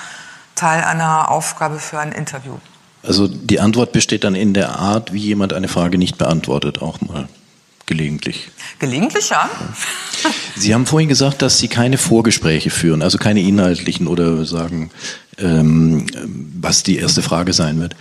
Teil 0.55 0.83
einer 0.83 1.29
Aufgabe 1.29 1.79
für 1.79 1.99
ein 1.99 2.11
Interview. 2.11 2.57
Also 3.01 3.27
die 3.27 3.59
Antwort 3.59 3.91
besteht 3.91 4.23
dann 4.23 4.35
in 4.35 4.53
der 4.53 4.79
Art, 4.79 5.11
wie 5.11 5.19
jemand 5.19 5.53
eine 5.53 5.67
Frage 5.67 5.97
nicht 5.97 6.17
beantwortet, 6.17 6.81
auch 6.81 7.01
mal. 7.01 7.27
Gelegentlich. 7.85 8.49
Gelegentlich, 8.79 9.29
ja. 9.29 9.49
Sie 10.55 10.73
haben 10.73 10.85
vorhin 10.85 11.09
gesagt, 11.09 11.41
dass 11.41 11.57
Sie 11.57 11.67
keine 11.67 11.97
Vorgespräche 11.97 12.69
führen, 12.69 13.01
also 13.01 13.17
keine 13.17 13.41
inhaltlichen 13.41 14.07
oder 14.07 14.45
sagen, 14.45 14.89
ähm, 15.37 16.07
was 16.61 16.83
die 16.83 16.97
erste 16.97 17.21
Frage 17.21 17.51
sein 17.51 17.81
wird. 17.81 17.97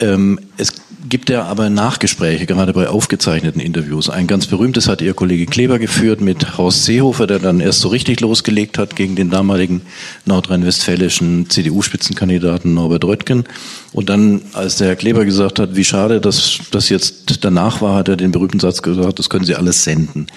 Ähm, 0.00 0.40
es 0.56 0.72
gibt 1.08 1.30
ja 1.30 1.44
aber 1.44 1.70
Nachgespräche, 1.70 2.46
gerade 2.46 2.72
bei 2.72 2.88
aufgezeichneten 2.88 3.60
Interviews. 3.60 4.08
Ein 4.08 4.26
ganz 4.26 4.46
berühmtes 4.46 4.88
hat 4.88 5.02
Ihr 5.02 5.14
Kollege 5.14 5.46
Kleber 5.46 5.78
geführt 5.78 6.20
mit 6.20 6.58
Horst 6.58 6.84
Seehofer, 6.84 7.26
der 7.26 7.38
dann 7.38 7.60
erst 7.60 7.80
so 7.80 7.88
richtig 7.88 8.20
losgelegt 8.20 8.78
hat 8.78 8.96
gegen 8.96 9.16
den 9.16 9.30
damaligen 9.30 9.82
nordrhein-westfälischen 10.24 11.50
CDU-Spitzenkandidaten 11.50 12.74
Norbert 12.74 13.04
Röttgen. 13.04 13.44
Und 13.92 14.08
dann, 14.08 14.42
als 14.52 14.76
der 14.76 14.88
Herr 14.88 14.96
Kleber 14.96 15.24
gesagt 15.24 15.58
hat, 15.58 15.76
wie 15.76 15.84
schade, 15.84 16.20
dass 16.20 16.58
das 16.70 16.88
jetzt 16.88 17.44
danach 17.44 17.80
war, 17.80 17.96
hat 17.96 18.08
er 18.08 18.16
den 18.16 18.32
berühmten 18.32 18.60
Satz 18.60 18.82
gesagt, 18.82 19.18
das 19.18 19.30
können 19.30 19.44
Sie 19.44 19.54
alles 19.54 19.84
senden. 19.84 20.28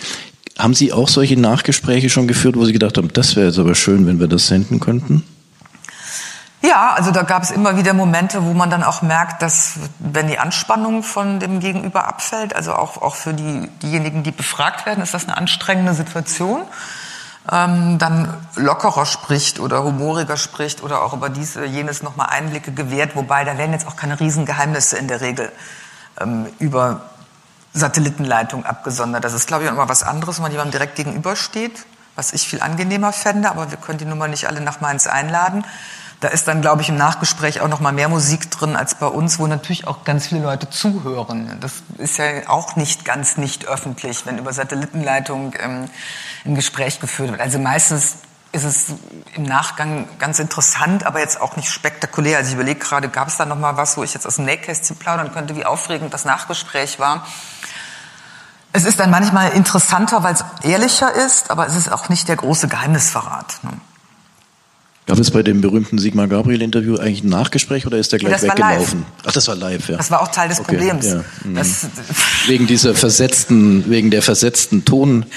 Haben 0.58 0.74
Sie 0.74 0.94
auch 0.94 1.10
solche 1.10 1.40
Nachgespräche 1.40 2.10
schon 2.10 2.28
geführt, 2.28 2.56
wo 2.56 2.66
Sie 2.66 2.74
gedacht 2.74 2.98
haben, 2.98 3.10
das 3.12 3.36
wäre 3.36 3.48
jetzt 3.48 3.60
aber 3.60 3.76
schön, 3.76 4.08
wenn 4.08 4.20
wir 4.20 4.28
das 4.28 4.48
senden 4.48 4.80
könnten? 4.80 5.24
Ja, 6.68 6.94
also 6.94 7.12
da 7.12 7.22
gab 7.22 7.44
es 7.44 7.52
immer 7.52 7.78
wieder 7.78 7.94
Momente, 7.94 8.44
wo 8.44 8.54
man 8.54 8.70
dann 8.72 8.84
auch 8.84 9.02
merkt, 9.02 9.42
dass 9.42 9.74
wenn 10.00 10.28
die 10.28 10.40
Anspannung 10.40 11.04
von 11.04 11.40
dem 11.40 11.60
Gegenüber 11.60 12.08
abfällt, 12.08 12.56
also 12.56 12.74
auch, 12.74 13.02
auch 13.02 13.16
für 13.16 13.34
die, 13.34 13.68
diejenigen, 13.84 14.24
die 14.24 14.32
befragt 14.32 14.86
werden, 14.86 15.04
ist 15.04 15.14
das 15.14 15.26
eine 15.26 15.38
anstrengende 15.38 15.94
Situation, 15.94 16.64
ähm, 17.52 18.00
dann 18.00 18.34
lockerer 18.56 19.06
spricht 19.06 19.60
oder 19.60 19.84
humoriger 19.84 20.38
spricht 20.38 20.82
oder 20.82 21.04
auch 21.04 21.14
über 21.14 21.30
dies 21.30 21.56
oder 21.56 21.68
jenes 21.68 22.02
nochmal 22.02 22.30
Einblicke 22.32 22.72
gewährt, 22.72 23.16
wobei 23.16 23.44
da 23.44 23.60
werden 23.60 23.74
jetzt 23.74 23.86
auch 23.86 23.96
keine 23.96 24.20
Riesengeheimnisse 24.20 24.98
in 24.98 25.08
der 25.08 25.22
Regel 25.22 25.52
ähm, 26.20 26.48
über 26.58 27.02
Satellitenleitung 27.74 28.66
abgesondert. 28.66 29.24
Das 29.24 29.34
ist, 29.34 29.46
glaube 29.46 29.66
ich, 29.66 29.70
immer 29.70 29.88
was 29.88 30.02
anderes, 30.02 30.38
wenn 30.38 30.44
man 30.44 30.52
jemandem 30.52 30.72
direkt 30.72 30.96
gegenübersteht, 30.96 31.86
was 32.16 32.34
ich 32.34 32.48
viel 32.48 32.62
angenehmer 32.62 33.12
fände, 33.14 33.52
aber 33.52 33.70
wir 33.70 33.78
können 33.78 34.00
die 34.00 34.06
Nummer 34.06 34.28
nicht 34.28 34.48
alle 34.48 34.62
nach 34.62 34.82
Mainz 34.82 35.06
einladen. 35.06 35.64
Da 36.22 36.30
ist 36.30 36.48
dann, 36.48 36.62
glaube 36.62 36.82
ich, 36.82 36.90
im 36.90 36.96
Nachgespräch 36.96 37.62
auch 37.62 37.68
noch 37.68 37.82
mal 37.82 37.92
mehr 37.92 38.08
Musik 38.08 38.50
drin 38.50 38.76
als 38.76 38.96
bei 38.96 39.08
uns, 39.08 39.38
wo 39.38 39.48
natürlich 39.48 39.86
auch 39.88 40.04
ganz 40.06 40.28
viele 40.28 40.42
Leute 40.42 40.70
zuhören. 40.70 41.58
Das 41.60 41.84
ist 41.98 42.18
ja 42.18 42.26
auch 42.48 42.76
nicht 42.76 43.06
ganz 43.06 43.38
nicht 43.38 43.68
öffentlich, 43.68 44.26
wenn 44.26 44.38
über 44.38 44.54
Satellitenleitung 44.54 45.54
ähm, 45.60 45.90
ein 46.46 46.56
Gespräch 46.56 47.00
geführt 47.00 47.32
wird. 47.32 47.42
Also 47.42 47.60
meistens 47.60 48.18
ist 48.56 48.64
es 48.64 48.86
im 49.36 49.44
Nachgang 49.44 50.08
ganz 50.18 50.40
interessant, 50.40 51.06
aber 51.06 51.20
jetzt 51.20 51.42
auch 51.42 51.58
nicht 51.58 51.70
spektakulär. 51.70 52.38
Also 52.38 52.50
ich 52.50 52.56
überlege 52.56 52.80
gerade, 52.80 53.10
gab 53.10 53.28
es 53.28 53.36
da 53.36 53.46
noch 53.46 53.60
mal 53.60 53.76
was, 53.76 53.98
wo 53.98 54.04
ich 54.04 54.14
jetzt 54.14 54.26
aus 54.26 54.38
dem 54.38 54.46
Nähkästchen 54.46 54.96
plaudern 54.96 55.34
könnte, 55.34 55.56
wie 55.58 55.66
aufregend 55.66 56.14
das 56.14 56.24
Nachgespräch 56.24 56.98
war. 56.98 57.26
Es 58.72 58.86
ist 58.86 59.00
dann 59.00 59.12
manchmal 59.12 59.52
interessanter, 59.52 60.24
weil 60.24 60.34
es 60.34 60.44
ehrlicher 60.64 61.14
ist, 61.14 61.52
aber 61.52 61.68
es 61.68 61.76
ist 61.76 61.92
auch 61.92 62.10
nicht 62.10 62.28
der 62.28 62.38
große 62.38 62.68
Geheimnisverrat. 62.68 63.60
Ne? 63.64 63.72
Gab 65.08 65.20
es 65.20 65.30
bei 65.30 65.44
dem 65.44 65.62
berühmten 65.62 66.00
Sigmar 66.00 66.28
Gabriel-Interview 66.28 66.98
eigentlich 66.98 67.24
ein 67.24 67.30
Nachgespräch 67.30 67.86
oder 67.86 68.00
ist 68.00 68.12
der 68.12 68.18
gleich 68.18 68.42
weggelaufen? 68.42 69.06
Ach, 69.24 69.32
das 69.32 69.48
war 69.48 69.56
live, 69.56 69.88
ja. 69.88 69.98
Das 69.98 70.10
war 70.10 70.20
auch 70.20 70.30
Teil 70.30 70.50
des 70.50 70.60
okay, 70.60 70.72
Problems. 70.72 71.06
Ja. 71.06 71.24
Mhm. 71.44 71.62
wegen 72.48 72.66
dieser 72.66 72.96
versetzten, 72.96 73.88
wegen 73.88 74.10
der 74.10 74.24
versetzten 74.24 74.84
Ton. 74.84 75.28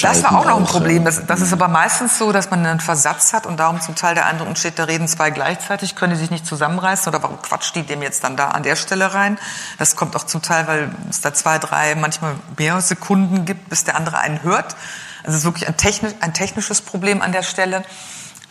Das 0.00 0.24
war 0.24 0.40
auch 0.40 0.44
noch 0.44 0.56
ein 0.58 0.64
Problem. 0.64 1.04
Das, 1.04 1.24
das, 1.24 1.40
ist 1.40 1.52
aber 1.52 1.68
meistens 1.68 2.18
so, 2.18 2.32
dass 2.32 2.50
man 2.50 2.66
einen 2.66 2.80
Versatz 2.80 3.32
hat 3.32 3.46
und 3.46 3.60
darum 3.60 3.80
zum 3.80 3.94
Teil 3.94 4.16
der 4.16 4.26
Eindruck 4.26 4.48
entsteht, 4.48 4.72
da 4.76 4.84
reden 4.84 5.06
zwei 5.06 5.30
gleichzeitig, 5.30 5.94
können 5.94 6.14
die 6.14 6.18
sich 6.18 6.32
nicht 6.32 6.44
zusammenreißen 6.44 7.08
oder 7.08 7.22
warum 7.22 7.40
quatscht 7.40 7.76
die 7.76 7.84
dem 7.84 8.02
jetzt 8.02 8.24
dann 8.24 8.36
da 8.36 8.48
an 8.48 8.64
der 8.64 8.74
Stelle 8.74 9.14
rein? 9.14 9.38
Das 9.78 9.94
kommt 9.94 10.16
auch 10.16 10.26
zum 10.26 10.42
Teil, 10.42 10.66
weil 10.66 10.90
es 11.08 11.20
da 11.20 11.32
zwei, 11.32 11.60
drei, 11.60 11.94
manchmal 11.94 12.34
mehr 12.58 12.80
Sekunden 12.80 13.44
gibt, 13.44 13.68
bis 13.68 13.84
der 13.84 13.94
andere 13.94 14.18
einen 14.18 14.42
hört. 14.42 14.74
Also 15.22 15.36
es 15.36 15.36
ist 15.36 15.44
wirklich 15.44 15.68
ein, 15.68 15.76
technisch, 15.76 16.14
ein 16.18 16.34
technisches 16.34 16.80
Problem 16.80 17.22
an 17.22 17.30
der 17.30 17.44
Stelle. 17.44 17.84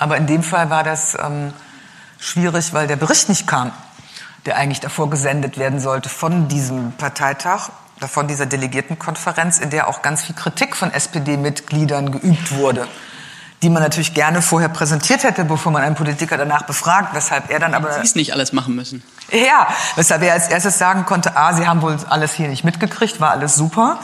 Aber 0.01 0.17
in 0.17 0.25
dem 0.25 0.41
Fall 0.41 0.71
war 0.71 0.83
das 0.83 1.15
ähm, 1.21 1.53
schwierig, 2.17 2.73
weil 2.73 2.87
der 2.87 2.95
Bericht 2.95 3.29
nicht 3.29 3.45
kam, 3.45 3.71
der 4.47 4.57
eigentlich 4.57 4.79
davor 4.79 5.11
gesendet 5.11 5.59
werden 5.59 5.79
sollte 5.79 6.09
von 6.09 6.47
diesem 6.47 6.93
Parteitag, 6.93 7.69
von 7.99 8.27
dieser 8.27 8.47
Delegiertenkonferenz, 8.47 9.59
in 9.59 9.69
der 9.69 9.87
auch 9.87 10.01
ganz 10.01 10.23
viel 10.23 10.33
Kritik 10.33 10.75
von 10.75 10.91
SPD-Mitgliedern 10.91 12.11
geübt 12.11 12.51
wurde 12.51 12.87
die 13.63 13.69
man 13.69 13.83
natürlich 13.83 14.15
gerne 14.15 14.41
vorher 14.41 14.69
präsentiert 14.69 15.23
hätte, 15.23 15.45
bevor 15.45 15.71
man 15.71 15.83
einen 15.83 15.93
Politiker 15.93 16.35
danach 16.35 16.63
befragt, 16.63 17.13
weshalb 17.13 17.51
er 17.51 17.59
dann 17.59 17.75
aber... 17.75 17.93
Sie 17.93 17.99
es 17.99 18.15
nicht 18.15 18.33
alles 18.33 18.53
machen 18.53 18.75
müssen. 18.75 19.03
Ja, 19.31 19.67
weshalb 19.95 20.23
er 20.23 20.33
als 20.33 20.47
erstes 20.47 20.79
sagen 20.79 21.05
konnte, 21.05 21.37
ah, 21.37 21.53
Sie 21.53 21.67
haben 21.67 21.83
wohl 21.83 21.95
alles 22.09 22.33
hier 22.33 22.47
nicht 22.47 22.63
mitgekriegt, 22.63 23.21
war 23.21 23.29
alles 23.29 23.53
super 23.53 23.99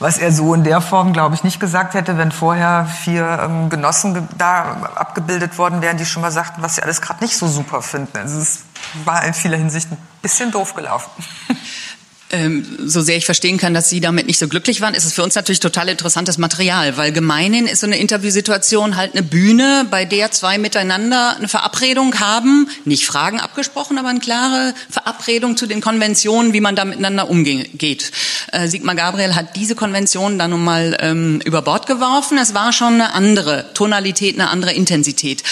was 0.00 0.16
er 0.18 0.32
so 0.32 0.54
in 0.54 0.64
der 0.64 0.80
Form, 0.80 1.12
glaube 1.12 1.34
ich, 1.34 1.44
nicht 1.44 1.60
gesagt 1.60 1.94
hätte, 1.94 2.16
wenn 2.16 2.32
vorher 2.32 2.86
vier 2.86 3.38
ähm, 3.42 3.68
Genossen 3.68 4.28
da 4.36 4.90
abgebildet 4.94 5.58
worden 5.58 5.82
wären, 5.82 5.98
die 5.98 6.06
schon 6.06 6.22
mal 6.22 6.32
sagten, 6.32 6.62
was 6.62 6.76
sie 6.76 6.82
alles 6.82 7.02
gerade 7.02 7.22
nicht 7.22 7.36
so 7.36 7.46
super 7.46 7.82
finden. 7.82 8.16
Also 8.16 8.40
es 8.40 8.64
war 9.04 9.22
in 9.24 9.34
vieler 9.34 9.58
Hinsicht 9.58 9.92
ein 9.92 9.98
bisschen 10.22 10.50
doof 10.50 10.74
gelaufen. 10.74 11.10
ähm, 12.30 12.64
so 12.84 13.00
sehr 13.00 13.16
ich 13.16 13.24
verstehen 13.24 13.58
kann, 13.58 13.74
dass 13.74 13.90
Sie 13.90 14.00
damit 14.00 14.26
nicht 14.26 14.38
so 14.38 14.48
glücklich 14.48 14.80
waren, 14.80 14.94
ist 14.94 15.04
es 15.04 15.12
für 15.12 15.22
uns 15.22 15.34
natürlich 15.34 15.60
total 15.60 15.88
interessantes 15.88 16.38
Material, 16.38 16.96
weil 16.96 17.12
gemeinhin 17.12 17.66
ist 17.66 17.80
so 17.80 17.86
eine 17.86 17.98
Interviewsituation 17.98 18.96
halt 18.96 19.14
eine 19.14 19.22
Bühne, 19.22 19.86
bei 19.90 20.04
der 20.04 20.30
zwei 20.30 20.58
miteinander 20.58 21.36
eine 21.36 21.48
Verabredung 21.48 22.18
haben, 22.20 22.68
nicht 22.84 23.06
Fragen 23.06 23.40
abgesprochen, 23.40 23.98
aber 23.98 24.08
eine 24.08 24.20
klare 24.20 24.74
Verabredung 24.88 25.56
zu 25.56 25.66
den 25.66 25.80
Konventionen, 25.80 26.52
wie 26.52 26.60
man 26.60 26.76
da 26.76 26.84
miteinander 26.84 27.28
umgeht. 27.28 28.12
Äh, 28.52 28.68
Sigmar 28.68 28.94
Gabriel 28.94 29.34
hat 29.34 29.56
diese 29.56 29.74
Konvention 29.74 30.38
dann 30.38 30.50
nun 30.50 30.64
mal 30.64 30.96
ähm, 31.00 31.40
über 31.44 31.62
Bord 31.62 31.86
geworfen. 31.86 32.38
Es 32.38 32.54
war 32.54 32.72
schon 32.72 32.94
eine 32.94 33.14
andere 33.14 33.66
Tonalität, 33.74 34.38
eine 34.38 34.50
andere 34.50 34.72
Intensität. 34.72 35.42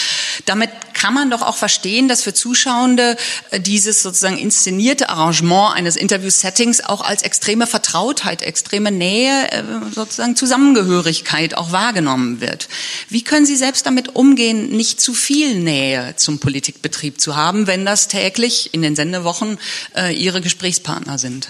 Damit 0.45 0.69
kann 0.99 1.13
man 1.13 1.29
doch 1.29 1.41
auch 1.41 1.55
verstehen, 1.55 2.07
dass 2.09 2.23
für 2.23 2.33
Zuschauende 2.33 3.15
äh, 3.51 3.59
dieses 3.59 4.03
sozusagen 4.03 4.37
inszenierte 4.37 5.09
Arrangement 5.09 5.75
eines 5.75 5.95
Interview-Settings 5.95 6.81
auch 6.81 7.01
als 7.01 7.23
extreme 7.23 7.67
Vertrautheit, 7.67 8.41
extreme 8.41 8.91
Nähe, 8.91 9.51
äh, 9.51 9.63
sozusagen 9.93 10.35
Zusammengehörigkeit 10.35 11.55
auch 11.55 11.71
wahrgenommen 11.71 12.41
wird. 12.41 12.67
Wie 13.07 13.23
können 13.23 13.45
Sie 13.45 13.55
selbst 13.55 13.85
damit 13.85 14.15
umgehen, 14.15 14.71
nicht 14.71 14.99
zu 14.99 15.13
viel 15.13 15.55
Nähe 15.55 16.15
zum 16.17 16.39
Politikbetrieb 16.39 17.21
zu 17.21 17.35
haben, 17.35 17.67
wenn 17.67 17.85
das 17.85 18.09
täglich 18.09 18.73
in 18.73 18.81
den 18.81 18.95
Sendewochen 18.95 19.57
äh, 19.95 20.13
Ihre 20.13 20.41
Gesprächspartner 20.41 21.17
sind? 21.17 21.49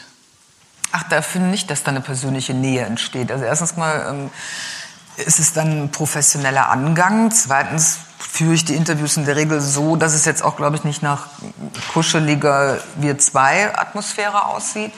Ach, 0.92 1.04
da 1.10 1.22
finde 1.22 1.56
ich, 1.56 1.66
dass 1.66 1.84
da 1.84 1.92
eine 1.92 2.02
persönliche 2.02 2.54
Nähe 2.54 2.84
entsteht. 2.84 3.32
Also 3.32 3.46
erstens 3.46 3.78
mal 3.78 4.08
ähm, 4.10 4.30
ist 5.26 5.40
es 5.40 5.54
dann 5.54 5.84
ein 5.84 5.92
professioneller 5.92 6.70
Angang. 6.70 7.32
Zweitens 7.32 8.00
führe 8.18 8.54
ich 8.54 8.66
die 8.66 8.76
Interviews 8.76 9.18
in 9.18 9.26
der 9.26 9.36
Regel 9.36 9.62
so, 9.62 9.96
dass 9.96 10.14
es 10.14 10.26
jetzt 10.26 10.44
auch, 10.44 10.56
glaube 10.56 10.76
ich, 10.76 10.84
nicht 10.84 11.02
nach 11.02 11.28
kuscheliger 11.94 12.78
Wir 12.96 13.18
zwei 13.18 13.76
Atmosphäre 13.78 14.46
aussieht. 14.46 14.92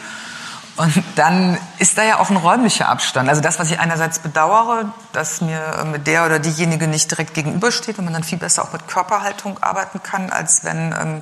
Und 0.77 1.03
dann 1.15 1.57
ist 1.79 1.97
da 1.97 2.03
ja 2.03 2.19
auch 2.19 2.29
ein 2.29 2.37
räumlicher 2.37 2.87
Abstand. 2.87 3.29
Also 3.29 3.41
das, 3.41 3.59
was 3.59 3.69
ich 3.69 3.79
einerseits 3.79 4.19
bedauere, 4.19 4.91
dass 5.11 5.41
mir 5.41 5.85
mit 5.91 6.07
der 6.07 6.25
oder 6.25 6.39
diejenige 6.39 6.87
nicht 6.87 7.11
direkt 7.11 7.33
gegenübersteht 7.33 7.99
und 7.99 8.05
man 8.05 8.13
dann 8.13 8.23
viel 8.23 8.37
besser 8.37 8.63
auch 8.63 8.71
mit 8.73 8.87
Körperhaltung 8.87 9.61
arbeiten 9.61 10.01
kann, 10.01 10.29
als 10.29 10.63
wenn 10.63 10.95
ähm, 10.99 11.21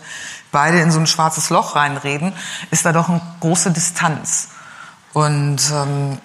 beide 0.51 0.79
in 0.79 0.91
so 0.91 0.99
ein 0.99 1.07
schwarzes 1.07 1.49
Loch 1.49 1.75
reinreden, 1.75 2.33
ist 2.71 2.85
da 2.85 2.93
doch 2.93 3.09
eine 3.09 3.21
große 3.39 3.71
Distanz. 3.71 4.49
Und 5.13 5.61
ähm, 5.73 6.19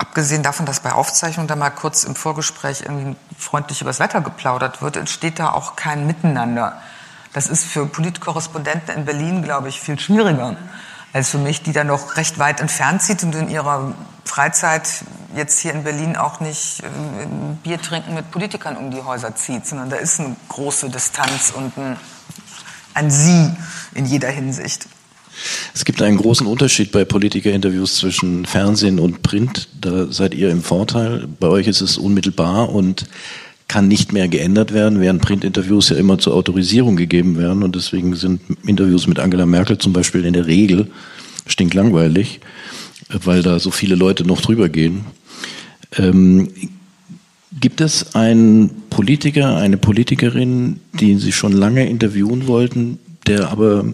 abgesehen 0.00 0.42
davon, 0.42 0.66
dass 0.66 0.80
bei 0.80 0.92
Aufzeichnungen 0.92 1.46
da 1.46 1.56
mal 1.56 1.70
kurz 1.70 2.04
im 2.04 2.16
Vorgespräch 2.16 2.82
irgendwie 2.82 3.16
freundlich 3.38 3.82
übers 3.82 4.00
Wetter 4.00 4.22
geplaudert 4.22 4.80
wird, 4.82 4.96
entsteht 4.96 5.38
da 5.38 5.52
auch 5.52 5.76
kein 5.76 6.06
Miteinander. 6.06 6.80
Das 7.32 7.46
ist 7.46 7.64
für 7.64 7.86
Politkorrespondenten 7.86 8.94
in 8.94 9.04
Berlin, 9.04 9.42
glaube 9.42 9.68
ich, 9.68 9.80
viel 9.80 9.98
schwieriger 10.00 10.56
als 11.12 11.30
für 11.30 11.38
mich, 11.38 11.62
die 11.62 11.72
da 11.72 11.84
noch 11.84 12.16
recht 12.16 12.38
weit 12.38 12.60
entfernt 12.60 13.02
sieht 13.02 13.22
und 13.24 13.34
in 13.34 13.50
ihrer 13.50 13.94
Freizeit 14.24 14.88
jetzt 15.34 15.58
hier 15.58 15.72
in 15.72 15.82
Berlin 15.82 16.16
auch 16.16 16.40
nicht 16.40 16.80
äh, 16.80 16.86
Bier 17.62 17.80
trinken 17.80 18.14
mit 18.14 18.30
Politikern 18.30 18.76
um 18.76 18.90
die 18.90 19.02
Häuser 19.02 19.34
zieht, 19.34 19.66
sondern 19.66 19.90
da 19.90 19.96
ist 19.96 20.20
eine 20.20 20.36
große 20.48 20.88
Distanz 20.88 21.50
und 21.50 21.76
ein, 21.76 21.96
ein 22.94 23.10
Sie 23.10 23.56
in 23.94 24.06
jeder 24.06 24.28
Hinsicht. 24.28 24.86
Es 25.74 25.84
gibt 25.84 26.02
einen 26.02 26.16
großen 26.16 26.46
Unterschied 26.46 26.92
bei 26.92 27.04
Politikerinterviews 27.04 27.96
zwischen 27.96 28.44
Fernsehen 28.46 28.98
und 28.98 29.22
Print. 29.22 29.68
Da 29.80 30.10
seid 30.10 30.34
ihr 30.34 30.50
im 30.50 30.62
Vorteil. 30.62 31.26
Bei 31.38 31.48
euch 31.48 31.66
ist 31.66 31.80
es 31.80 31.98
unmittelbar 31.98 32.70
und 32.70 33.06
kann 33.68 33.86
nicht 33.86 34.12
mehr 34.12 34.26
geändert 34.26 34.72
werden, 34.72 35.00
während 35.00 35.22
Printinterviews 35.22 35.90
ja 35.90 35.96
immer 35.96 36.18
zur 36.18 36.34
Autorisierung 36.34 36.96
gegeben 36.96 37.38
werden. 37.38 37.62
Und 37.62 37.76
deswegen 37.76 38.16
sind 38.16 38.40
Interviews 38.66 39.06
mit 39.06 39.20
Angela 39.20 39.46
Merkel 39.46 39.78
zum 39.78 39.92
Beispiel 39.92 40.24
in 40.24 40.32
der 40.32 40.46
Regel 40.46 40.90
stinklangweilig, 41.46 42.40
weil 43.08 43.42
da 43.42 43.58
so 43.60 43.70
viele 43.70 43.94
Leute 43.94 44.24
noch 44.24 44.40
drüber 44.40 44.68
gehen. 44.68 45.04
Ähm, 45.96 46.48
gibt 47.58 47.80
es 47.80 48.14
einen 48.14 48.70
Politiker, 48.90 49.56
eine 49.56 49.76
Politikerin, 49.76 50.80
die 50.92 51.16
Sie 51.16 51.32
schon 51.32 51.52
lange 51.52 51.88
interviewen 51.88 52.46
wollten, 52.46 52.98
der 53.26 53.50
aber 53.50 53.84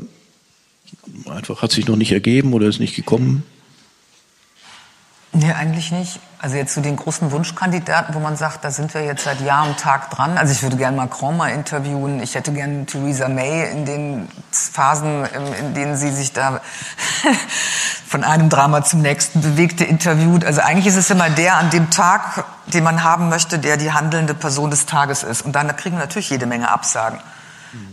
einfach 1.31 1.63
hat 1.63 1.73
sich 1.73 1.87
noch 1.87 1.97
nicht 1.97 2.13
ergeben 2.13 2.53
oder 2.53 2.67
ist 2.67 2.81
nicht 2.81 2.97
gekommen? 2.97 3.45
Nee, 5.39 5.53
eigentlich 5.53 5.93
nicht. 5.93 6.19
Also 6.39 6.57
jetzt 6.57 6.73
zu 6.73 6.81
den 6.81 6.97
großen 6.97 7.31
Wunschkandidaten, 7.31 8.15
wo 8.15 8.21
man 8.21 8.37
sagt, 8.37 8.65
da 8.65 8.71
sind 8.71 8.95
wir 8.95 9.05
jetzt 9.05 9.25
seit 9.25 9.41
Jahr 9.43 9.67
und 9.67 9.79
Tag 9.79 10.11
dran. 10.11 10.39
Also 10.39 10.53
ich 10.53 10.63
würde 10.63 10.79
gerne 10.79 10.97
Macron 10.97 11.37
mal 11.37 11.49
interviewen. 11.49 12.23
Ich 12.23 12.35
hätte 12.35 12.53
gerne 12.53 12.87
Theresa 12.87 13.29
May 13.29 13.71
in 13.71 13.85
den 13.85 14.29
Phasen, 14.51 15.27
in 15.61 15.75
denen 15.75 15.97
sie 15.97 16.11
sich 16.11 16.33
da 16.33 16.63
von 18.07 18.25
einem 18.25 18.49
Drama 18.49 18.83
zum 18.83 19.03
nächsten 19.03 19.43
bewegte, 19.43 19.85
interviewt. 19.85 20.43
Also 20.43 20.63
eigentlich 20.63 20.87
ist 20.87 20.97
es 20.97 21.11
immer 21.11 21.29
der 21.29 21.59
an 21.59 21.69
dem 21.69 21.91
Tag, 21.91 22.47
den 22.73 22.83
man 22.83 23.05
haben 23.05 23.29
möchte, 23.29 23.59
der 23.59 23.77
die 23.77 23.93
handelnde 23.93 24.33
Person 24.33 24.71
des 24.71 24.87
Tages 24.87 25.23
ist. 25.23 25.43
Und 25.43 25.53
dann 25.53 25.75
kriegen 25.77 25.97
wir 25.97 26.01
natürlich 26.01 26.31
jede 26.31 26.47
Menge 26.47 26.71
Absagen. 26.71 27.21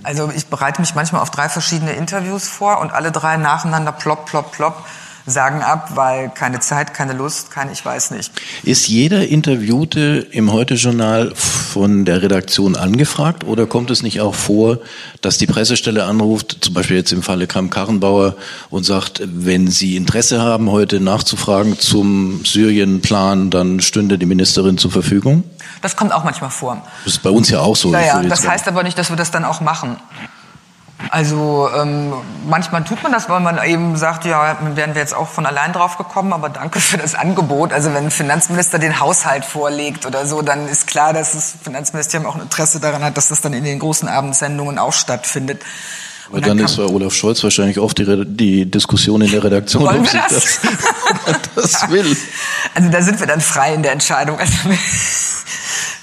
Also 0.04 0.32
ich 0.36 0.48
bereite 0.48 0.82
mich 0.82 0.96
manchmal 0.96 1.22
auf 1.22 1.32
drei 1.32 1.50
verschiedene 1.50 1.94
Interviews 1.94 2.48
vor 2.48 2.80
und 2.80 2.92
alle 2.92 3.12
drei 3.12 3.38
nacheinander 3.38 3.92
plopp, 3.92 4.26
plopp, 4.26 4.52
plopp 4.52 4.86
sagen 5.26 5.62
ab, 5.62 5.92
weil 5.96 6.30
keine 6.30 6.60
Zeit, 6.60 6.94
keine 6.94 7.14
Lust, 7.14 7.50
kein 7.50 7.72
ich 7.72 7.84
weiß 7.84 8.12
nicht. 8.12 8.32
Ist 8.64 8.88
jeder 8.88 9.28
Interviewte 9.28 10.28
im 10.32 10.52
Heute-Journal 10.52 11.34
von 11.36 12.04
der 12.04 12.22
Redaktion 12.22 12.76
angefragt 12.76 13.44
oder 13.46 13.66
kommt 13.66 13.90
es 13.90 14.04
nicht 14.04 14.20
auch 14.20 14.36
vor, 14.36 14.80
dass 15.22 15.38
die 15.38 15.48
Pressestelle 15.48 16.04
anruft, 16.04 16.58
zum 16.62 16.74
Beispiel 16.74 16.98
jetzt 16.98 17.14
im 17.14 17.24
Falle 17.24 17.48
Kram-Karrenbauer 17.48 18.36
und 18.70 18.84
sagt, 18.84 19.22
wenn 19.26 19.68
Sie 19.68 19.96
Interesse 19.96 20.42
haben, 20.42 20.70
heute 20.70 21.00
nachzufragen 21.00 21.80
zum 21.80 22.44
Syrien-Plan, 22.44 23.50
dann 23.50 23.80
stünde 23.80 24.18
die 24.18 24.26
Ministerin 24.26 24.78
zur 24.78 24.92
Verfügung? 24.92 25.44
Das 25.82 25.96
kommt 25.96 26.12
auch 26.12 26.24
manchmal 26.24 26.50
vor. 26.50 26.86
Das 27.06 27.14
ist 27.14 27.24
bei 27.24 27.30
uns 27.30 27.50
ja 27.50 27.60
auch 27.60 27.76
so. 27.76 27.90
Naja, 27.90 28.22
das 28.24 28.48
heißt 28.48 28.68
aber 28.68 28.84
nicht, 28.84 28.98
dass 28.98 29.10
wir 29.10 29.16
das 29.16 29.32
dann 29.32 29.46
auch 29.46 29.62
machen. 29.62 29.98
Also 31.14 31.70
ähm, 31.78 32.12
manchmal 32.44 32.84
tut 32.86 33.04
man 33.04 33.12
das, 33.12 33.30
weil 33.30 33.40
man 33.40 33.64
eben 33.64 33.96
sagt, 33.98 34.26
ja, 34.26 34.58
wären 34.74 34.96
wir 34.96 35.02
jetzt 35.04 35.14
auch 35.14 35.28
von 35.28 35.46
allein 35.46 35.72
drauf 35.72 36.00
gekommen, 36.00 36.34
aber 36.34 36.50
danke 36.50 36.80
für 36.80 36.98
das 36.98 37.14
Angebot. 37.14 37.72
Also 37.72 37.94
wenn 37.94 38.06
ein 38.06 38.10
Finanzminister 38.10 38.80
den 38.80 39.00
Haushalt 39.00 39.46
vorlegt 39.46 40.08
oder 40.08 40.26
so, 40.26 40.42
dann 40.42 40.68
ist 40.68 40.88
klar, 40.88 41.14
dass 41.14 41.34
das 41.34 41.54
Finanzministerium 41.64 42.28
auch 42.28 42.34
ein 42.34 42.42
Interesse 42.42 42.80
daran 42.80 43.04
hat, 43.04 43.16
dass 43.16 43.28
das 43.28 43.42
dann 43.42 43.54
in 43.54 43.64
den 43.64 43.78
großen 43.78 44.08
Abendsendungen 44.08 44.80
auch 44.80 44.92
stattfindet. 44.92 45.62
Aber 46.30 46.42
dann, 46.42 46.58
dann 46.58 46.66
ist 46.66 46.78
bei 46.78 46.86
Olaf 46.86 47.14
Scholz 47.14 47.44
wahrscheinlich 47.44 47.78
oft 47.78 48.00
die, 48.00 48.26
die 48.26 48.66
Diskussion 48.72 49.22
in 49.22 49.30
der 49.30 49.44
Redaktion, 49.44 49.88
ob 49.88 50.12
das, 50.12 50.30
das, 50.30 50.60
das 51.56 51.92
will. 51.92 52.18
Also 52.74 52.90
da 52.90 53.04
sind 53.04 53.20
wir 53.20 53.28
dann 53.28 53.40
frei 53.40 53.76
in 53.76 53.84
der 53.84 53.92
Entscheidung. 53.92 54.40
Also 54.40 54.54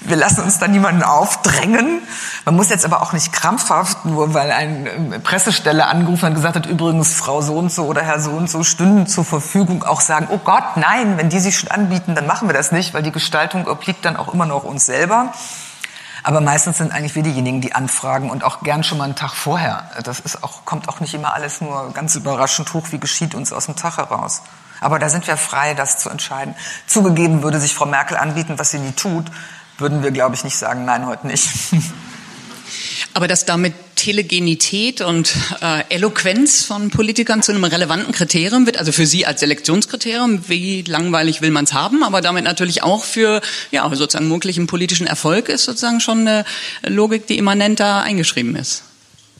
wir 0.01 0.15
lassen 0.15 0.43
uns 0.43 0.57
da 0.57 0.67
niemanden 0.67 1.03
aufdrängen. 1.03 2.01
Man 2.45 2.55
muss 2.55 2.69
jetzt 2.69 2.85
aber 2.85 3.01
auch 3.01 3.13
nicht 3.13 3.31
krampfhaft, 3.31 4.05
nur 4.05 4.33
weil 4.33 4.51
eine 4.51 4.89
ähm, 4.89 5.23
Pressestelle 5.23 5.85
angerufen 5.85 6.25
und 6.25 6.33
gesagt 6.33 6.55
hat, 6.55 6.65
übrigens 6.65 7.13
Frau 7.13 7.41
so 7.41 7.55
und 7.55 7.71
so 7.71 7.85
oder 7.85 8.01
Herr 8.01 8.19
so 8.19 8.31
und 8.31 8.49
so 8.49 8.63
stünden 8.63 9.05
zur 9.05 9.23
Verfügung, 9.23 9.83
auch 9.83 10.01
sagen, 10.01 10.27
oh 10.31 10.39
Gott, 10.43 10.75
nein, 10.75 11.17
wenn 11.17 11.29
die 11.29 11.39
sich 11.39 11.57
schon 11.57 11.69
anbieten, 11.69 12.15
dann 12.15 12.25
machen 12.25 12.49
wir 12.49 12.53
das 12.53 12.71
nicht, 12.71 12.93
weil 12.93 13.03
die 13.03 13.11
Gestaltung 13.11 13.67
obliegt 13.67 14.03
dann 14.03 14.17
auch 14.17 14.33
immer 14.33 14.45
noch 14.45 14.63
uns 14.63 14.85
selber. 14.85 15.33
Aber 16.23 16.41
meistens 16.41 16.77
sind 16.77 16.91
eigentlich 16.91 17.15
wir 17.15 17.23
diejenigen, 17.23 17.61
die 17.61 17.73
anfragen 17.73 18.29
und 18.29 18.43
auch 18.43 18.61
gern 18.61 18.83
schon 18.83 18.97
mal 18.97 19.05
einen 19.05 19.15
Tag 19.15 19.33
vorher. 19.33 19.89
Das 20.03 20.19
ist 20.19 20.43
auch, 20.43 20.65
kommt 20.65 20.87
auch 20.87 20.99
nicht 20.99 21.13
immer 21.13 21.33
alles 21.33 21.61
nur 21.61 21.91
ganz 21.93 22.15
überraschend 22.15 22.73
hoch, 22.73 22.87
wie 22.91 22.99
geschieht 22.99 23.33
uns 23.33 23.51
aus 23.51 23.65
dem 23.65 23.75
Tag 23.75 23.97
heraus. 23.97 24.43
Aber 24.81 24.97
da 24.97 25.09
sind 25.09 25.27
wir 25.27 25.37
frei, 25.37 25.73
das 25.73 25.99
zu 25.99 26.09
entscheiden. 26.09 26.55
Zugegeben 26.87 27.43
würde 27.43 27.59
sich 27.59 27.73
Frau 27.73 27.85
Merkel 27.85 28.17
anbieten, 28.17 28.57
was 28.57 28.71
sie 28.71 28.79
nie 28.79 28.93
tut, 28.93 29.25
würden 29.81 30.03
wir, 30.03 30.11
glaube 30.11 30.35
ich, 30.35 30.43
nicht 30.43 30.55
sagen, 30.55 30.85
nein, 30.85 31.05
heute 31.05 31.27
nicht. 31.27 31.47
Aber 33.13 33.27
dass 33.27 33.45
damit 33.45 33.73
Telegenität 33.95 35.01
und 35.01 35.35
äh, 35.61 35.83
Eloquenz 35.89 36.63
von 36.63 36.89
Politikern 36.89 37.43
zu 37.43 37.51
einem 37.51 37.65
relevanten 37.65 38.13
Kriterium 38.13 38.65
wird, 38.65 38.77
also 38.77 38.91
für 38.91 39.05
Sie 39.05 39.25
als 39.25 39.41
Selektionskriterium, 39.41 40.47
wie 40.47 40.81
langweilig 40.83 41.41
will 41.41 41.51
man 41.51 41.65
es 41.65 41.73
haben, 41.73 42.03
aber 42.03 42.21
damit 42.21 42.43
natürlich 42.43 42.81
auch 42.81 43.03
für 43.03 43.41
ja 43.69 43.87
sozusagen 43.93 44.27
möglichen 44.27 44.65
politischen 44.65 45.05
Erfolg 45.05 45.49
ist 45.49 45.65
sozusagen 45.65 45.99
schon 45.99 46.21
eine 46.21 46.45
Logik, 46.83 47.27
die 47.27 47.37
immanent 47.37 47.79
da 47.79 48.01
eingeschrieben 48.01 48.55
ist. 48.55 48.83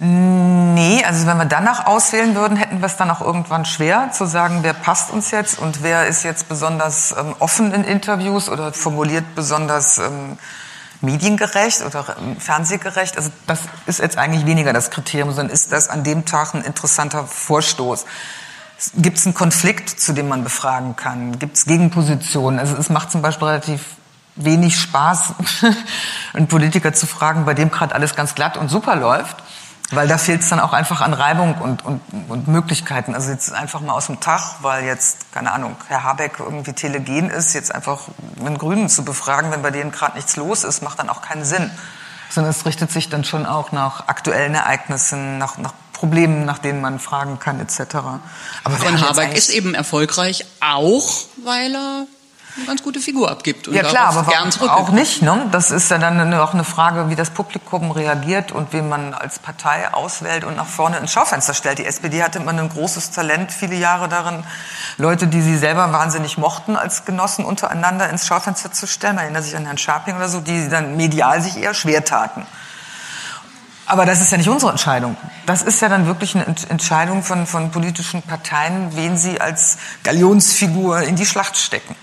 Nee, 0.03 1.03
also 1.05 1.27
wenn 1.27 1.37
wir 1.37 1.45
danach 1.45 1.85
auswählen 1.85 2.33
würden, 2.33 2.57
hätten 2.57 2.79
wir 2.79 2.87
es 2.87 2.97
dann 2.97 3.11
auch 3.11 3.21
irgendwann 3.21 3.65
schwer 3.65 4.09
zu 4.11 4.25
sagen, 4.25 4.63
wer 4.63 4.73
passt 4.73 5.11
uns 5.11 5.29
jetzt 5.29 5.59
und 5.59 5.83
wer 5.83 6.07
ist 6.07 6.23
jetzt 6.23 6.49
besonders 6.49 7.11
ähm, 7.11 7.35
offen 7.37 7.71
in 7.71 7.83
Interviews 7.83 8.49
oder 8.49 8.73
formuliert 8.73 9.35
besonders 9.35 9.99
ähm, 9.99 10.39
mediengerecht 11.01 11.85
oder 11.85 12.17
ähm, 12.19 12.35
fernsehgerecht. 12.37 13.15
Also 13.15 13.29
das 13.45 13.59
ist 13.85 13.99
jetzt 13.99 14.17
eigentlich 14.17 14.47
weniger 14.47 14.73
das 14.73 14.89
Kriterium, 14.89 15.29
sondern 15.33 15.53
ist 15.53 15.71
das 15.71 15.87
an 15.87 16.03
dem 16.03 16.25
Tag 16.25 16.55
ein 16.55 16.63
interessanter 16.63 17.27
Vorstoß. 17.27 18.05
Gibt 18.95 19.19
es 19.19 19.27
einen 19.27 19.35
Konflikt, 19.35 19.87
zu 19.87 20.13
dem 20.13 20.27
man 20.27 20.43
befragen 20.43 20.95
kann? 20.95 21.37
Gibt 21.37 21.57
es 21.57 21.65
Gegenpositionen? 21.65 22.59
Also 22.59 22.75
es 22.75 22.89
macht 22.89 23.11
zum 23.11 23.21
Beispiel 23.21 23.49
relativ 23.49 23.81
wenig 24.35 24.79
Spaß, 24.79 25.35
einen 26.33 26.47
Politiker 26.47 26.91
zu 26.91 27.05
fragen, 27.05 27.45
bei 27.45 27.53
dem 27.53 27.69
gerade 27.69 27.93
alles 27.93 28.15
ganz 28.15 28.33
glatt 28.33 28.57
und 28.57 28.67
super 28.67 28.95
läuft 28.95 29.37
weil 29.91 30.07
da 30.07 30.17
fehlt 30.17 30.41
es 30.41 30.49
dann 30.49 30.59
auch 30.59 30.73
einfach 30.73 31.01
an 31.01 31.13
Reibung 31.13 31.55
und, 31.55 31.85
und, 31.85 32.01
und 32.29 32.47
Möglichkeiten. 32.47 33.13
Also 33.13 33.29
jetzt 33.31 33.51
einfach 33.53 33.81
mal 33.81 33.93
aus 33.93 34.07
dem 34.07 34.19
Tag, 34.19 34.55
weil 34.61 34.85
jetzt, 34.85 35.31
keine 35.33 35.51
Ahnung, 35.51 35.75
Herr 35.87 36.03
Habeck 36.03 36.39
irgendwie 36.39 36.73
telegen 36.73 37.29
ist, 37.29 37.53
jetzt 37.53 37.73
einfach 37.73 38.07
einen 38.39 38.57
Grünen 38.57 38.89
zu 38.89 39.03
befragen, 39.03 39.51
wenn 39.51 39.61
bei 39.61 39.71
denen 39.71 39.91
gerade 39.91 40.15
nichts 40.15 40.35
los 40.37 40.63
ist, 40.63 40.81
macht 40.81 40.99
dann 40.99 41.09
auch 41.09 41.21
keinen 41.21 41.43
Sinn. 41.43 41.69
Sondern 42.29 42.51
es 42.51 42.65
richtet 42.65 42.91
sich 42.91 43.09
dann 43.09 43.25
schon 43.25 43.45
auch 43.45 43.73
nach 43.73 44.07
aktuellen 44.07 44.55
Ereignissen, 44.55 45.37
nach, 45.37 45.57
nach 45.57 45.73
Problemen, 45.91 46.45
nach 46.45 46.57
denen 46.57 46.81
man 46.81 46.99
fragen 46.99 47.39
kann, 47.39 47.59
etc. 47.59 47.95
Aber 48.63 48.77
Von 48.77 49.01
Habeck 49.01 49.37
ist 49.37 49.49
eben 49.49 49.73
erfolgreich, 49.73 50.45
auch 50.61 51.09
weil 51.43 51.75
er 51.75 52.07
eine 52.57 52.65
ganz 52.65 52.83
gute 52.83 52.99
Figur 52.99 53.31
abgibt. 53.31 53.67
Und 53.67 53.73
ja 53.75 53.83
klar, 53.83 54.07
aber 54.07 54.23
gern 54.29 54.49
auch 54.69 54.89
nicht. 54.89 55.21
Ne? 55.21 55.47
Das 55.51 55.71
ist 55.71 55.89
ja 55.89 55.97
dann 55.97 56.33
auch 56.33 56.53
eine 56.53 56.63
Frage, 56.63 57.09
wie 57.09 57.15
das 57.15 57.29
Publikum 57.29 57.91
reagiert 57.91 58.51
und 58.51 58.73
wen 58.73 58.89
man 58.89 59.13
als 59.13 59.39
Partei 59.39 59.93
auswählt 59.93 60.43
und 60.43 60.57
nach 60.57 60.67
vorne 60.67 60.97
ins 60.97 61.11
Schaufenster 61.11 61.53
stellt. 61.53 61.79
Die 61.79 61.85
SPD 61.85 62.23
hatte 62.23 62.39
immer 62.39 62.51
ein 62.51 62.69
großes 62.69 63.11
Talent, 63.11 63.51
viele 63.51 63.75
Jahre 63.75 64.09
darin, 64.09 64.43
Leute, 64.97 65.27
die 65.27 65.41
sie 65.41 65.57
selber 65.57 65.91
wahnsinnig 65.93 66.37
mochten, 66.37 66.75
als 66.75 67.05
Genossen 67.05 67.45
untereinander 67.45 68.09
ins 68.09 68.27
Schaufenster 68.27 68.71
zu 68.71 68.87
stellen. 68.87 69.15
Man 69.15 69.25
erinnert 69.25 69.43
sich 69.43 69.55
an 69.55 69.65
Herrn 69.65 69.77
Scharping 69.77 70.15
oder 70.15 70.29
so, 70.29 70.41
die 70.41 70.67
dann 70.69 70.97
medial 70.97 71.41
sich 71.41 71.57
eher 71.57 71.73
schwer 71.73 72.03
taten. 72.03 72.45
Aber 73.85 74.05
das 74.05 74.21
ist 74.21 74.31
ja 74.31 74.37
nicht 74.37 74.47
unsere 74.47 74.71
Entscheidung. 74.71 75.17
Das 75.45 75.63
ist 75.63 75.81
ja 75.81 75.89
dann 75.89 76.05
wirklich 76.05 76.35
eine 76.35 76.45
Entscheidung 76.69 77.23
von, 77.23 77.45
von 77.45 77.71
politischen 77.71 78.21
Parteien, 78.21 78.95
wen 78.95 79.17
sie 79.17 79.41
als 79.41 79.77
Galionsfigur 80.03 81.01
in 81.01 81.17
die 81.17 81.25
Schlacht 81.25 81.57
stecken. 81.57 81.95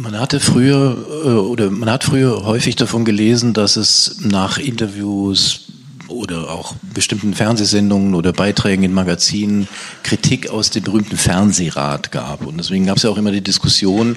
Man 0.00 0.18
hatte 0.18 0.40
früher 0.40 0.96
äh, 1.26 1.28
oder 1.28 1.70
man 1.70 1.90
hat 1.90 2.04
früher 2.04 2.46
häufig 2.46 2.74
davon 2.74 3.04
gelesen, 3.04 3.52
dass 3.52 3.76
es 3.76 4.20
nach 4.22 4.56
Interviews 4.56 5.66
oder 6.08 6.50
auch 6.50 6.74
bestimmten 6.94 7.34
Fernsehsendungen 7.34 8.14
oder 8.14 8.32
Beiträgen 8.32 8.82
in 8.82 8.94
Magazinen 8.94 9.68
Kritik 10.02 10.48
aus 10.48 10.70
dem 10.70 10.84
berühmten 10.84 11.18
Fernsehrat 11.18 12.12
gab. 12.12 12.46
Und 12.46 12.56
deswegen 12.56 12.86
gab 12.86 12.96
es 12.96 13.02
ja 13.02 13.10
auch 13.10 13.18
immer 13.18 13.30
die 13.30 13.42
Diskussion, 13.42 14.16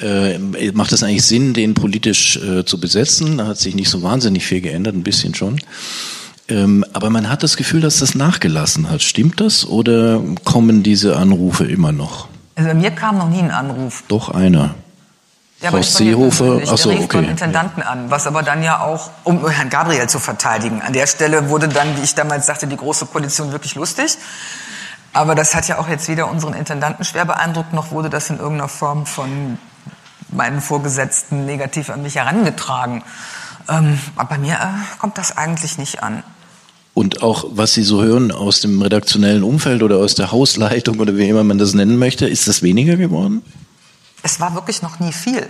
äh, 0.00 0.38
macht 0.72 0.92
es 0.92 1.02
eigentlich 1.02 1.24
Sinn, 1.24 1.52
den 1.52 1.74
politisch 1.74 2.38
äh, 2.38 2.64
zu 2.64 2.80
besetzen? 2.80 3.36
Da 3.36 3.48
hat 3.48 3.58
sich 3.58 3.74
nicht 3.74 3.90
so 3.90 4.02
wahnsinnig 4.02 4.46
viel 4.46 4.62
geändert, 4.62 4.94
ein 4.94 5.02
bisschen 5.02 5.34
schon. 5.34 5.60
Ähm, 6.48 6.86
aber 6.94 7.10
man 7.10 7.28
hat 7.28 7.42
das 7.42 7.58
Gefühl, 7.58 7.82
dass 7.82 7.98
das 7.98 8.14
nachgelassen 8.14 8.88
hat. 8.88 9.02
Stimmt 9.02 9.42
das 9.42 9.66
oder 9.66 10.22
kommen 10.44 10.82
diese 10.82 11.18
Anrufe 11.18 11.66
immer 11.66 11.92
noch? 11.92 12.28
Also 12.54 12.72
mir 12.72 12.92
kam 12.92 13.18
noch 13.18 13.28
nie 13.28 13.40
ein 13.40 13.50
Anruf. 13.50 14.04
Doch 14.08 14.30
einer. 14.30 14.74
Ja, 15.60 15.70
Frau 15.70 15.82
Seehofer, 15.82 16.60
achso, 16.70 16.90
okay. 16.90 17.08
von 17.10 17.24
Intendanten 17.24 17.82
an, 17.82 18.10
was 18.10 18.28
aber 18.28 18.44
dann 18.44 18.62
ja 18.62 18.80
auch, 18.80 19.10
um 19.24 19.48
Herrn 19.48 19.70
Gabriel 19.70 20.08
zu 20.08 20.20
verteidigen. 20.20 20.82
An 20.82 20.92
der 20.92 21.08
Stelle 21.08 21.48
wurde 21.48 21.66
dann, 21.66 21.96
wie 21.96 22.02
ich 22.02 22.14
damals 22.14 22.46
sagte, 22.46 22.68
die 22.68 22.76
Große 22.76 23.06
Koalition 23.06 23.50
wirklich 23.50 23.74
lustig. 23.74 24.18
Aber 25.12 25.34
das 25.34 25.56
hat 25.56 25.66
ja 25.66 25.78
auch 25.78 25.88
jetzt 25.88 26.06
weder 26.06 26.30
unseren 26.30 26.54
Intendanten 26.54 27.04
schwer 27.04 27.24
beeindruckt, 27.24 27.72
noch 27.72 27.90
wurde 27.90 28.08
das 28.08 28.30
in 28.30 28.38
irgendeiner 28.38 28.68
Form 28.68 29.04
von 29.04 29.58
meinen 30.30 30.60
Vorgesetzten 30.60 31.44
negativ 31.44 31.90
an 31.90 32.02
mich 32.02 32.14
herangetragen. 32.14 33.02
Ähm, 33.68 33.98
aber 34.14 34.28
bei 34.28 34.38
mir 34.38 34.54
äh, 34.54 34.98
kommt 34.98 35.18
das 35.18 35.36
eigentlich 35.36 35.76
nicht 35.76 36.04
an. 36.04 36.22
Und 36.94 37.22
auch, 37.22 37.46
was 37.50 37.74
Sie 37.74 37.82
so 37.82 38.02
hören 38.02 38.30
aus 38.30 38.60
dem 38.60 38.80
redaktionellen 38.80 39.42
Umfeld 39.42 39.82
oder 39.82 39.96
aus 39.96 40.14
der 40.14 40.30
Hausleitung 40.30 41.00
oder 41.00 41.16
wie 41.16 41.28
immer 41.28 41.42
man 41.42 41.58
das 41.58 41.74
nennen 41.74 41.96
möchte, 41.96 42.28
ist 42.28 42.46
das 42.46 42.62
weniger 42.62 42.96
geworden? 42.96 43.42
Es 44.22 44.40
war 44.40 44.54
wirklich 44.54 44.82
noch 44.82 44.98
nie 44.98 45.12
viel. 45.12 45.48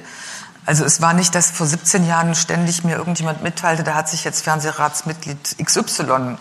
Also 0.66 0.84
es 0.84 1.00
war 1.00 1.14
nicht, 1.14 1.34
dass 1.34 1.50
vor 1.50 1.66
17 1.66 2.06
Jahren 2.06 2.34
ständig 2.34 2.84
mir 2.84 2.96
irgendjemand 2.96 3.42
mitteilte, 3.42 3.84
da 3.84 3.94
hat 3.94 4.08
sich 4.08 4.24
jetzt 4.24 4.44
Fernsehratsmitglied 4.44 5.56
XY 5.64 6.36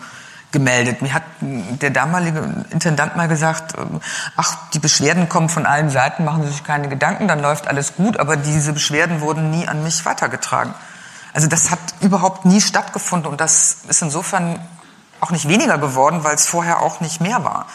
gemeldet. 0.52 1.02
Mir 1.02 1.14
hat 1.14 1.22
der 1.40 1.90
damalige 1.90 2.66
Intendant 2.70 3.16
mal 3.16 3.28
gesagt, 3.28 3.74
ähm, 3.78 4.00
ach, 4.36 4.70
die 4.74 4.78
Beschwerden 4.78 5.28
kommen 5.28 5.48
von 5.48 5.66
allen 5.66 5.90
Seiten, 5.90 6.24
machen 6.24 6.42
Sie 6.42 6.50
sich 6.50 6.64
keine 6.64 6.88
Gedanken, 6.88 7.28
dann 7.28 7.40
läuft 7.40 7.68
alles 7.68 7.96
gut, 7.96 8.18
aber 8.18 8.36
diese 8.36 8.72
Beschwerden 8.72 9.20
wurden 9.20 9.50
nie 9.50 9.66
an 9.68 9.82
mich 9.82 10.04
weitergetragen. 10.04 10.74
Also 11.34 11.48
das 11.48 11.70
hat 11.70 11.78
überhaupt 12.00 12.44
nie 12.44 12.60
stattgefunden 12.60 13.30
und 13.30 13.40
das 13.40 13.78
ist 13.88 14.02
insofern 14.02 14.58
auch 15.20 15.30
nicht 15.30 15.48
weniger 15.48 15.78
geworden, 15.78 16.24
weil 16.24 16.34
es 16.34 16.46
vorher 16.46 16.80
auch 16.80 17.00
nicht 17.00 17.20
mehr 17.20 17.44
war. 17.44 17.66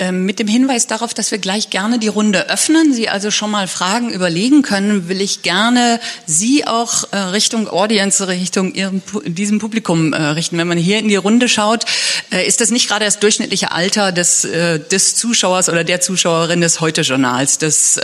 Ähm, 0.00 0.24
mit 0.24 0.38
dem 0.38 0.48
Hinweis 0.48 0.86
darauf, 0.86 1.12
dass 1.12 1.30
wir 1.30 1.36
gleich 1.36 1.68
gerne 1.68 1.98
die 1.98 2.08
Runde 2.08 2.48
öffnen, 2.48 2.94
Sie 2.94 3.10
also 3.10 3.30
schon 3.30 3.50
mal 3.50 3.68
Fragen 3.68 4.08
überlegen 4.08 4.62
können, 4.62 5.10
will 5.10 5.20
ich 5.20 5.42
gerne 5.42 6.00
Sie 6.24 6.66
auch 6.66 7.04
äh, 7.12 7.18
Richtung 7.18 7.68
Audience, 7.68 8.26
Richtung 8.26 8.72
Ihrem, 8.72 9.02
diesem 9.26 9.58
Publikum 9.58 10.14
äh, 10.14 10.22
richten. 10.22 10.56
Wenn 10.56 10.68
man 10.68 10.78
hier 10.78 11.00
in 11.00 11.08
die 11.08 11.16
Runde 11.16 11.50
schaut, 11.50 11.84
äh, 12.32 12.46
ist 12.46 12.62
das 12.62 12.70
nicht 12.70 12.88
gerade 12.88 13.04
das 13.04 13.18
durchschnittliche 13.18 13.72
Alter 13.72 14.10
des, 14.10 14.40
des 14.40 15.16
Zuschauers 15.16 15.68
oder 15.68 15.84
der 15.84 16.00
Zuschauerin 16.00 16.62
des 16.62 16.80
Heute-Journals. 16.80 17.58
Das 17.58 18.00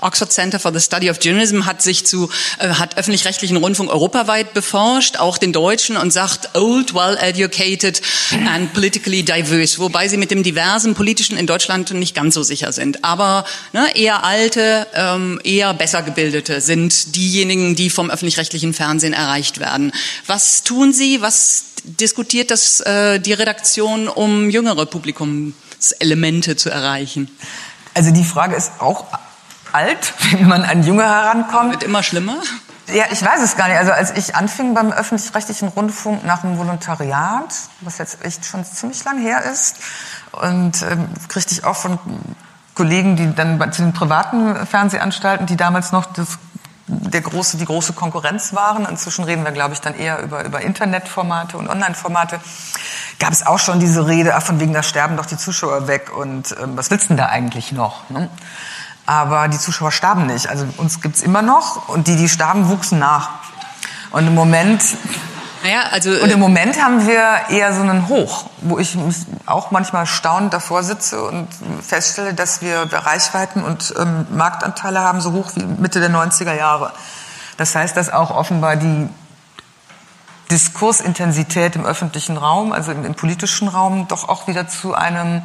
Oxford 0.00 0.32
Center 0.32 0.58
for 0.58 0.72
the 0.72 0.80
Study 0.80 1.10
of 1.10 1.18
Journalism 1.22 1.64
hat 1.66 1.80
sich 1.80 2.06
zu, 2.06 2.28
hat 2.58 2.98
öffentlich-rechtlichen 2.98 3.56
Rundfunk 3.56 3.90
europaweit 3.90 4.52
beforscht, 4.52 5.18
auch 5.18 5.38
den 5.38 5.52
deutschen 5.52 5.96
und 5.96 6.12
sagt 6.12 6.56
old, 6.56 6.94
well 6.94 7.16
educated 7.20 8.00
and 8.46 8.72
politically 8.72 9.22
diverse, 9.22 9.78
wobei 9.78 10.08
sie 10.08 10.16
mit 10.16 10.30
dem 10.30 10.42
diversen 10.42 10.94
politischen 10.94 11.35
Menschen 11.36 11.38
in 11.38 11.46
Deutschland 11.46 11.90
nicht 11.92 12.14
ganz 12.14 12.34
so 12.34 12.42
sicher 12.42 12.72
sind. 12.72 13.04
Aber 13.04 13.44
ne, 13.72 13.94
eher 13.94 14.24
alte, 14.24 14.86
ähm, 14.94 15.40
eher 15.44 15.74
besser 15.74 16.02
gebildete 16.02 16.60
sind 16.60 17.14
diejenigen, 17.14 17.76
die 17.76 17.90
vom 17.90 18.10
öffentlich-rechtlichen 18.10 18.74
Fernsehen 18.74 19.12
erreicht 19.12 19.58
werden. 19.58 19.92
Was 20.26 20.62
tun 20.62 20.92
Sie? 20.92 21.20
Was 21.22 21.64
diskutiert 21.84 22.50
das 22.50 22.80
äh, 22.80 23.20
die 23.20 23.34
Redaktion, 23.34 24.08
um 24.08 24.50
jüngere 24.50 24.86
Publikumselemente 24.86 26.56
zu 26.56 26.70
erreichen? 26.70 27.30
Also 27.94 28.10
die 28.10 28.24
Frage 28.24 28.56
ist 28.56 28.72
auch 28.80 29.06
alt, 29.72 30.14
wenn 30.32 30.48
man 30.48 30.64
an 30.64 30.82
Junge 30.82 31.04
herankommt. 31.04 31.72
Wird 31.72 31.82
immer 31.84 32.02
schlimmer? 32.02 32.38
Ja, 32.88 33.06
ich 33.10 33.20
weiß 33.20 33.42
es 33.42 33.56
gar 33.56 33.66
nicht. 33.66 33.78
Also 33.78 33.90
als 33.90 34.12
ich 34.16 34.36
anfing 34.36 34.72
beim 34.72 34.92
öffentlich-rechtlichen 34.92 35.68
Rundfunk 35.68 36.24
nach 36.24 36.42
dem 36.42 36.56
Volontariat, 36.56 37.52
was 37.80 37.98
jetzt 37.98 38.24
echt 38.24 38.44
schon 38.44 38.64
ziemlich 38.64 39.02
lang 39.04 39.18
her 39.20 39.42
ist, 39.52 39.76
und 40.40 40.82
ähm, 40.82 41.08
kriegte 41.28 41.52
ich 41.52 41.64
auch 41.64 41.76
von 41.76 41.98
Kollegen, 42.74 43.16
die 43.16 43.34
dann 43.34 43.72
zu 43.72 43.82
den 43.82 43.92
privaten 43.92 44.66
Fernsehanstalten, 44.66 45.46
die 45.46 45.56
damals 45.56 45.92
noch 45.92 46.04
das, 46.06 46.38
der 46.86 47.22
große, 47.22 47.56
die 47.56 47.64
große 47.64 47.94
Konkurrenz 47.94 48.54
waren. 48.54 48.84
Inzwischen 48.84 49.24
reden 49.24 49.44
wir, 49.44 49.52
glaube 49.52 49.74
ich, 49.74 49.80
dann 49.80 49.94
eher 49.94 50.22
über, 50.22 50.44
über 50.44 50.60
Internetformate 50.60 51.56
und 51.56 51.68
Online-Formate. 51.68 52.38
Gab 53.18 53.32
es 53.32 53.46
auch 53.46 53.58
schon 53.58 53.80
diese 53.80 54.06
Rede, 54.06 54.34
ach, 54.36 54.42
von 54.42 54.60
wegen, 54.60 54.74
da 54.74 54.82
sterben 54.82 55.16
doch 55.16 55.26
die 55.26 55.38
Zuschauer 55.38 55.88
weg 55.88 56.12
und 56.14 56.54
ähm, 56.62 56.76
was 56.76 56.90
willst 56.90 57.06
du 57.06 57.08
denn 57.08 57.16
da 57.16 57.26
eigentlich 57.26 57.72
noch? 57.72 58.08
Ne? 58.10 58.28
Aber 59.06 59.48
die 59.48 59.58
Zuschauer 59.58 59.90
starben 59.90 60.26
nicht. 60.26 60.48
Also 60.48 60.66
uns 60.76 61.00
gibt's 61.00 61.22
immer 61.22 61.40
noch 61.40 61.88
und 61.88 62.08
die, 62.08 62.16
die 62.16 62.28
starben, 62.28 62.68
wuchsen 62.68 62.98
nach. 62.98 63.30
Und 64.10 64.26
im 64.26 64.34
Moment 64.34 64.82
naja, 65.66 65.82
also, 65.90 66.10
und 66.10 66.30
im 66.30 66.30
äh, 66.30 66.36
Moment 66.36 66.80
haben 66.80 67.08
wir 67.08 67.50
eher 67.50 67.74
so 67.74 67.80
einen 67.80 68.06
Hoch, 68.06 68.44
wo 68.60 68.78
ich 68.78 68.96
auch 69.46 69.72
manchmal 69.72 70.06
staunend 70.06 70.54
davor 70.54 70.84
sitze 70.84 71.20
und 71.20 71.48
feststelle, 71.82 72.34
dass 72.34 72.62
wir 72.62 72.88
Reichweiten 72.92 73.64
und 73.64 73.92
ähm, 73.98 74.26
Marktanteile 74.30 75.00
haben 75.00 75.20
so 75.20 75.32
hoch 75.32 75.50
wie 75.56 75.64
Mitte 75.64 75.98
der 75.98 76.10
90er 76.10 76.54
Jahre. 76.54 76.92
Das 77.56 77.74
heißt, 77.74 77.96
dass 77.96 78.12
auch 78.12 78.30
offenbar 78.30 78.76
die 78.76 79.08
Diskursintensität 80.52 81.74
im 81.74 81.84
öffentlichen 81.84 82.36
Raum, 82.36 82.70
also 82.70 82.92
im, 82.92 83.04
im 83.04 83.16
politischen 83.16 83.66
Raum, 83.66 84.06
doch 84.06 84.28
auch 84.28 84.46
wieder 84.46 84.68
zu 84.68 84.94
einem 84.94 85.42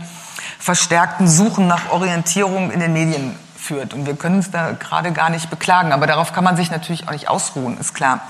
verstärkten 0.60 1.28
Suchen 1.28 1.66
nach 1.66 1.90
Orientierung 1.90 2.70
in 2.70 2.80
den 2.80 2.94
Medien 2.94 3.36
führt. 3.62 3.94
Und 3.94 4.06
wir 4.06 4.16
können 4.16 4.38
uns 4.38 4.52
da 4.52 4.72
gerade 4.72 5.12
gar 5.12 5.30
nicht 5.30 5.50
beklagen. 5.50 5.94
Aber 5.94 6.08
darauf 6.08 6.34
kann 6.34 6.44
man 6.44 6.58
sich 6.58 6.72
natürlich 6.72 7.08
auch 7.08 7.14
nicht 7.14 7.30
ausruhen, 7.30 7.78
ist 7.78 7.94
klar. 7.94 8.22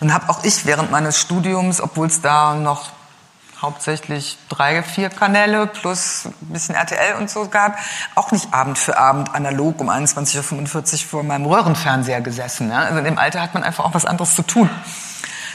Dann 0.00 0.12
habe 0.12 0.28
auch 0.28 0.44
ich 0.44 0.66
während 0.66 0.90
meines 0.90 1.18
Studiums, 1.18 1.80
obwohl 1.80 2.06
es 2.06 2.20
da 2.20 2.54
noch 2.54 2.90
hauptsächlich 3.60 4.36
drei, 4.50 4.82
vier 4.82 5.08
Kanäle 5.08 5.66
plus 5.66 6.26
ein 6.26 6.52
bisschen 6.52 6.74
RTL 6.74 7.14
und 7.16 7.30
so 7.30 7.48
gab, 7.48 7.78
auch 8.14 8.30
nicht 8.30 8.52
Abend 8.52 8.78
für 8.78 8.98
Abend 8.98 9.34
analog 9.34 9.80
um 9.80 9.88
21.45 9.88 10.92
Uhr 10.92 11.08
vor 11.08 11.22
meinem 11.22 11.46
Röhrenfernseher 11.46 12.20
gesessen. 12.20 12.70
Ja? 12.70 12.80
Also 12.80 12.98
in 12.98 13.04
dem 13.04 13.18
Alter 13.18 13.40
hat 13.40 13.54
man 13.54 13.62
einfach 13.62 13.84
auch 13.84 13.94
was 13.94 14.04
anderes 14.04 14.34
zu 14.34 14.42
tun. 14.42 14.68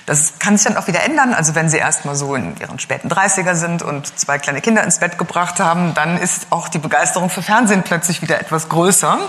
Das 0.10 0.34
kann 0.40 0.58
sich 0.58 0.66
dann 0.66 0.76
auch 0.76 0.88
wieder 0.88 1.04
ändern. 1.04 1.36
Also 1.36 1.54
wenn 1.54 1.70
Sie 1.70 1.78
erst 1.78 2.04
mal 2.04 2.16
so 2.16 2.34
in 2.34 2.58
Ihren 2.60 2.80
späten 2.80 3.10
30er 3.10 3.54
sind 3.54 3.84
und 3.84 4.18
zwei 4.18 4.40
kleine 4.40 4.60
Kinder 4.60 4.84
ins 4.84 4.98
Bett 4.98 5.20
gebracht 5.20 5.60
haben, 5.60 5.94
dann 5.94 6.18
ist 6.18 6.48
auch 6.50 6.68
die 6.68 6.80
Begeisterung 6.80 7.30
für 7.30 7.44
Fernsehen 7.44 7.84
plötzlich 7.84 8.24
wieder 8.24 8.42
etwas 8.42 8.70
größer. 8.70 9.20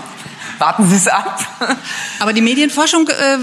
Warten 0.57 0.89
Sie 0.89 0.95
es 0.95 1.07
ab. 1.07 1.39
Aber 2.19 2.33
die 2.33 2.41
Medienforschung 2.41 3.07
äh, 3.09 3.37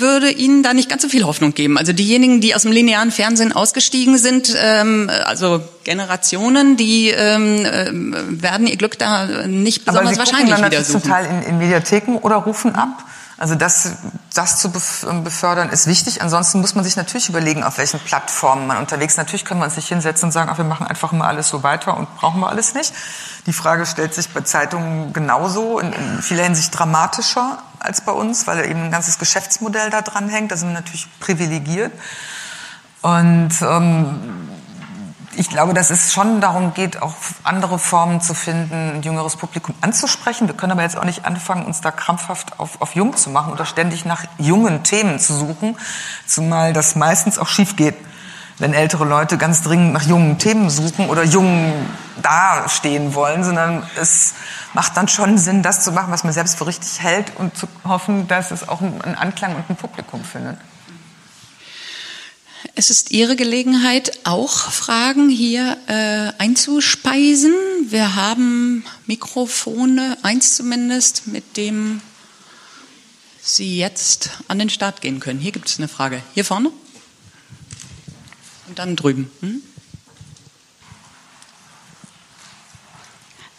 würde 0.00 0.32
Ihnen 0.32 0.64
da 0.64 0.74
nicht 0.74 0.90
ganz 0.90 1.02
so 1.02 1.08
viel 1.08 1.22
Hoffnung 1.22 1.54
geben. 1.54 1.78
Also 1.78 1.92
diejenigen, 1.92 2.40
die 2.40 2.56
aus 2.56 2.62
dem 2.62 2.72
linearen 2.72 3.12
Fernsehen 3.12 3.52
ausgestiegen 3.52 4.18
sind, 4.18 4.52
ähm, 4.60 5.08
also 5.26 5.62
Generationen, 5.84 6.76
die 6.76 7.10
ähm, 7.10 7.64
äh, 7.66 8.42
werden 8.42 8.66
ihr 8.66 8.76
Glück 8.76 8.98
da 8.98 9.46
nicht 9.46 9.84
besonders 9.84 10.18
Aber 10.18 10.26
Sie 10.26 10.32
wahrscheinlich 10.32 10.56
dann 10.56 10.72
wieder 10.72 10.82
suchen. 10.82 11.02
Zum 11.02 11.10
Teil 11.10 11.26
in, 11.26 11.42
in 11.42 11.58
Mediatheken 11.58 12.16
oder 12.16 12.34
rufen 12.34 12.74
ab. 12.74 13.04
Also 13.40 13.54
das, 13.54 13.92
das 14.34 14.58
zu 14.58 14.70
ähm, 15.08 15.24
befördern 15.24 15.70
ist 15.70 15.86
wichtig. 15.86 16.20
Ansonsten 16.20 16.60
muss 16.60 16.74
man 16.74 16.84
sich 16.84 16.96
natürlich 16.96 17.30
überlegen, 17.30 17.64
auf 17.64 17.78
welchen 17.78 17.98
Plattformen 17.98 18.66
man 18.66 18.76
unterwegs 18.76 19.14
ist. 19.14 19.16
Natürlich 19.16 19.46
können 19.46 19.60
wir 19.60 19.64
uns 19.64 19.76
nicht 19.76 19.88
hinsetzen 19.88 20.26
und 20.26 20.32
sagen, 20.32 20.50
ach, 20.52 20.58
wir 20.58 20.66
machen 20.66 20.86
einfach 20.86 21.12
mal 21.12 21.26
alles 21.26 21.48
so 21.48 21.62
weiter 21.62 21.96
und 21.96 22.14
brauchen 22.16 22.40
wir 22.40 22.50
alles 22.50 22.74
nicht. 22.74 22.92
Die 23.46 23.54
Frage 23.54 23.86
stellt 23.86 24.12
sich 24.12 24.28
bei 24.28 24.42
Zeitungen 24.42 25.14
genauso, 25.14 25.78
in, 25.78 25.90
in 25.90 26.20
vieler 26.20 26.44
Hinsicht 26.44 26.78
dramatischer 26.78 27.62
als 27.78 28.02
bei 28.02 28.12
uns, 28.12 28.46
weil 28.46 28.62
eben 28.68 28.84
ein 28.84 28.90
ganzes 28.90 29.18
Geschäftsmodell 29.18 29.88
da 29.88 30.02
dran 30.02 30.28
hängt. 30.28 30.52
Da 30.52 30.58
sind 30.58 30.68
wir 30.68 30.74
natürlich 30.74 31.08
privilegiert. 31.18 31.92
Und 33.00 33.52
ähm, 33.62 34.50
ich 35.40 35.48
glaube, 35.48 35.72
dass 35.72 35.88
es 35.88 36.12
schon 36.12 36.42
darum 36.42 36.74
geht, 36.74 37.00
auch 37.00 37.14
andere 37.44 37.78
Formen 37.78 38.20
zu 38.20 38.34
finden, 38.34 38.96
ein 38.96 39.02
jüngeres 39.02 39.36
Publikum 39.36 39.74
anzusprechen. 39.80 40.46
Wir 40.48 40.54
können 40.54 40.72
aber 40.72 40.82
jetzt 40.82 40.98
auch 40.98 41.04
nicht 41.04 41.24
anfangen, 41.24 41.64
uns 41.64 41.80
da 41.80 41.90
krampfhaft 41.90 42.60
auf, 42.60 42.82
auf 42.82 42.94
jung 42.94 43.16
zu 43.16 43.30
machen 43.30 43.50
oder 43.50 43.64
ständig 43.64 44.04
nach 44.04 44.24
jungen 44.36 44.82
Themen 44.82 45.18
zu 45.18 45.32
suchen, 45.32 45.78
zumal 46.26 46.74
das 46.74 46.94
meistens 46.94 47.38
auch 47.38 47.46
schief 47.46 47.76
geht, 47.76 47.94
wenn 48.58 48.74
ältere 48.74 49.06
Leute 49.06 49.38
ganz 49.38 49.62
dringend 49.62 49.94
nach 49.94 50.02
jungen 50.02 50.36
Themen 50.36 50.68
suchen 50.68 51.08
oder 51.08 51.24
jung 51.24 51.72
dastehen 52.20 53.14
wollen, 53.14 53.42
sondern 53.42 53.82
es 53.98 54.34
macht 54.74 54.94
dann 54.98 55.08
schon 55.08 55.38
Sinn, 55.38 55.62
das 55.62 55.82
zu 55.82 55.92
machen, 55.92 56.12
was 56.12 56.22
man 56.22 56.34
selbst 56.34 56.58
für 56.58 56.66
richtig 56.66 57.02
hält 57.02 57.32
und 57.36 57.56
zu 57.56 57.66
hoffen, 57.88 58.28
dass 58.28 58.50
es 58.50 58.68
auch 58.68 58.82
einen 58.82 59.14
Anklang 59.14 59.56
und 59.56 59.70
ein 59.70 59.76
Publikum 59.76 60.22
findet. 60.22 60.58
Es 62.76 62.88
ist 62.90 63.10
Ihre 63.10 63.34
Gelegenheit, 63.34 64.20
auch 64.24 64.70
Fragen 64.70 65.28
hier 65.28 65.76
äh, 65.86 66.32
einzuspeisen. 66.40 67.52
Wir 67.88 68.14
haben 68.14 68.84
Mikrofone, 69.06 70.16
eins 70.22 70.54
zumindest, 70.54 71.26
mit 71.26 71.56
dem 71.56 72.00
Sie 73.42 73.78
jetzt 73.78 74.30
an 74.46 74.58
den 74.58 74.70
Start 74.70 75.00
gehen 75.00 75.18
können. 75.18 75.40
Hier 75.40 75.52
gibt 75.52 75.68
es 75.68 75.78
eine 75.78 75.88
Frage. 75.88 76.22
Hier 76.34 76.44
vorne? 76.44 76.70
Und 78.68 78.78
dann 78.78 78.94
drüben. 78.94 79.30
Hm? 79.40 79.62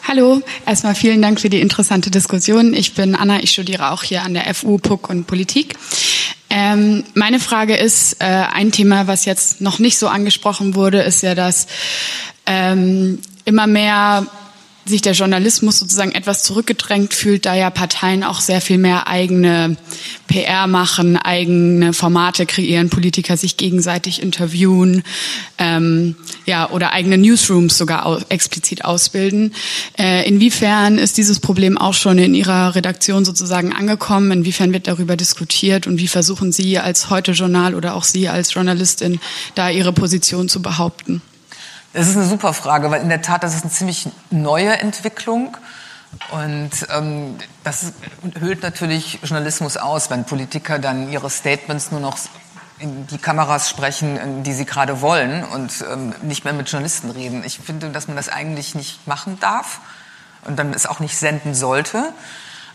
Hallo, 0.07 0.41
erstmal 0.65 0.95
vielen 0.95 1.21
Dank 1.21 1.39
für 1.39 1.49
die 1.49 1.61
interessante 1.61 2.11
Diskussion. 2.11 2.73
Ich 2.73 2.95
bin 2.95 3.15
Anna, 3.15 3.41
ich 3.43 3.51
studiere 3.51 3.91
auch 3.91 4.03
hier 4.03 4.23
an 4.23 4.33
der 4.33 4.53
FU 4.53 4.77
PUC 4.77 5.09
und 5.09 5.25
Politik. 5.25 5.75
Ähm, 6.53 7.05
meine 7.13 7.39
Frage 7.39 7.77
ist, 7.77 8.17
äh, 8.19 8.25
ein 8.25 8.73
Thema, 8.73 9.07
was 9.07 9.23
jetzt 9.23 9.61
noch 9.61 9.79
nicht 9.79 9.97
so 9.97 10.09
angesprochen 10.09 10.75
wurde, 10.75 11.01
ist 11.01 11.23
ja, 11.23 11.33
dass 11.33 11.65
ähm, 12.45 13.19
immer 13.45 13.67
mehr 13.67 14.27
sich 14.85 15.01
der 15.01 15.13
Journalismus 15.13 15.77
sozusagen 15.77 16.11
etwas 16.11 16.43
zurückgedrängt 16.43 17.13
fühlt, 17.13 17.45
da 17.45 17.55
ja 17.55 17.69
Parteien 17.69 18.23
auch 18.23 18.39
sehr 18.39 18.61
viel 18.61 18.77
mehr 18.77 19.07
eigene 19.07 19.77
PR 20.27 20.67
machen, 20.67 21.17
eigene 21.17 21.93
Formate 21.93 22.45
kreieren, 22.45 22.89
Politiker 22.89 23.37
sich 23.37 23.57
gegenseitig 23.57 24.21
interviewen, 24.21 25.03
ähm, 25.57 26.15
ja 26.45 26.69
oder 26.69 26.93
eigene 26.93 27.17
Newsrooms 27.17 27.77
sogar 27.77 28.05
au 28.05 28.19
explizit 28.29 28.83
ausbilden. 28.83 29.53
Äh, 29.99 30.27
inwiefern 30.27 30.97
ist 30.97 31.17
dieses 31.17 31.39
Problem 31.39 31.77
auch 31.77 31.93
schon 31.93 32.17
in 32.17 32.33
Ihrer 32.33 32.73
Redaktion 32.75 33.23
sozusagen 33.23 33.73
angekommen? 33.73 34.31
Inwiefern 34.31 34.73
wird 34.73 34.87
darüber 34.87 35.15
diskutiert 35.15 35.85
und 35.85 35.99
wie 35.99 36.07
versuchen 36.07 36.51
Sie 36.51 36.79
als 36.79 37.09
Heute 37.09 37.33
Journal 37.33 37.75
oder 37.75 37.95
auch 37.95 38.03
Sie 38.03 38.29
als 38.29 38.53
Journalistin 38.53 39.19
da 39.55 39.69
Ihre 39.69 39.93
Position 39.93 40.49
zu 40.49 40.61
behaupten? 40.61 41.21
Das 41.93 42.07
ist 42.07 42.15
eine 42.15 42.25
super 42.25 42.53
Frage, 42.53 42.89
weil 42.89 43.01
in 43.01 43.09
der 43.09 43.21
Tat, 43.21 43.43
das 43.43 43.53
ist 43.53 43.63
eine 43.63 43.71
ziemlich 43.71 44.09
neue 44.29 44.79
Entwicklung. 44.79 45.57
Und 46.31 46.71
ähm, 46.89 47.37
das 47.63 47.93
hüllt 48.39 48.63
natürlich 48.63 49.19
Journalismus 49.23 49.77
aus, 49.77 50.09
wenn 50.09 50.25
Politiker 50.25 50.79
dann 50.79 51.11
ihre 51.11 51.29
Statements 51.29 51.91
nur 51.91 51.99
noch 51.99 52.17
in 52.79 53.07
die 53.07 53.17
Kameras 53.17 53.69
sprechen, 53.69 54.43
die 54.43 54.53
sie 54.53 54.65
gerade 54.65 55.01
wollen 55.01 55.43
und 55.43 55.85
ähm, 55.89 56.15
nicht 56.21 56.45
mehr 56.45 56.53
mit 56.53 56.69
Journalisten 56.69 57.11
reden. 57.11 57.43
Ich 57.45 57.59
finde, 57.59 57.89
dass 57.89 58.07
man 58.07 58.17
das 58.17 58.29
eigentlich 58.29 58.73
nicht 58.73 59.05
machen 59.07 59.39
darf 59.39 59.79
und 60.45 60.57
dann 60.57 60.73
es 60.73 60.85
auch 60.85 60.99
nicht 60.99 61.17
senden 61.17 61.53
sollte. 61.53 62.13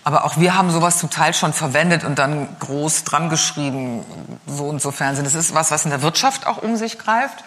Aber 0.05 0.25
auch 0.25 0.37
wir 0.37 0.55
haben 0.55 0.71
sowas 0.71 0.99
zum 0.99 1.11
Teil 1.11 1.35
schon 1.35 1.53
verwendet 1.53 2.05
und 2.05 2.19
dann 2.19 2.49
groß 2.61 3.05
dran 3.05 3.29
geschrieben, 3.29 4.05
so 4.47 4.67
und 4.67 4.81
so 4.81 4.93
Fernsehen. 4.93 5.25
Das 5.25 5.35
ist 5.35 5.55
was, 5.55 5.71
was 5.71 5.85
in 5.85 5.91
der 5.91 6.03
Wirtschaft 6.03 6.47
auch 6.47 6.59
um 6.59 6.77
sich 6.77 6.99
greift 6.99 7.43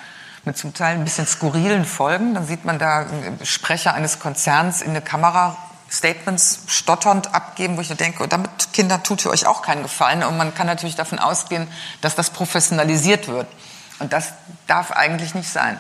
mit 0.45 0.57
zum 0.57 0.73
Teil 0.73 0.95
ein 0.95 1.03
bisschen 1.03 1.25
skurrilen 1.25 1.85
Folgen. 1.85 2.33
Dann 2.33 2.45
sieht 2.45 2.65
man 2.65 2.79
da 2.79 3.05
Sprecher 3.43 3.93
eines 3.93 4.19
Konzerns 4.19 4.81
in 4.81 4.91
eine 4.91 5.01
Kamera 5.01 5.57
Statements 5.91 6.59
stotternd 6.67 7.33
abgeben, 7.33 7.77
wo 7.77 7.81
ich 7.81 7.89
denke, 7.89 8.27
damit 8.27 8.73
Kinder 8.73 9.01
tut 9.01 9.25
ihr 9.25 9.31
euch 9.31 9.47
auch 9.47 9.61
keinen 9.61 9.83
Gefallen. 9.83 10.23
Und 10.23 10.37
man 10.37 10.53
kann 10.53 10.67
natürlich 10.67 10.95
davon 10.95 11.19
ausgehen, 11.19 11.67
dass 12.01 12.15
das 12.15 12.29
professionalisiert 12.29 13.27
wird. 13.27 13.47
Und 13.99 14.13
das 14.13 14.33
darf 14.67 14.91
eigentlich 14.91 15.35
nicht 15.35 15.49
sein. 15.49 15.79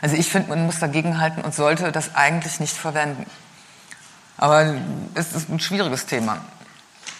Also 0.00 0.16
ich 0.16 0.30
finde, 0.30 0.50
man 0.50 0.64
muss 0.64 0.78
dagegenhalten 0.78 1.42
und 1.42 1.54
sollte 1.54 1.90
das 1.90 2.14
eigentlich 2.14 2.60
nicht 2.60 2.76
verwenden. 2.76 3.26
Aber 4.36 4.74
es 5.14 5.32
ist 5.32 5.48
ein 5.48 5.58
schwieriges 5.58 6.06
Thema. 6.06 6.38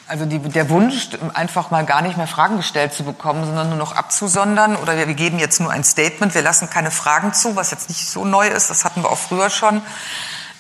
Also 0.09 0.25
die, 0.25 0.39
der 0.39 0.71
Wunsch, 0.71 1.11
einfach 1.35 1.71
mal 1.71 1.85
gar 1.85 2.01
nicht 2.01 2.17
mehr 2.17 2.27
Fragen 2.27 2.57
gestellt 2.57 2.95
zu 2.95 3.05
bekommen, 3.05 3.45
sondern 3.45 3.69
nur 3.69 3.77
noch 3.77 3.95
abzusondern 3.95 4.75
oder 4.77 4.97
wir, 4.97 5.07
wir 5.07 5.15
geben 5.15 5.39
jetzt 5.39 5.61
nur 5.61 5.71
ein 5.71 5.85
Statement, 5.85 6.35
wir 6.35 6.41
lassen 6.41 6.71
keine 6.71 6.91
Fragen 6.91 7.35
zu, 7.35 7.57
was 7.57 7.71
jetzt 7.71 7.91
nicht 7.91 8.09
so 8.09 8.25
neu 8.25 8.49
ist, 8.49 8.71
das 8.71 8.87
hatten 8.87 9.03
wir 9.03 9.11
auch 9.11 9.19
früher 9.19 9.51
schon, 9.51 9.83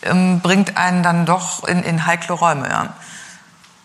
ähm, 0.03 0.41
bringt 0.41 0.77
einen 0.77 1.03
dann 1.03 1.25
doch 1.25 1.67
in, 1.67 1.83
in 1.83 2.05
heikle 2.07 2.35
Räume. 2.35 2.69
Ja. 2.69 2.93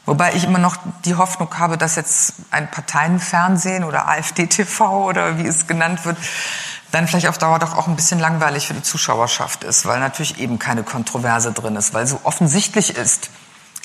Wobei 0.05 0.33
ich 0.33 0.43
immer 0.43 0.59
noch 0.59 0.75
die 1.05 1.15
Hoffnung 1.15 1.57
habe, 1.57 1.77
dass 1.77 1.95
jetzt 1.95 2.33
ein 2.51 2.69
Parteienfernsehen 2.69 3.85
oder 3.85 4.09
AfD-TV 4.09 5.05
oder 5.05 5.37
wie 5.37 5.47
es 5.47 5.65
genannt 5.65 6.03
wird, 6.03 6.17
dann 6.91 7.07
vielleicht 7.07 7.27
auf 7.27 7.37
Dauer 7.37 7.59
doch 7.59 7.77
auch 7.77 7.87
ein 7.87 7.95
bisschen 7.95 8.19
langweilig 8.19 8.67
für 8.67 8.73
die 8.73 8.83
Zuschauerschaft 8.83 9.63
ist, 9.63 9.85
weil 9.85 10.01
natürlich 10.01 10.39
eben 10.39 10.59
keine 10.59 10.83
Kontroverse 10.83 11.53
drin 11.53 11.77
ist, 11.77 11.93
weil 11.93 12.05
so 12.05 12.19
offensichtlich 12.23 12.97
ist, 12.97 13.29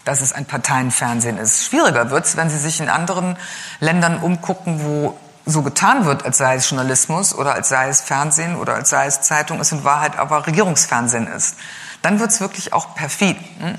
dass 0.08 0.22
es 0.22 0.32
ein 0.32 0.46
Parteienfernsehen 0.46 1.36
ist. 1.36 1.64
Schwieriger 1.64 2.10
wird 2.10 2.24
es, 2.24 2.36
wenn 2.36 2.48
Sie 2.48 2.58
sich 2.58 2.80
in 2.80 2.88
anderen 2.88 3.36
Ländern 3.78 4.18
umgucken, 4.18 4.82
wo 4.82 5.18
so 5.44 5.62
getan 5.62 6.06
wird, 6.06 6.24
als 6.24 6.38
sei 6.38 6.54
es 6.54 6.68
Journalismus 6.68 7.34
oder 7.34 7.54
als 7.54 7.68
sei 7.68 7.88
es 7.88 8.00
Fernsehen 8.00 8.56
oder 8.56 8.74
als 8.74 8.88
sei 8.88 9.06
es 9.06 9.20
Zeitung, 9.20 9.60
es 9.60 9.70
in 9.70 9.84
Wahrheit 9.84 10.18
aber 10.18 10.46
Regierungsfernsehen 10.46 11.26
ist. 11.26 11.56
Dann 12.00 12.20
wird 12.20 12.30
es 12.30 12.40
wirklich 12.40 12.72
auch 12.72 12.94
perfid. 12.94 13.36
Hm? 13.60 13.74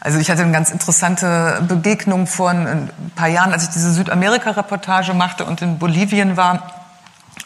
Also 0.00 0.18
ich 0.18 0.30
hatte 0.30 0.42
eine 0.42 0.52
ganz 0.52 0.70
interessante 0.70 1.62
Begegnung 1.66 2.26
vor 2.26 2.50
ein 2.50 2.90
paar 3.14 3.28
Jahren, 3.28 3.52
als 3.52 3.64
ich 3.64 3.70
diese 3.70 3.92
Südamerika-Reportage 3.92 5.14
machte 5.14 5.44
und 5.44 5.62
in 5.62 5.78
Bolivien 5.78 6.36
war. 6.36 6.72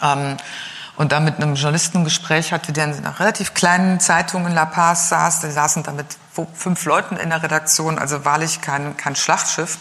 Ähm, 0.02 0.38
und 0.96 1.12
da 1.12 1.20
mit 1.20 1.36
einem 1.36 1.54
Journalisten 1.54 1.98
ein 1.98 2.04
Gespräch 2.04 2.52
hatte, 2.52 2.72
der 2.72 2.86
in 2.86 2.94
einer 2.94 3.20
relativ 3.20 3.52
kleinen 3.52 4.00
Zeitung 4.00 4.46
in 4.46 4.54
La 4.54 4.64
Paz 4.64 5.10
saß. 5.10 5.40
Die 5.40 5.50
saßen 5.50 5.82
da 5.82 5.92
mit 5.92 6.06
fünf 6.54 6.84
Leuten 6.84 7.16
in 7.16 7.30
der 7.30 7.42
Redaktion, 7.42 7.98
also 7.98 8.24
wahrlich 8.24 8.60
kein, 8.60 8.96
kein 8.96 9.16
Schlachtschiff. 9.16 9.78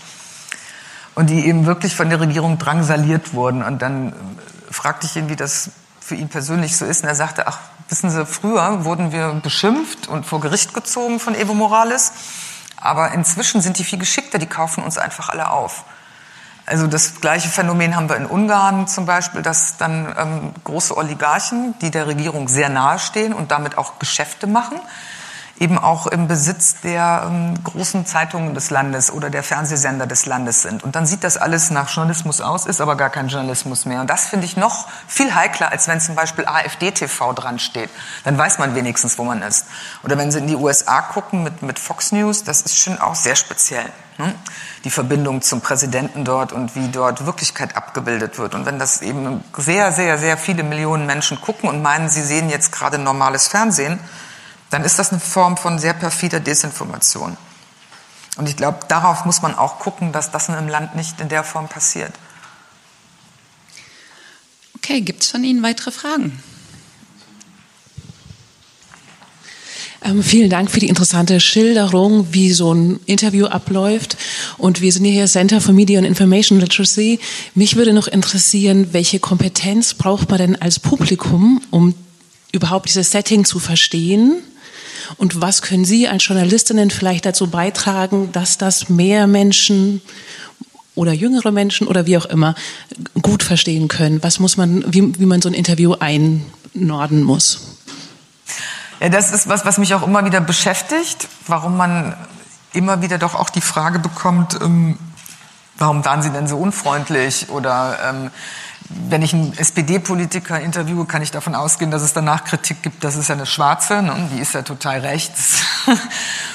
Und 1.16 1.30
die 1.30 1.46
eben 1.46 1.66
wirklich 1.66 1.96
von 1.96 2.10
der 2.10 2.20
Regierung 2.20 2.58
drangsaliert 2.58 3.34
wurden. 3.34 3.64
Und 3.64 3.82
dann 3.82 4.10
äh, 4.10 4.14
fragte 4.72 5.06
ich 5.06 5.16
ihn, 5.16 5.30
wie 5.30 5.36
das 5.36 5.72
für 6.00 6.16
ihn 6.16 6.30
persönlich 6.30 6.78
so 6.78 6.86
ist. 6.86 7.04
Und 7.04 7.10
er 7.10 7.16
sagte, 7.16 7.48
ach, 7.48 7.60
wissen 7.90 8.10
Sie, 8.10 8.26
früher 8.26 8.86
wurden 8.86 9.12
wir 9.12 9.34
beschimpft 9.44 10.08
und 10.08 10.26
vor 10.26 10.40
Gericht 10.40 10.74
gezogen 10.74 11.20
von 11.20 11.36
Evo 11.36 11.54
Morales. 11.54 12.14
Aber 12.78 13.12
inzwischen 13.12 13.62
sind 13.62 13.78
die 13.78 13.84
viel 13.84 14.00
geschickter, 14.00 14.40
die 14.40 14.46
kaufen 14.46 14.84
uns 14.84 14.98
einfach 14.98 15.30
alle 15.30 15.52
auf. 15.52 15.84
Also 16.66 16.86
das 16.86 17.20
gleiche 17.20 17.50
Phänomen 17.50 17.96
haben 17.96 18.10
wir 18.10 18.16
in 18.16 18.28
Ungarn 18.28 18.88
zum 18.88 19.08
Beispiel, 19.08 19.42
dass 19.42 19.78
dann 19.78 20.16
ähm, 20.18 20.54
große 20.64 20.96
Oligarchen, 20.96 21.74
die 21.82 21.90
der 21.90 22.06
Regierung 22.06 22.48
sehr 22.48 22.70
nahestehen 22.70 23.34
und 23.34 23.50
damit 23.50 23.78
auch 23.78 23.98
Geschäfte 23.98 24.46
machen, 24.46 24.80
eben 25.60 25.78
auch 25.78 26.08
im 26.08 26.28
Besitz 26.28 26.80
der 26.82 27.24
ähm, 27.28 27.62
großen 27.64 28.06
Zeitungen 28.06 28.54
des 28.54 28.70
Landes 28.70 29.12
oder 29.12 29.30
der 29.30 29.44
Fernsehsender 29.44 30.08
des 30.08 30.26
Landes 30.26 30.62
sind. 30.62 30.84
Und 30.84 30.96
dann 30.96 31.06
sieht 31.06 31.24
das 31.24 31.38
alles 31.38 31.70
nach 31.70 31.90
Journalismus 31.90 32.40
aus, 32.40 32.66
ist 32.66 32.80
aber 32.80 32.96
gar 32.96 33.10
kein 33.10 33.28
Journalismus 33.28 33.86
mehr. 33.86 34.00
Und 34.00 34.10
das 34.10 34.26
finde 34.26 34.46
ich 34.46 34.56
noch 34.56 34.88
viel 35.08 35.36
heikler, 35.36 35.72
als 35.72 35.88
wenn 35.88 36.00
zum 36.00 36.16
Beispiel 36.16 36.46
AfD-TV 36.46 37.34
dran 37.34 37.60
steht. 37.60 37.90
Dann 38.24 38.38
weiß 38.38 38.58
man 38.60 38.74
wenigstens, 38.74 39.18
wo 39.18 39.26
man 39.26 39.42
ist. 39.42 39.66
Oder 40.04 40.18
wenn 40.18 40.32
Sie 40.32 40.40
in 40.40 40.48
die 40.48 40.56
USA 40.56 41.02
gucken 41.02 41.44
mit, 41.44 41.62
mit 41.62 41.78
Fox 41.78 42.14
News, 42.14 42.44
das 42.44 42.62
ist 42.62 42.78
schon 42.78 42.98
auch 43.00 43.16
sehr 43.16 43.36
speziell. 43.36 43.86
Ne? 44.18 44.34
Die 44.86 44.90
Verbindung 44.90 45.42
zum 45.42 45.60
Präsidenten 45.60 46.24
dort 46.24 46.54
und 46.54 46.76
wie 46.76 46.88
dort 46.88 47.26
Wirklichkeit 47.26 47.76
abgebildet 47.76 48.38
wird. 48.38 48.56
Und 48.56 48.66
wenn 48.66 48.80
das 48.80 49.02
eben 49.02 49.44
sehr, 49.58 49.92
sehr, 49.92 50.18
sehr 50.18 50.38
viele 50.38 50.64
Millionen 50.64 51.06
Menschen 51.06 51.42
gucken 51.42 51.70
und 51.70 51.82
meinen, 51.82 52.10
sie 52.10 52.22
sehen 52.22 52.50
jetzt 52.50 52.72
gerade 52.72 52.98
normales 52.98 53.48
Fernsehen, 53.50 54.00
dann 54.70 54.84
ist 54.84 55.00
das 55.00 55.12
eine 55.12 55.20
Form 55.20 55.58
von 55.58 55.80
sehr 55.80 55.94
perfider 55.94 56.40
Desinformation. 56.40 57.38
Und 58.38 58.48
ich 58.48 58.56
glaube, 58.56 58.80
darauf 58.88 59.26
muss 59.26 59.42
man 59.42 59.56
auch 59.56 59.80
gucken, 59.80 60.12
dass 60.12 60.32
das 60.32 60.48
in 60.48 60.56
einem 60.56 60.70
Land 60.70 60.96
nicht 60.96 61.20
in 61.20 61.30
der 61.30 61.44
Form 61.44 61.68
passiert. 61.68 62.14
Okay, 64.78 65.02
gibt 65.02 65.24
es 65.24 65.32
von 65.32 65.44
Ihnen 65.44 65.62
weitere 65.62 65.92
Fragen? 65.92 66.42
Ähm, 70.02 70.24
vielen 70.24 70.50
Dank 70.50 70.72
für 70.72 70.80
die 70.80 70.88
interessante 70.88 71.40
Schilderung, 71.42 72.28
wie 72.32 72.54
so 72.54 72.74
ein 72.74 73.00
Interview 73.06 73.48
abläuft. 73.48 74.18
Und 74.58 74.80
wir 74.80 74.94
sind 74.94 75.04
hier 75.04 75.28
Center 75.28 75.60
for 75.60 75.74
Media 75.74 76.00
and 76.00 76.08
Information 76.08 76.60
Literacy. 76.60 77.20
Mich 77.56 77.76
würde 77.76 77.92
noch 77.92 78.08
interessieren, 78.08 78.94
welche 78.94 79.20
Kompetenz 79.20 79.94
braucht 79.94 80.30
man 80.30 80.38
denn 80.38 80.62
als 80.62 80.80
Publikum, 80.80 81.62
um 81.72 81.94
überhaupt 82.54 82.88
dieses 82.88 83.12
Setting 83.12 83.44
zu 83.44 83.60
verstehen? 83.60 84.42
Und 85.18 85.42
was 85.42 85.62
können 85.62 85.86
Sie 85.86 86.08
als 86.08 86.26
Journalistinnen 86.26 86.90
vielleicht 86.90 87.26
dazu 87.26 87.50
beitragen, 87.50 88.32
dass 88.32 88.58
das 88.58 88.90
mehr 88.90 89.28
Menschen 89.28 90.02
oder 90.96 91.14
jüngere 91.14 91.52
Menschen 91.52 91.88
oder 91.88 92.06
wie 92.06 92.18
auch 92.18 92.26
immer 92.26 92.56
gut 93.22 93.44
verstehen 93.44 93.88
können? 93.88 94.22
Was 94.24 94.40
muss 94.40 94.58
man, 94.58 94.84
wie, 94.94 95.18
wie 95.20 95.26
man 95.26 95.42
so 95.42 95.50
ein 95.50 95.56
Interview 95.56 95.96
einnorden 96.00 97.24
muss? 97.24 97.78
Ja, 99.00 99.10
das 99.10 99.32
ist 99.32 99.48
was, 99.48 99.66
was 99.66 99.78
mich 99.78 99.94
auch 99.94 100.04
immer 100.04 100.26
wieder 100.26 100.42
beschäftigt, 100.42 101.28
warum 101.48 101.78
man 101.78 102.16
immer 102.74 103.02
wieder 103.02 103.18
doch 103.18 103.36
auch 103.36 103.50
die 103.50 103.62
Frage 103.62 104.00
bekommt, 104.00 104.60
ähm, 104.62 104.98
warum 105.78 106.04
waren 106.04 106.22
Sie 106.22 106.32
denn 106.32 106.48
so 106.48 106.58
unfreundlich 106.58 107.50
oder 107.50 107.98
ähm, 108.04 108.32
wenn 108.90 109.22
ich 109.22 109.34
einen 109.34 109.56
SPD-Politiker 109.56 110.60
interviewe, 110.60 111.06
kann 111.06 111.22
ich 111.22 111.30
davon 111.30 111.54
ausgehen, 111.54 111.92
dass 111.92 112.02
es 112.02 112.14
danach 112.14 112.44
Kritik 112.44 112.82
gibt, 112.82 113.04
das 113.04 113.16
ist 113.16 113.30
ja 113.30 113.36
eine 113.36 113.46
Schwarze, 113.46 114.02
ne? 114.02 114.30
die 114.34 114.40
ist 114.40 114.56
ja 114.56 114.64
total 114.64 115.02
rechts. 115.02 115.62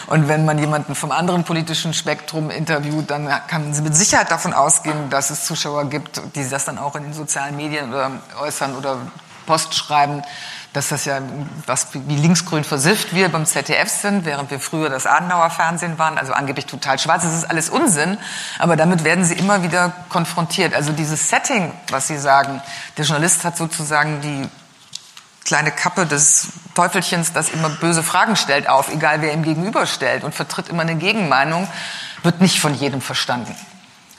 Und 0.09 0.27
wenn 0.27 0.45
man 0.45 0.59
jemanden 0.59 0.97
vom 0.97 1.13
anderen 1.13 1.45
politischen 1.45 1.95
Spektrum 1.95 2.51
interviewt, 2.51 3.11
dann 3.11 3.29
kann 3.47 3.73
Sie 3.73 3.83
mit 3.83 3.95
Sicherheit 3.95 4.33
davon 4.33 4.53
ausgehen, 4.53 5.11
dass 5.11 5.31
es 5.31 5.45
Zuschauer 5.45 5.89
gibt, 5.89 6.21
die 6.35 6.49
das 6.49 6.65
dann 6.65 6.79
auch 6.79 6.97
in 6.97 7.05
den 7.05 7.15
sozialen 7.15 7.57
Medien 7.57 7.91
oder 7.91 8.11
äußern 8.41 8.75
oder 8.75 8.99
Post 9.47 9.75
schreiben, 9.75 10.23
dass 10.75 10.89
das 10.89 11.05
ja 11.05 11.21
was 11.67 11.89
wie 11.95 12.17
linksgrün 12.17 12.65
versifft 12.65 13.15
wir 13.15 13.29
beim 13.31 13.47
ZDF 13.47 13.89
sind, 13.89 14.25
während 14.25 14.51
wir 14.51 14.59
früher 14.59 14.91
das 14.91 15.07
Adenauer 15.07 15.49
Fernsehen 15.51 15.99
waren, 15.99 16.19
also 16.19 16.33
angeblich 16.33 16.67
total 16.67 16.99
schwarz. 16.99 17.23
Das 17.23 17.33
ist 17.33 17.45
alles 17.45 17.71
Unsinn, 17.71 18.19
aber 18.59 18.77
damit 18.77 19.05
werden 19.05 19.25
sie 19.25 19.35
immer 19.35 19.63
wieder 19.63 19.93
konfrontiert. 20.09 20.75
Also 20.75 20.93
dieses 20.93 21.29
Setting, 21.29 21.73
was 21.91 22.09
Sie 22.09 22.19
sagen, 22.19 22.61
der 22.97 23.05
Journalist 23.05 23.45
hat 23.45 23.57
sozusagen 23.57 24.21
die 24.21 24.49
kleine 25.45 25.71
Kappe 25.71 26.07
des 26.07 26.49
Teufelchens, 26.75 27.33
das 27.33 27.51
immer 27.51 27.69
böse 27.69 28.03
Fragen 28.03 28.35
stellt, 28.35 28.69
auf, 28.69 28.93
egal 28.93 29.23
wer 29.23 29.33
ihm 29.33 29.45
gegenüberstellt 29.45 30.25
und 30.25 30.35
vertritt 30.35 30.69
immer 30.69 30.83
eine 30.83 30.97
Gegenmeinung, 30.97 31.69
wird 32.25 32.41
nicht 32.41 32.61
von 32.61 32.75
jedem 32.75 33.01
verstanden. 33.01 33.55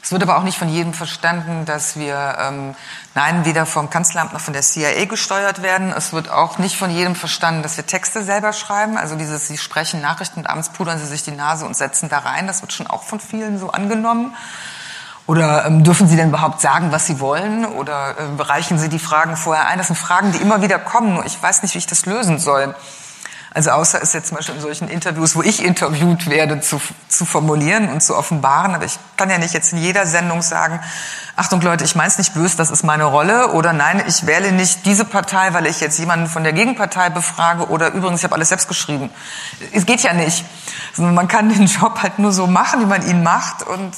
Es 0.06 0.12
wird 0.12 0.22
aber 0.22 0.38
auch 0.38 0.44
nicht 0.44 0.60
von 0.60 0.70
jedem 0.70 0.94
verstanden, 0.94 1.66
dass 1.66 1.96
wir, 1.98 2.38
ähm, 2.40 2.76
nein, 3.16 3.44
weder 3.44 3.66
vom 3.66 3.90
Kanzleramt 3.90 4.34
noch 4.34 4.40
von 4.40 4.54
der 4.54 4.62
CIA 4.62 5.06
gesteuert 5.06 5.64
werden. 5.64 5.92
Es 5.92 6.14
wird 6.14 6.30
auch 6.30 6.60
nicht 6.60 6.78
von 6.78 6.92
jedem 6.92 7.16
verstanden, 7.16 7.64
dass 7.64 7.76
wir 7.76 7.88
Texte 7.88 8.24
selber 8.24 8.54
schreiben. 8.54 9.00
Also 9.00 9.16
dieses, 9.16 9.48
Sie 9.48 9.58
sprechen 9.58 10.02
Nachrichten 10.02 10.42
und 10.42 10.46
abends 10.46 10.70
pudern 10.70 11.00
Sie 11.00 11.08
sich 11.08 11.24
die 11.24 11.32
Nase 11.32 11.66
und 11.66 11.76
setzen 11.76 12.08
da 12.08 12.20
rein. 12.20 12.46
Das 12.46 12.62
wird 12.62 12.72
schon 12.72 12.86
auch 12.86 13.02
von 13.02 13.20
vielen 13.20 13.58
so 13.58 13.72
angenommen. 13.72 14.36
Oder 15.26 15.66
ähm, 15.66 15.84
dürfen 15.84 16.08
Sie 16.08 16.16
denn 16.16 16.30
überhaupt 16.30 16.62
sagen, 16.62 16.92
was 16.92 17.08
Sie 17.08 17.20
wollen? 17.20 17.66
Oder 17.66 18.12
äh, 18.12 18.38
bereichen 18.38 18.78
Sie 18.78 18.90
die 18.90 19.00
Fragen 19.00 19.36
vorher 19.36 19.66
ein? 19.66 19.80
Das 19.80 19.88
sind 19.88 19.96
Fragen, 19.96 20.32
die 20.32 20.38
immer 20.38 20.62
wieder 20.62 20.78
kommen. 20.78 21.24
Ich 21.26 21.42
weiß 21.42 21.64
nicht, 21.64 21.74
wie 21.74 21.80
ich 21.80 21.88
das 21.88 22.06
lösen 22.06 22.38
soll. 22.38 22.76
Also 23.56 23.70
außer 23.72 24.02
es 24.02 24.12
jetzt 24.12 24.28
zum 24.28 24.36
Beispiel 24.36 24.56
in 24.56 24.62
solchen 24.62 24.90
Interviews, 24.90 25.34
wo 25.34 25.42
ich 25.42 25.64
interviewt 25.64 26.30
werde, 26.30 26.60
zu, 26.60 26.82
zu 27.08 27.24
formulieren 27.24 27.88
und 27.88 28.04
zu 28.04 28.14
offenbaren. 28.18 28.76
Aber 28.76 28.84
ich 28.84 29.00
kann 29.16 29.30
ja 29.30 29.38
nicht 29.38 29.54
jetzt 29.54 29.72
in 29.72 29.80
jeder 29.80 30.06
Sendung 30.06 30.42
sagen, 30.42 30.82
Achtung 31.38 31.62
Leute, 31.62 31.86
ich 31.86 31.96
meine 31.96 32.10
es 32.10 32.18
nicht 32.18 32.34
böse, 32.34 32.58
das 32.58 32.70
ist 32.70 32.84
meine 32.84 33.06
Rolle. 33.06 33.54
Oder 33.54 33.72
nein, 33.72 34.04
ich 34.08 34.26
wähle 34.26 34.52
nicht 34.52 34.86
diese 34.86 35.06
Partei, 35.06 35.54
weil 35.54 35.68
ich 35.68 35.80
jetzt 35.80 35.98
jemanden 35.98 36.28
von 36.28 36.44
der 36.44 36.52
Gegenpartei 36.52 37.10
befrage. 37.10 37.70
Oder 37.70 37.94
übrigens, 37.94 38.20
ich 38.20 38.24
habe 38.26 38.36
alles 38.36 38.50
selbst 38.50 38.68
geschrieben. 38.68 39.10
Es 39.72 39.86
geht 39.86 40.02
ja 40.02 40.12
nicht. 40.12 40.44
Man 40.98 41.30
kann 41.30 41.48
den 41.48 41.68
Job 41.68 42.04
halt 42.04 42.20
nur 42.20 42.34
so 42.34 42.48
machen, 42.48 42.82
wie 42.82 42.86
man 42.86 43.08
ihn 43.08 43.24
macht. 43.24 43.64
Und 43.64 43.96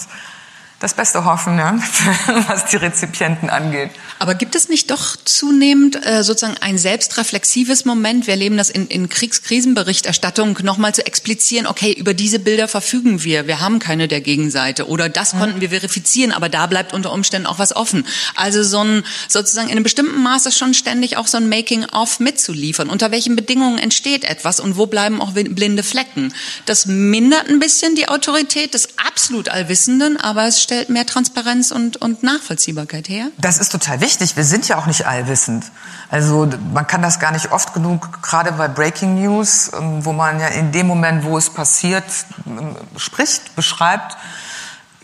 das 0.88 0.94
Beste 0.94 1.26
hoffen, 1.26 1.58
ja, 1.58 1.78
was 2.48 2.66
die 2.66 2.78
Rezipienten 2.78 3.50
angeht. 3.50 3.92
Aber 4.20 4.36
gibt 4.36 4.56
es 4.56 4.70
nicht 4.70 4.90
doch 4.90 5.18
zunehmend 5.18 6.00
äh, 6.06 6.24
sozusagen 6.24 6.58
ein 6.62 6.78
selbstreflexives 6.78 7.84
Moment? 7.84 8.26
Wir 8.26 8.36
erleben 8.36 8.56
das 8.56 8.70
in, 8.70 8.88
in 8.88 9.10
Kriegskrisenberichterstattung 9.10 10.58
nochmal 10.64 10.96
zu 10.96 11.06
explizieren, 11.06 11.68
okay, 11.68 11.92
über 11.92 12.14
diese 12.14 12.40
Bilder 12.40 12.70
verfügen 12.70 13.24
wir, 13.24 13.48
wir 13.48 13.60
haben 13.60 13.80
keine 13.80 14.08
der 14.08 14.22
Gegenseite 14.22 14.88
oder 14.88 15.10
das 15.10 15.34
mhm. 15.34 15.40
konnten 15.40 15.62
wir 15.62 15.70
verifizieren, 15.72 16.32
aber 16.32 16.48
da 16.48 16.68
bleibt 16.68 16.94
unter 16.94 17.12
Umständen 17.12 17.48
auch 17.48 17.60
was 17.60 17.76
offen. 17.76 18.08
Also 18.36 18.64
so 18.64 18.80
ein 18.80 19.04
sozusagen 19.28 19.68
in 19.68 19.74
einem 19.74 19.84
bestimmten 19.84 20.24
Maße 20.24 20.54
schon 20.54 20.74
ständig 20.74 21.18
auch 21.18 21.28
so 21.28 21.38
ein 21.38 21.50
Making-of 21.50 22.22
mitzuliefern. 22.22 22.90
Unter 22.90 23.12
welchen 23.12 23.36
Bedingungen 23.36 23.78
entsteht 23.78 24.24
etwas 24.24 24.62
und 24.62 24.78
wo 24.78 24.86
bleiben 24.86 25.22
auch 25.22 25.34
blinde 25.34 25.84
Flecken? 25.84 26.34
Das 26.66 26.86
mindert 26.86 27.50
ein 27.50 27.60
bisschen 27.60 27.96
die 27.96 28.08
Autorität 28.08 28.74
des 28.74 28.88
absolut 28.98 29.50
Allwissenden, 29.50 30.16
aber 30.16 30.46
es 30.46 30.62
stellt 30.62 30.77
mehr 30.88 31.06
Transparenz 31.06 31.72
und, 31.72 31.98
und 31.98 32.24
Nachvollziehbarkeit 32.24 33.10
her? 33.10 33.28
Das 33.38 33.58
ist 33.58 33.72
total 33.72 34.02
wichtig. 34.02 34.36
Wir 34.36 34.44
sind 34.44 34.68
ja 34.68 34.78
auch 34.78 34.86
nicht 34.86 35.06
allwissend. 35.06 35.66
Also 36.10 36.48
man 36.74 36.88
kann 36.88 37.02
das 37.02 37.20
gar 37.20 37.32
nicht 37.32 37.52
oft 37.52 37.74
genug, 37.74 38.22
gerade 38.22 38.52
bei 38.54 38.68
Breaking 38.68 39.22
News, 39.22 39.72
ähm, 39.74 40.06
wo 40.06 40.14
man 40.14 40.40
ja 40.40 40.48
in 40.48 40.72
dem 40.72 40.88
Moment, 40.88 41.24
wo 41.24 41.38
es 41.38 41.50
passiert, 41.50 42.06
ähm, 42.46 42.76
spricht, 42.96 43.56
beschreibt, 43.56 44.18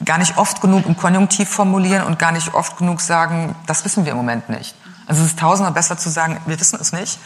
gar 0.05 0.17
nicht 0.17 0.37
oft 0.37 0.61
genug 0.61 0.85
im 0.85 0.97
Konjunktiv 0.97 1.49
formulieren 1.49 2.03
und 2.03 2.19
gar 2.19 2.31
nicht 2.31 2.53
oft 2.53 2.77
genug 2.77 3.01
sagen, 3.01 3.55
das 3.67 3.85
wissen 3.85 4.05
wir 4.05 4.11
im 4.11 4.17
Moment 4.17 4.49
nicht. 4.49 4.75
Also 5.05 5.21
es 5.21 5.29
ist 5.29 5.39
tausendmal 5.39 5.73
besser 5.73 5.97
zu 5.97 6.09
sagen, 6.09 6.39
wir 6.45 6.59
wissen 6.59 6.79
es 6.79 6.93
nicht, 6.93 7.19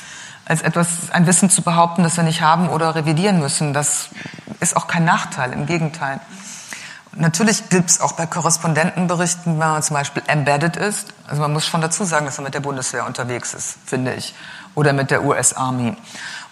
als 0.45 0.61
etwas, 0.61 0.87
ein 1.11 1.27
Wissen 1.27 1.49
zu 1.49 1.61
behaupten, 1.61 2.03
das 2.03 2.17
wir 2.17 2.23
nicht 2.23 2.41
haben 2.41 2.69
oder 2.69 2.95
revidieren 2.95 3.39
müssen. 3.39 3.73
Das 3.73 4.09
ist 4.59 4.75
auch 4.75 4.87
kein 4.87 5.05
Nachteil, 5.05 5.51
im 5.53 5.65
Gegenteil. 5.65 6.19
Natürlich 7.19 7.69
gibt 7.69 7.89
es 7.89 7.99
auch 7.99 8.11
bei 8.11 8.27
Korrespondentenberichten, 8.27 9.59
wenn 9.59 9.67
man 9.67 9.81
zum 9.81 9.95
Beispiel 9.95 10.21
embedded 10.27 10.77
ist, 10.77 11.13
also 11.27 11.41
man 11.41 11.51
muss 11.51 11.65
schon 11.65 11.81
dazu 11.81 12.03
sagen, 12.03 12.27
dass 12.27 12.37
man 12.37 12.45
mit 12.45 12.53
der 12.53 12.59
Bundeswehr 12.59 13.07
unterwegs 13.07 13.55
ist, 13.55 13.77
finde 13.85 14.13
ich, 14.13 14.35
oder 14.75 14.93
mit 14.93 15.09
der 15.09 15.23
US 15.23 15.53
Army. 15.53 15.97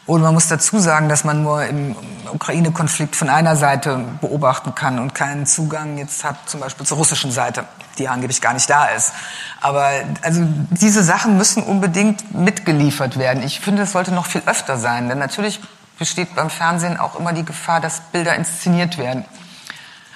Oder 0.07 0.24
man 0.24 0.34
muss 0.34 0.47
dazu 0.47 0.80
sagen, 0.80 1.07
dass 1.07 1.24
man 1.24 1.43
nur 1.43 1.66
im 1.66 1.95
Ukraine-Konflikt 2.32 3.16
von 3.16 3.30
einer 3.30 3.55
Seite 3.55 4.05
beobachten 4.22 4.74
kann 4.74 4.97
und 4.97 5.13
keinen 5.13 5.45
Zugang 5.45 5.97
jetzt 5.99 6.24
hat, 6.24 6.38
zum 6.47 6.61
Beispiel 6.61 6.86
zur 6.86 6.97
russischen 6.97 7.32
Seite, 7.32 7.66
die 7.99 8.07
angeblich 8.07 8.41
gar 8.41 8.53
nicht 8.53 8.70
da 8.70 8.86
ist. 8.86 9.13
Aber 9.61 9.89
also 10.24 10.41
diese 10.72 11.03
Sachen 11.03 11.38
müssen 11.38 11.61
unbedingt 11.63 12.34
mitgeliefert 12.36 13.18
werden. 13.18 13.43
Ich 13.43 13.59
finde, 13.59 13.84
das 13.84 13.91
sollte 13.91 14.11
noch 14.11 14.26
viel 14.26 14.43
öfter 14.47 14.78
sein, 14.78 15.09
denn 15.09 15.20
natürlich 15.20 15.59
besteht 15.97 16.36
beim 16.36 16.49
Fernsehen 16.49 16.99
auch 16.99 17.20
immer 17.20 17.34
die 17.34 17.45
Gefahr, 17.45 17.80
dass 17.80 18.01
Bilder 18.11 18.36
inszeniert 18.36 18.97
werden. 18.97 19.26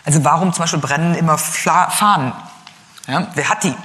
Also 0.05 0.23
warum 0.23 0.53
zum 0.53 0.63
Beispiel 0.63 0.79
brennen 0.79 1.15
immer 1.15 1.37
Fahnen? 1.37 2.33
Ja, 3.07 3.27
wer 3.33 3.49
hat 3.49 3.63
die? 3.63 3.75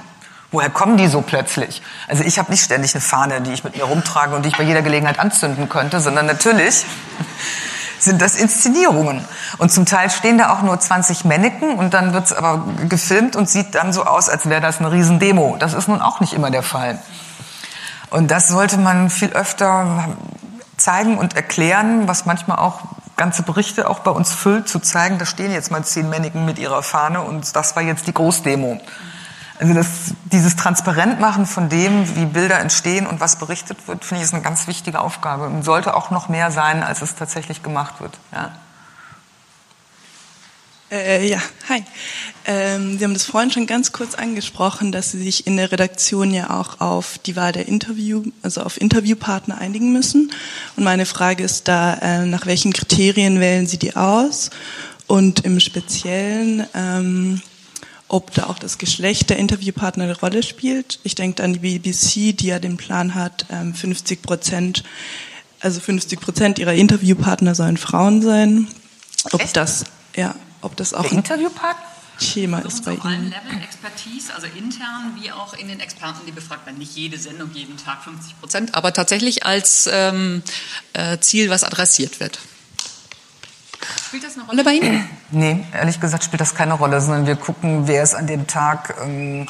Woher 0.51 0.69
kommen 0.69 0.95
die 0.97 1.07
so 1.07 1.21
plötzlich? 1.21 1.81
Also 2.07 2.23
ich 2.23 2.39
habe 2.39 2.51
nicht 2.51 2.63
ständig 2.63 2.93
eine 2.93 3.01
Fahne, 3.01 3.41
die 3.41 3.51
ich 3.51 3.63
mit 3.63 3.75
mir 3.75 3.83
rumtrage 3.83 4.35
und 4.35 4.43
die 4.43 4.49
ich 4.49 4.57
bei 4.57 4.63
jeder 4.63 4.81
Gelegenheit 4.81 5.19
anzünden 5.19 5.67
könnte, 5.67 5.99
sondern 5.99 6.27
natürlich 6.27 6.85
sind 7.99 8.21
das 8.21 8.35
Inszenierungen. 8.35 9.25
Und 9.57 9.71
zum 9.71 9.85
Teil 9.85 10.09
stehen 10.09 10.37
da 10.37 10.53
auch 10.53 10.61
nur 10.61 10.79
20 10.79 11.25
Männchen 11.25 11.75
und 11.75 11.93
dann 11.93 12.13
wird 12.13 12.25
es 12.25 12.33
aber 12.33 12.63
gefilmt 12.87 13.35
und 13.35 13.49
sieht 13.49 13.75
dann 13.75 13.91
so 13.91 14.05
aus, 14.05 14.29
als 14.29 14.47
wäre 14.47 14.61
das 14.61 14.79
eine 14.79 14.91
Riesendemo. 14.91 15.57
Das 15.59 15.73
ist 15.73 15.87
nun 15.87 16.01
auch 16.01 16.19
nicht 16.21 16.33
immer 16.33 16.51
der 16.51 16.63
Fall. 16.63 16.99
Und 18.11 18.31
das 18.31 18.47
sollte 18.47 18.77
man 18.77 19.09
viel 19.09 19.33
öfter 19.33 20.15
zeigen 20.77 21.17
und 21.17 21.35
erklären, 21.35 22.07
was 22.07 22.25
manchmal 22.25 22.59
auch 22.59 22.79
ganze 23.17 23.43
Berichte 23.43 23.89
auch 23.89 23.99
bei 23.99 24.11
uns 24.11 24.31
füllt, 24.31 24.67
zu 24.67 24.79
zeigen, 24.79 25.17
da 25.17 25.25
stehen 25.25 25.51
jetzt 25.51 25.71
mal 25.71 25.83
zehn 25.83 26.09
Männigen 26.09 26.45
mit 26.45 26.59
ihrer 26.59 26.83
Fahne 26.83 27.21
und 27.21 27.55
das 27.55 27.75
war 27.75 27.83
jetzt 27.83 28.07
die 28.07 28.13
Großdemo. 28.13 28.81
Also 29.57 29.73
das, 29.73 29.87
dieses 30.25 30.57
Transparentmachen 30.57 31.45
von 31.45 31.69
dem, 31.69 32.15
wie 32.17 32.25
Bilder 32.25 32.59
entstehen 32.59 33.07
und 33.07 33.21
was 33.21 33.37
berichtet 33.37 33.87
wird, 33.87 34.03
finde 34.03 34.21
ich, 34.21 34.27
ist 34.27 34.33
eine 34.33 34.43
ganz 34.43 34.67
wichtige 34.67 34.99
Aufgabe 34.99 35.45
und 35.45 35.63
sollte 35.63 35.95
auch 35.95 36.11
noch 36.11 36.27
mehr 36.27 36.51
sein, 36.51 36.83
als 36.83 37.01
es 37.01 37.15
tatsächlich 37.15 37.63
gemacht 37.63 38.01
wird. 38.01 38.17
Ja. 38.33 38.51
Äh, 40.95 41.27
ja, 41.27 41.41
hi. 41.67 41.83
Ähm, 42.45 42.97
Sie 42.97 43.03
haben 43.03 43.13
das 43.13 43.25
vorhin 43.25 43.51
schon 43.51 43.67
ganz 43.67 43.91
kurz 43.91 44.15
angesprochen, 44.15 44.93
dass 44.93 45.11
Sie 45.11 45.21
sich 45.21 45.45
in 45.45 45.57
der 45.57 45.71
Redaktion 45.71 46.33
ja 46.33 46.57
auch 46.57 46.79
auf 46.79 47.17
die 47.17 47.35
Wahl 47.35 47.51
der 47.51 47.67
Interview, 47.67 48.23
also 48.41 48.61
auf 48.61 48.79
Interviewpartner 48.79 49.57
einigen 49.57 49.91
müssen. 49.91 50.31
Und 50.77 50.83
meine 50.83 51.05
Frage 51.05 51.43
ist 51.43 51.67
da, 51.67 51.95
äh, 51.95 52.25
nach 52.25 52.45
welchen 52.45 52.71
Kriterien 52.71 53.41
wählen 53.41 53.67
Sie 53.67 53.77
die 53.77 53.95
aus? 53.95 54.51
Und 55.07 55.41
im 55.43 55.59
Speziellen, 55.59 56.65
ähm, 56.73 57.41
ob 58.07 58.33
da 58.33 58.45
auch 58.45 58.59
das 58.59 58.77
Geschlecht 58.77 59.29
der 59.29 59.37
Interviewpartner 59.37 60.05
eine 60.05 60.17
Rolle 60.17 60.43
spielt. 60.43 60.99
Ich 61.03 61.15
denke 61.15 61.43
an 61.43 61.53
die 61.53 61.59
BBC, 61.59 62.31
die 62.31 62.47
ja 62.47 62.59
den 62.59 62.77
Plan 62.77 63.15
hat, 63.15 63.47
ähm, 63.51 63.73
50 63.73 64.21
Prozent, 64.21 64.83
also 65.59 65.81
50 65.81 66.21
Prozent 66.21 66.59
ihrer 66.59 66.73
Interviewpartner 66.73 67.53
sollen 67.53 67.77
Frauen 67.77 68.21
sein. 68.21 68.67
Ob 69.31 69.41
Echt? 69.41 69.57
das, 69.57 69.85
ja, 70.15 70.35
ob 70.65 70.75
das 70.75 70.93
auch 70.93 71.03
Der 71.03 71.13
Interviewpartner? 71.13 71.95
Thema 72.17 72.59
ist 72.59 72.85
bei 72.85 72.93
auf 72.93 73.05
allen 73.05 73.25
Leveln 73.25 73.61
Expertise, 73.61 74.33
also 74.33 74.47
intern 74.47 75.17
wie 75.19 75.31
auch 75.31 75.53
in 75.53 75.67
den 75.67 75.79
Experten, 75.79 76.25
die 76.25 76.31
befragt 76.31 76.65
werden. 76.65 76.77
Nicht 76.77 76.95
jede 76.95 77.17
Sendung, 77.17 77.51
jeden 77.53 77.77
Tag 77.77 78.03
50 78.03 78.39
Prozent, 78.39 78.75
aber 78.75 78.93
tatsächlich 78.93 79.45
als 79.45 79.89
ähm, 79.91 80.41
äh, 80.93 81.17
Ziel, 81.19 81.49
was 81.49 81.63
adressiert 81.63 82.19
wird. 82.19 82.39
Spielt 84.07 84.23
das 84.23 84.35
eine 84.35 84.45
Rolle 84.45 84.63
bei 84.63 84.73
Ihnen? 84.73 85.09
Nee, 85.31 85.65
ehrlich 85.73 85.99
gesagt 85.99 86.23
spielt 86.23 86.39
das 86.39 86.55
keine 86.55 86.73
Rolle, 86.73 87.01
sondern 87.01 87.27
wir 87.27 87.35
gucken, 87.35 87.87
wer 87.87 88.01
ist 88.01 88.15
an 88.15 88.27
dem 88.27 88.47
Tag 88.47 88.95
ähm, 89.03 89.47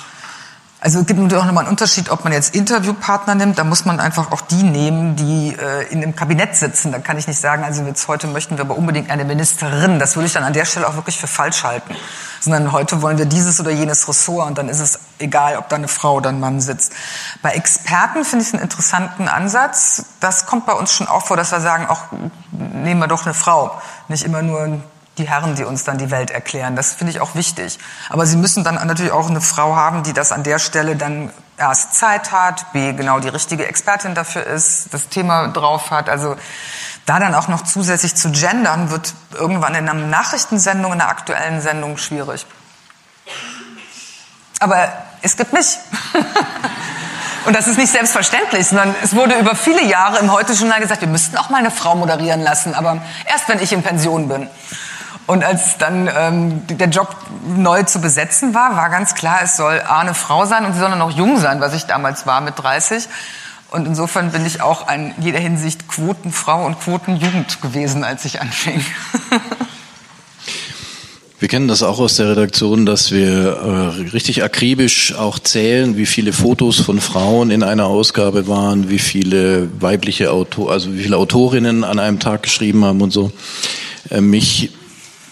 also 0.85 0.99
es 0.99 1.07
gibt 1.07 1.19
natürlich 1.19 1.41
auch 1.41 1.47
nochmal 1.47 1.63
einen 1.63 1.71
Unterschied, 1.71 2.11
ob 2.11 2.23
man 2.25 2.31
jetzt 2.31 2.53
Interviewpartner 2.53 3.33
nimmt. 3.33 3.57
Da 3.57 3.63
muss 3.63 3.85
man 3.85 3.99
einfach 3.99 4.31
auch 4.31 4.41
die 4.41 4.61
nehmen, 4.61 5.15
die 5.15 5.57
äh, 5.59 5.91
in 5.91 5.99
dem 5.99 6.15
Kabinett 6.15 6.55
sitzen. 6.55 6.91
Da 6.91 6.99
kann 6.99 7.17
ich 7.17 7.25
nicht 7.25 7.39
sagen, 7.39 7.63
also 7.63 7.83
jetzt 7.85 8.07
heute 8.07 8.27
möchten 8.27 8.57
wir 8.57 8.65
aber 8.65 8.77
unbedingt 8.77 9.09
eine 9.09 9.25
Ministerin. 9.25 9.97
Das 9.97 10.15
würde 10.15 10.27
ich 10.27 10.33
dann 10.33 10.43
an 10.43 10.53
der 10.53 10.65
Stelle 10.65 10.87
auch 10.87 10.93
wirklich 10.93 11.19
für 11.19 11.25
falsch 11.25 11.63
halten. 11.63 11.95
Sondern 12.39 12.71
heute 12.71 13.01
wollen 13.01 13.17
wir 13.17 13.25
dieses 13.25 13.59
oder 13.59 13.71
jenes 13.71 14.07
Ressort 14.07 14.47
und 14.47 14.59
dann 14.59 14.69
ist 14.69 14.79
es 14.79 14.99
egal 15.17 15.57
ob 15.57 15.69
da 15.69 15.75
eine 15.75 15.87
Frau 15.87 16.17
oder 16.17 16.29
ein 16.29 16.39
Mann 16.39 16.61
sitzt. 16.61 16.93
Bei 17.41 17.53
Experten 17.53 18.23
finde 18.23 18.45
ich 18.45 18.53
einen 18.53 18.61
interessanten 18.61 19.27
Ansatz. 19.27 20.05
Das 20.19 20.45
kommt 20.45 20.67
bei 20.67 20.73
uns 20.73 20.93
schon 20.93 21.07
auch 21.07 21.25
vor, 21.25 21.35
dass 21.35 21.51
wir 21.51 21.61
sagen, 21.61 21.87
auch 21.87 22.03
nehmen 22.51 22.99
wir 22.99 23.07
doch 23.07 23.25
eine 23.25 23.33
Frau, 23.33 23.81
nicht 24.07 24.23
immer 24.23 24.43
nur 24.43 24.81
die 25.17 25.27
Herren, 25.27 25.55
die 25.55 25.63
uns 25.63 25.83
dann 25.83 25.97
die 25.97 26.11
Welt 26.11 26.31
erklären. 26.31 26.75
Das 26.75 26.93
finde 26.93 27.11
ich 27.11 27.21
auch 27.21 27.35
wichtig. 27.35 27.79
Aber 28.09 28.25
sie 28.25 28.37
müssen 28.37 28.63
dann 28.63 28.75
natürlich 28.75 29.11
auch 29.11 29.29
eine 29.29 29.41
Frau 29.41 29.75
haben, 29.75 30.03
die 30.03 30.13
das 30.13 30.31
an 30.31 30.43
der 30.43 30.59
Stelle 30.59 30.95
dann 30.95 31.31
erst 31.57 31.95
Zeit 31.95 32.31
hat, 32.31 32.73
b 32.73 32.93
genau 32.93 33.19
die 33.19 33.29
richtige 33.29 33.65
Expertin 33.65 34.13
dafür 34.13 34.45
ist, 34.45 34.93
das 34.93 35.07
Thema 35.07 35.47
drauf 35.47 35.91
hat. 35.91 36.09
Also 36.09 36.35
da 37.05 37.19
dann 37.19 37.35
auch 37.35 37.47
noch 37.47 37.63
zusätzlich 37.63 38.15
zu 38.15 38.31
gendern, 38.31 38.89
wird 38.89 39.13
irgendwann 39.33 39.75
in 39.75 39.87
einer 39.87 40.07
Nachrichtensendung, 40.07 40.93
in 40.93 41.01
einer 41.01 41.09
aktuellen 41.09 41.61
Sendung 41.61 41.97
schwierig. 41.97 42.45
Aber 44.59 44.91
es 45.21 45.37
gibt 45.37 45.53
mich. 45.53 45.77
Und 47.45 47.55
das 47.55 47.67
ist 47.67 47.77
nicht 47.77 47.91
selbstverständlich, 47.91 48.67
sondern 48.67 48.95
es 49.03 49.15
wurde 49.15 49.35
über 49.35 49.55
viele 49.55 49.83
Jahre 49.83 50.17
im 50.17 50.31
Heute-Journal 50.31 50.79
gesagt, 50.79 51.01
wir 51.01 51.07
müssten 51.07 51.37
auch 51.37 51.49
mal 51.49 51.59
eine 51.59 51.69
Frau 51.69 51.95
moderieren 51.95 52.41
lassen, 52.41 52.73
aber 52.73 53.03
erst 53.25 53.47
wenn 53.47 53.59
ich 53.59 53.71
in 53.71 53.83
Pension 53.83 54.27
bin. 54.27 54.49
Und 55.27 55.43
als 55.43 55.77
dann 55.79 56.09
ähm, 56.15 56.61
der 56.67 56.89
Job 56.89 57.15
neu 57.57 57.83
zu 57.83 57.99
besetzen 57.99 58.53
war, 58.53 58.75
war 58.75 58.89
ganz 58.89 59.15
klar, 59.15 59.39
es 59.43 59.57
soll 59.57 59.81
A, 59.87 59.99
eine 59.99 60.13
Frau 60.13 60.45
sein 60.45 60.65
und 60.65 60.73
sie 60.73 60.79
soll 60.79 60.89
dann 60.89 60.99
noch 60.99 61.17
jung 61.17 61.39
sein, 61.39 61.61
was 61.61 61.73
ich 61.73 61.85
damals 61.85 62.27
war 62.27 62.41
mit 62.41 62.59
30. 62.59 63.07
Und 63.71 63.87
insofern 63.87 64.31
bin 64.31 64.45
ich 64.45 64.61
auch 64.61 64.89
in 64.91 65.13
jeder 65.19 65.39
Hinsicht 65.39 65.87
Quotenfrau 65.87 66.65
und 66.65 66.79
Quotenjugend 66.79 67.61
gewesen, 67.61 68.03
als 68.03 68.23
ich 68.25 68.39
anfing. 68.39 68.85
Wir 71.37 71.49
kennen 71.49 71.67
das 71.67 71.83
auch 71.83 71.99
aus 71.99 72.15
der 72.15 72.29
Redaktion, 72.29 72.85
dass 72.85 73.11
wir 73.11 73.27
äh, 73.27 74.01
richtig 74.13 74.41
akribisch 74.41 75.13
auch 75.13 75.37
zählen, 75.37 75.97
wie 75.97 76.05
viele 76.05 76.31
Fotos 76.31 76.79
von 76.79 77.01
Frauen 77.01 77.51
in 77.51 77.61
einer 77.61 77.87
Ausgabe 77.87 78.47
waren, 78.47 78.89
wie 78.89 78.99
viele 78.99 79.69
weibliche 79.81 80.31
Autor, 80.31 80.71
also 80.71 80.93
wie 80.95 81.03
viele 81.03 81.17
Autorinnen 81.17 81.83
an 81.83 81.99
einem 81.99 82.19
Tag 82.19 82.43
geschrieben 82.43 82.85
haben 82.85 83.01
und 83.01 83.11
so. 83.11 83.31
Äh, 84.09 84.21
mich 84.21 84.71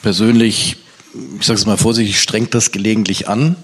persönlich, 0.04 0.76
ich 1.40 1.46
sage 1.48 1.60
es 1.60 1.66
mal 1.66 1.78
vorsichtig, 1.78 2.22
strengt 2.22 2.54
das 2.54 2.72
gelegentlich 2.72 3.28
an. 3.28 3.56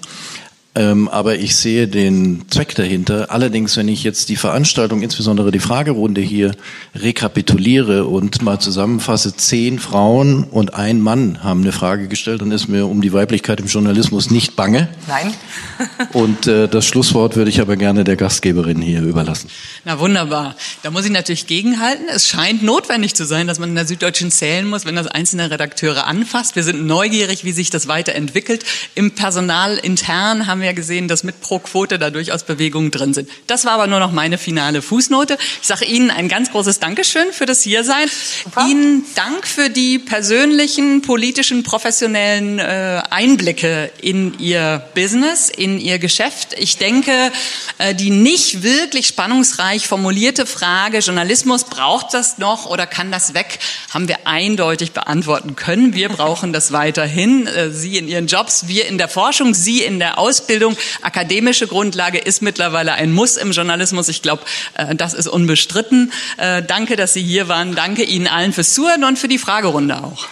Ähm, 0.79 1.07
aber 1.09 1.35
ich 1.35 1.55
sehe 1.55 1.87
den 1.87 2.45
Zweck 2.49 2.75
dahinter. 2.75 3.31
Allerdings, 3.31 3.77
wenn 3.77 3.87
ich 3.87 4.03
jetzt 4.03 4.29
die 4.29 4.35
Veranstaltung, 4.35 5.01
insbesondere 5.01 5.51
die 5.51 5.59
Fragerunde 5.59 6.21
hier 6.21 6.53
rekapituliere 6.95 8.05
und 8.05 8.41
mal 8.41 8.59
zusammenfasse, 8.59 9.35
zehn 9.35 9.79
Frauen 9.79 10.45
und 10.45 10.75
ein 10.75 11.01
Mann 11.01 11.43
haben 11.43 11.61
eine 11.61 11.71
Frage 11.71 12.07
gestellt, 12.07 12.41
dann 12.41 12.51
ist 12.51 12.67
mir 12.69 12.87
um 12.87 13.01
die 13.01 13.11
Weiblichkeit 13.13 13.59
im 13.59 13.65
Journalismus 13.65 14.29
nicht 14.29 14.55
bange. 14.55 14.87
Nein. 15.07 15.33
und 16.13 16.47
äh, 16.47 16.67
das 16.67 16.85
Schlusswort 16.85 17.35
würde 17.35 17.49
ich 17.49 17.61
aber 17.61 17.75
gerne 17.75 18.03
der 18.03 18.15
Gastgeberin 18.15 18.81
hier 18.81 19.01
überlassen. 19.01 19.49
Na 19.85 19.99
wunderbar. 19.99 20.55
Da 20.83 20.91
muss 20.91 21.05
ich 21.05 21.11
natürlich 21.11 21.47
gegenhalten. 21.47 22.05
Es 22.13 22.27
scheint 22.27 22.63
notwendig 22.63 23.15
zu 23.15 23.25
sein, 23.25 23.47
dass 23.47 23.59
man 23.59 23.69
in 23.69 23.75
der 23.75 23.87
Süddeutschen 23.87 24.29
zählen 24.29 24.67
muss, 24.67 24.85
wenn 24.85 24.95
das 24.95 25.07
einzelne 25.07 25.51
Redakteure 25.51 26.05
anfasst. 26.05 26.55
Wir 26.55 26.63
sind 26.63 26.85
neugierig, 26.85 27.43
wie 27.43 27.51
sich 27.51 27.69
das 27.69 27.87
weiterentwickelt. 27.87 28.63
Im 28.95 29.11
Personal 29.11 29.77
intern 29.77 30.47
haben 30.47 30.59
haben 30.59 30.65
wir 30.69 30.73
gesehen, 30.73 31.07
dass 31.07 31.23
mit 31.23 31.41
pro 31.41 31.59
Quote 31.59 31.97
da 31.97 32.09
durchaus 32.09 32.43
Bewegungen 32.43 32.91
drin 32.91 33.13
sind. 33.13 33.29
Das 33.47 33.65
war 33.65 33.73
aber 33.73 33.87
nur 33.87 33.99
noch 33.99 34.11
meine 34.11 34.37
finale 34.37 34.81
Fußnote. 34.81 35.37
Ich 35.61 35.67
sage 35.67 35.85
Ihnen 35.85 36.11
ein 36.11 36.29
ganz 36.29 36.51
großes 36.51 36.79
Dankeschön 36.79 37.31
für 37.31 37.45
das 37.45 37.61
Hiersein. 37.61 38.07
Super. 38.43 38.67
Ihnen 38.67 39.03
Dank 39.15 39.47
für 39.47 39.69
die 39.69 39.97
persönlichen, 39.97 41.01
politischen, 41.01 41.63
professionellen 41.63 42.59
äh, 42.59 43.01
Einblicke 43.09 43.91
in 44.01 44.37
Ihr 44.39 44.83
Business, 44.93 45.49
in 45.49 45.79
Ihr 45.79 45.97
Geschäft. 45.97 46.53
Ich 46.57 46.77
denke, 46.77 47.31
äh, 47.79 47.95
die 47.95 48.11
nicht 48.11 48.61
wirklich 48.61 49.07
spannungsreich 49.07 49.87
formulierte 49.87 50.45
Frage, 50.45 50.99
Journalismus, 50.99 51.63
braucht 51.63 52.13
das 52.13 52.37
noch 52.37 52.67
oder 52.67 52.85
kann 52.85 53.11
das 53.11 53.33
weg, 53.33 53.59
haben 53.91 54.07
wir 54.07 54.27
eindeutig 54.27 54.91
beantworten 54.91 55.55
können. 55.55 55.93
Wir 55.93 56.09
brauchen 56.09 56.53
das 56.53 56.71
weiterhin. 56.71 57.47
Äh, 57.47 57.71
Sie 57.71 57.97
in 57.97 58.07
Ihren 58.07 58.27
Jobs, 58.27 58.67
wir 58.67 58.87
in 58.87 58.97
der 58.99 59.07
Forschung, 59.07 59.55
Sie 59.55 59.81
in 59.81 59.97
der 59.97 60.19
Ausbildung. 60.19 60.48
Ausbildung. 60.49 60.75
Akademische 61.03 61.67
Grundlage 61.67 62.17
ist 62.17 62.41
mittlerweile 62.41 62.93
ein 62.93 63.11
Muss 63.11 63.37
im 63.37 63.51
Journalismus. 63.51 64.09
Ich 64.09 64.23
glaube, 64.23 64.41
äh, 64.73 64.95
das 64.95 65.13
ist 65.13 65.27
unbestritten. 65.27 66.11
Äh, 66.37 66.63
danke, 66.63 66.95
dass 66.95 67.13
Sie 67.13 67.21
hier 67.21 67.47
waren. 67.47 67.75
Danke 67.75 68.01
Ihnen 68.01 68.25
allen 68.25 68.51
fürs 68.51 68.73
Zuhören 68.73 69.03
und 69.03 69.19
für 69.19 69.27
die 69.27 69.37
Fragerunde 69.37 70.03
auch. 70.03 70.25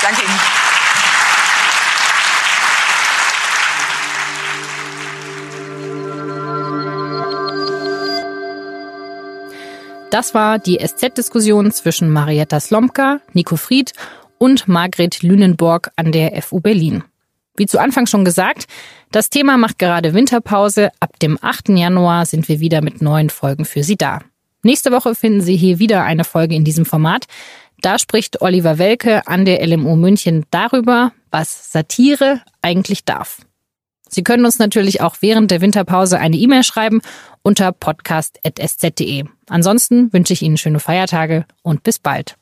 Danke 0.00 0.22
Ihnen. 0.22 0.40
Das 10.10 10.32
war 10.32 10.58
die 10.58 10.78
SZ-Diskussion 10.78 11.70
zwischen 11.70 12.08
Marietta 12.08 12.60
Slomka, 12.60 13.20
Nico 13.34 13.56
Fried 13.56 13.92
und 14.38 14.68
Margret 14.68 15.22
Lünenborg 15.22 15.90
an 15.96 16.12
der 16.12 16.40
FU 16.40 16.60
Berlin. 16.60 17.04
Wie 17.56 17.66
zu 17.66 17.78
Anfang 17.78 18.06
schon 18.06 18.24
gesagt, 18.24 18.66
das 19.12 19.30
Thema 19.30 19.56
macht 19.56 19.78
gerade 19.78 20.12
Winterpause. 20.12 20.90
Ab 20.98 21.18
dem 21.20 21.38
8. 21.40 21.68
Januar 21.70 22.26
sind 22.26 22.48
wir 22.48 22.60
wieder 22.60 22.82
mit 22.82 23.00
neuen 23.00 23.30
Folgen 23.30 23.64
für 23.64 23.84
Sie 23.84 23.96
da. 23.96 24.20
Nächste 24.64 24.90
Woche 24.90 25.14
finden 25.14 25.40
Sie 25.40 25.56
hier 25.56 25.78
wieder 25.78 26.04
eine 26.04 26.24
Folge 26.24 26.54
in 26.54 26.64
diesem 26.64 26.84
Format. 26.84 27.26
Da 27.80 27.98
spricht 27.98 28.40
Oliver 28.40 28.78
Welke 28.78 29.26
an 29.26 29.44
der 29.44 29.64
LMU 29.64 29.94
München 29.94 30.46
darüber, 30.50 31.12
was 31.30 31.70
Satire 31.70 32.40
eigentlich 32.62 33.04
darf. 33.04 33.42
Sie 34.08 34.22
können 34.22 34.44
uns 34.44 34.58
natürlich 34.58 35.00
auch 35.00 35.16
während 35.20 35.50
der 35.50 35.60
Winterpause 35.60 36.18
eine 36.18 36.36
E-Mail 36.36 36.64
schreiben 36.64 37.02
unter 37.42 37.72
podcast.sz.de. 37.72 39.24
Ansonsten 39.48 40.12
wünsche 40.12 40.32
ich 40.32 40.42
Ihnen 40.42 40.56
schöne 40.56 40.80
Feiertage 40.80 41.46
und 41.62 41.82
bis 41.82 41.98
bald. 41.98 42.36